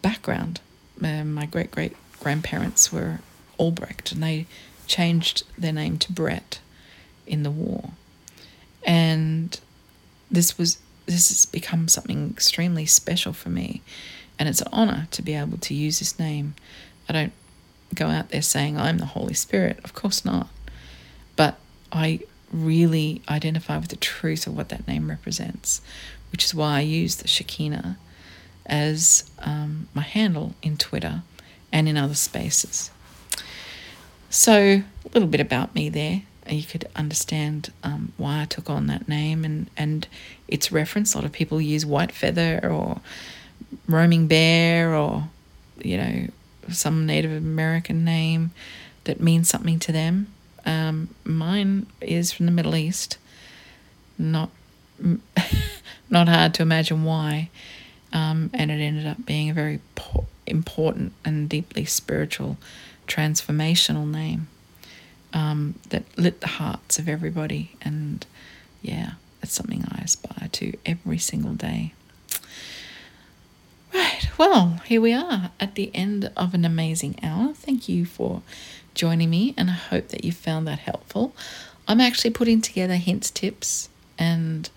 background. 0.02 0.62
Uh, 1.04 1.24
my 1.24 1.46
great 1.46 1.72
great 1.72 1.96
grandparents 2.20 2.94
were 2.94 3.20
Albrecht, 3.58 4.12
and 4.12 4.24
they 4.24 4.46
changed 4.88 5.44
their 5.58 5.74
name 5.74 5.98
to 5.98 6.14
Brett 6.14 6.60
in 7.28 7.44
the 7.44 7.52
war. 7.52 7.92
And 8.86 9.60
this 10.30 10.58
was 10.58 10.78
this 11.06 11.30
has 11.30 11.46
become 11.46 11.88
something 11.88 12.32
extremely 12.32 12.86
special 12.86 13.32
for 13.32 13.50
me, 13.50 13.82
and 14.40 14.50
it's 14.50 14.62
an 14.62 14.70
honor 14.72 15.08
to 15.12 15.22
be 15.22 15.36
able 15.36 15.58
to 15.60 15.74
use 15.74 16.00
this 16.00 16.18
name 16.18 16.56
I 17.08 17.14
don't 17.14 17.34
go 17.94 18.08
out 18.08 18.30
there 18.30 18.42
saying 18.42 18.78
I'm 18.78 18.98
the 18.98 19.06
Holy 19.06 19.34
Spirit, 19.34 19.80
of 19.84 19.94
course 19.94 20.26
not. 20.26 20.48
But 21.36 21.58
I 21.92 22.22
really 22.52 23.22
identify 23.30 23.78
with 23.78 23.90
the 23.90 23.96
truth 23.96 24.48
of 24.48 24.56
what 24.56 24.70
that 24.70 24.88
name 24.88 25.10
represents, 25.10 25.82
which 26.32 26.44
is 26.44 26.56
why 26.56 26.78
I 26.78 26.82
use 26.82 27.18
the 27.18 27.28
Shekinah 27.28 27.98
as 28.66 29.30
um, 29.40 29.88
my 29.94 30.02
handle 30.02 30.56
in 30.64 30.78
Twitter 30.78 31.22
and 31.72 31.88
in 31.88 31.98
other 31.98 32.16
spaces. 32.16 32.90
So, 34.30 34.54
a 34.56 34.84
little 35.14 35.30
bit 35.30 35.40
about 35.40 35.76
me 35.76 35.90
there. 35.90 36.24
You 36.48 36.64
could 36.64 36.88
understand 36.96 37.72
um, 37.84 38.14
why 38.18 38.42
I 38.42 38.46
took 38.46 38.70
on 38.70 38.88
that 38.88 39.08
name 39.08 39.44
and, 39.44 39.70
and 39.76 40.08
its 40.48 40.72
reference. 40.72 41.14
A 41.14 41.18
lot 41.18 41.26
of 41.26 41.32
people 41.32 41.60
use 41.60 41.86
white 41.86 42.12
feather 42.12 42.60
or 42.64 43.02
roaming 43.88 44.28
bear 44.28 44.96
or, 44.96 45.30
you 45.80 45.98
know, 45.98 46.28
some 46.70 47.06
Native 47.06 47.32
American 47.32 48.04
name 48.04 48.52
that 49.06 49.20
means 49.20 49.50
something 49.50 49.80
to 49.80 49.92
them. 49.92 50.28
Um, 50.66 51.10
mine 51.24 51.88
is 52.02 52.32
from 52.32 52.46
the 52.46 52.52
Middle 52.52 52.76
East. 52.76 53.18
Not 54.18 54.50
not 56.10 56.28
hard 56.28 56.54
to 56.56 56.62
imagine 56.62 57.04
why, 57.04 57.50
um, 58.14 58.50
and 58.54 58.72
it 58.72 58.76
ended 58.76 59.06
up 59.06 59.26
being 59.26 59.50
a 59.50 59.54
very 59.54 59.82
po- 59.96 60.26
important 60.48 61.12
and 61.26 61.50
deeply 61.50 61.86
spiritual, 61.86 62.58
transformational 63.08 64.10
name 64.10 64.48
um, 65.36 65.76
that 65.90 66.04
lit 66.18 66.42
the 66.42 66.48
hearts 66.48 66.98
of 66.98 67.08
everybody. 67.08 67.76
And 67.82 68.26
yeah, 68.82 69.12
it's 69.44 69.54
something 69.54 69.86
I 69.88 70.02
aspire 70.02 70.48
to 70.54 70.74
every 70.86 71.20
single 71.20 71.54
day. 71.54 71.94
Right, 73.94 74.28
well, 74.38 74.82
here 74.86 75.00
we 75.02 75.14
are 75.14 75.52
at 75.60 75.76
the 75.76 75.92
end 75.94 76.32
of 76.36 76.54
an 76.54 76.66
amazing 76.66 77.20
hour. 77.22 77.54
Thank 77.54 77.88
you 77.88 78.06
for 78.06 78.42
joining 78.94 79.30
me, 79.30 79.54
and 79.58 79.70
I 79.70 79.74
hope 79.74 80.08
that 80.10 80.26
you 80.26 80.32
found 80.32 80.68
that 80.68 80.80
helpful. 80.80 81.36
I'm 81.88 82.02
actually 82.02 82.32
putting 82.32 82.62
together 82.62 82.96
hints, 82.96 83.30
tips, 83.30 83.90
and 84.18 84.70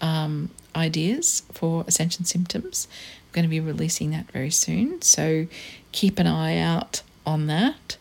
um, 0.00 0.50
ideas 0.74 1.42
for 1.52 1.84
ascension 1.86 2.24
symptoms. 2.24 2.88
I'm 2.90 3.32
going 3.32 3.44
to 3.44 3.48
be 3.48 3.60
releasing 3.60 4.10
that 4.10 4.30
very 4.32 4.50
soon, 4.50 5.00
so 5.02 5.46
keep 5.92 6.18
an 6.18 6.26
eye 6.26 6.58
out 6.58 7.02
on 7.24 7.46
that. 7.46 7.96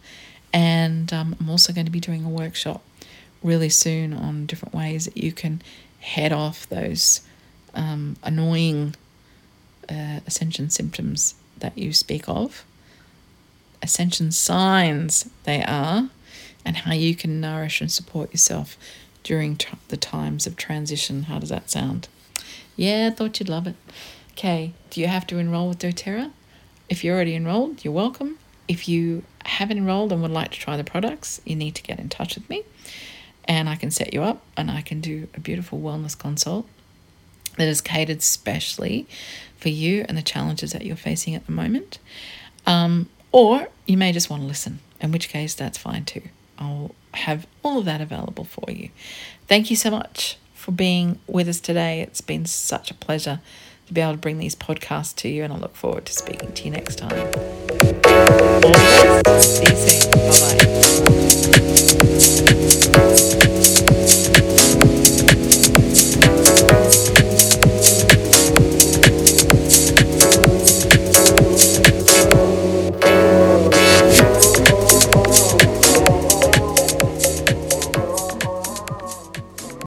And 0.54 1.12
um, 1.14 1.36
I'm 1.40 1.50
also 1.50 1.74
going 1.74 1.86
to 1.86 1.92
be 1.92 2.00
doing 2.00 2.24
a 2.24 2.30
workshop 2.30 2.84
really 3.44 3.70
soon 3.70 4.14
on 4.14 4.46
different 4.46 4.74
ways 4.74 5.06
that 5.06 5.18
you 5.18 5.32
can 5.32 5.62
head 6.00 6.32
off 6.32 6.68
those 6.70 7.22
um, 7.74 8.18
annoying 8.24 8.96
uh, 9.90 10.20
ascension 10.26 10.70
symptoms 10.70 11.36
that 11.60 11.78
you 11.78 11.94
speak 11.94 12.28
of, 12.28 12.66
ascension 13.82 14.32
signs 14.32 15.30
they 15.44 15.64
are, 15.64 16.10
and 16.66 16.78
how 16.78 16.94
you 16.94 17.16
can 17.16 17.40
nourish 17.40 17.82
and 17.82 17.92
support 17.92 18.32
yourself 18.32 18.78
during 19.24 19.56
t- 19.56 19.70
the 19.88 19.98
times 19.98 20.48
of 20.48 20.56
transition. 20.56 21.24
How 21.24 21.40
does 21.40 21.50
that 21.50 21.70
sound? 21.70 22.08
Yeah, 22.76 23.10
I 23.12 23.16
thought 23.16 23.40
you'd 23.40 23.50
love 23.50 23.68
it. 23.68 23.76
Okay, 24.32 24.74
do 24.90 25.02
you 25.02 25.08
have 25.08 25.26
to 25.28 25.38
enroll 25.38 25.70
with 25.70 25.80
doTERRA? 25.80 26.32
If 26.90 27.04
you're 27.04 27.16
already 27.16 27.36
enrolled, 27.36 27.84
you're 27.84 27.94
welcome. 27.94 28.38
If 28.68 28.88
you 28.88 29.24
haven't 29.46 29.78
enrolled 29.78 30.12
and 30.12 30.22
would 30.22 30.32
like 30.32 30.52
to 30.52 30.60
try 30.60 30.78
the 30.78 30.84
products, 30.84 31.42
you 31.46 31.56
need 31.56 31.76
to 31.76 31.84
get 31.84 32.00
in 32.00 32.10
touch 32.10 32.36
with 32.36 32.50
me 32.50 32.64
and 33.48 33.70
I 33.70 33.76
can 33.76 33.92
set 33.92 34.14
you 34.14 34.22
up 34.22 34.44
and 34.56 34.70
I 34.70 34.82
can 34.82 35.00
do 35.00 35.28
a 35.34 35.40
beautiful 35.40 35.80
wellness 35.80 36.18
consult 36.18 36.68
that 37.58 37.68
is 37.68 37.82
catered 37.82 38.22
specially 38.22 39.08
for 39.58 39.70
you 39.70 40.06
and 40.08 40.18
the 40.18 40.22
challenges 40.22 40.74
that 40.74 40.86
you're 40.86 40.96
facing 40.96 41.34
at 41.34 41.46
the 41.46 41.52
moment. 41.52 41.98
Um, 42.66 43.10
or 43.32 43.70
you 43.86 43.98
may 43.98 44.12
just 44.12 44.30
want 44.30 44.44
to 44.44 44.48
listen, 44.48 44.80
in 45.00 45.12
which 45.12 45.30
case 45.30 45.56
that's 45.56 45.78
fine 45.78 46.06
too. 46.06 46.24
I'll 46.60 46.94
have 47.14 47.48
all 47.64 47.80
of 47.80 47.86
that 47.86 48.02
available 48.02 48.44
for 48.44 48.70
you. 48.70 48.90
Thank 49.48 49.70
you 49.70 49.76
so 49.76 49.90
much 49.90 50.38
for 50.54 50.72
being 50.72 51.20
with 51.26 51.48
us 51.48 51.60
today. 51.60 52.02
It's 52.02 52.22
been 52.22 52.46
such 52.46 52.92
a 52.92 52.94
pleasure 52.94 53.40
to 53.88 53.94
be 53.94 54.02
able 54.02 54.14
to 54.14 54.18
bring 54.18 54.38
these 54.38 54.56
podcasts 54.56 55.16
to 55.18 55.30
you, 55.30 55.44
and 55.44 55.54
I 55.54 55.58
look 55.58 55.76
forward 55.76 56.06
to 56.08 56.14
speaking 56.14 56.52
to 56.54 56.66
you 56.66 56.72
next 56.72 56.98
time. 56.98 58.07
Best. 58.28 59.58
See 59.58 60.10
you. 60.10 60.12
Bye 60.12 60.66
bye. 60.66 60.77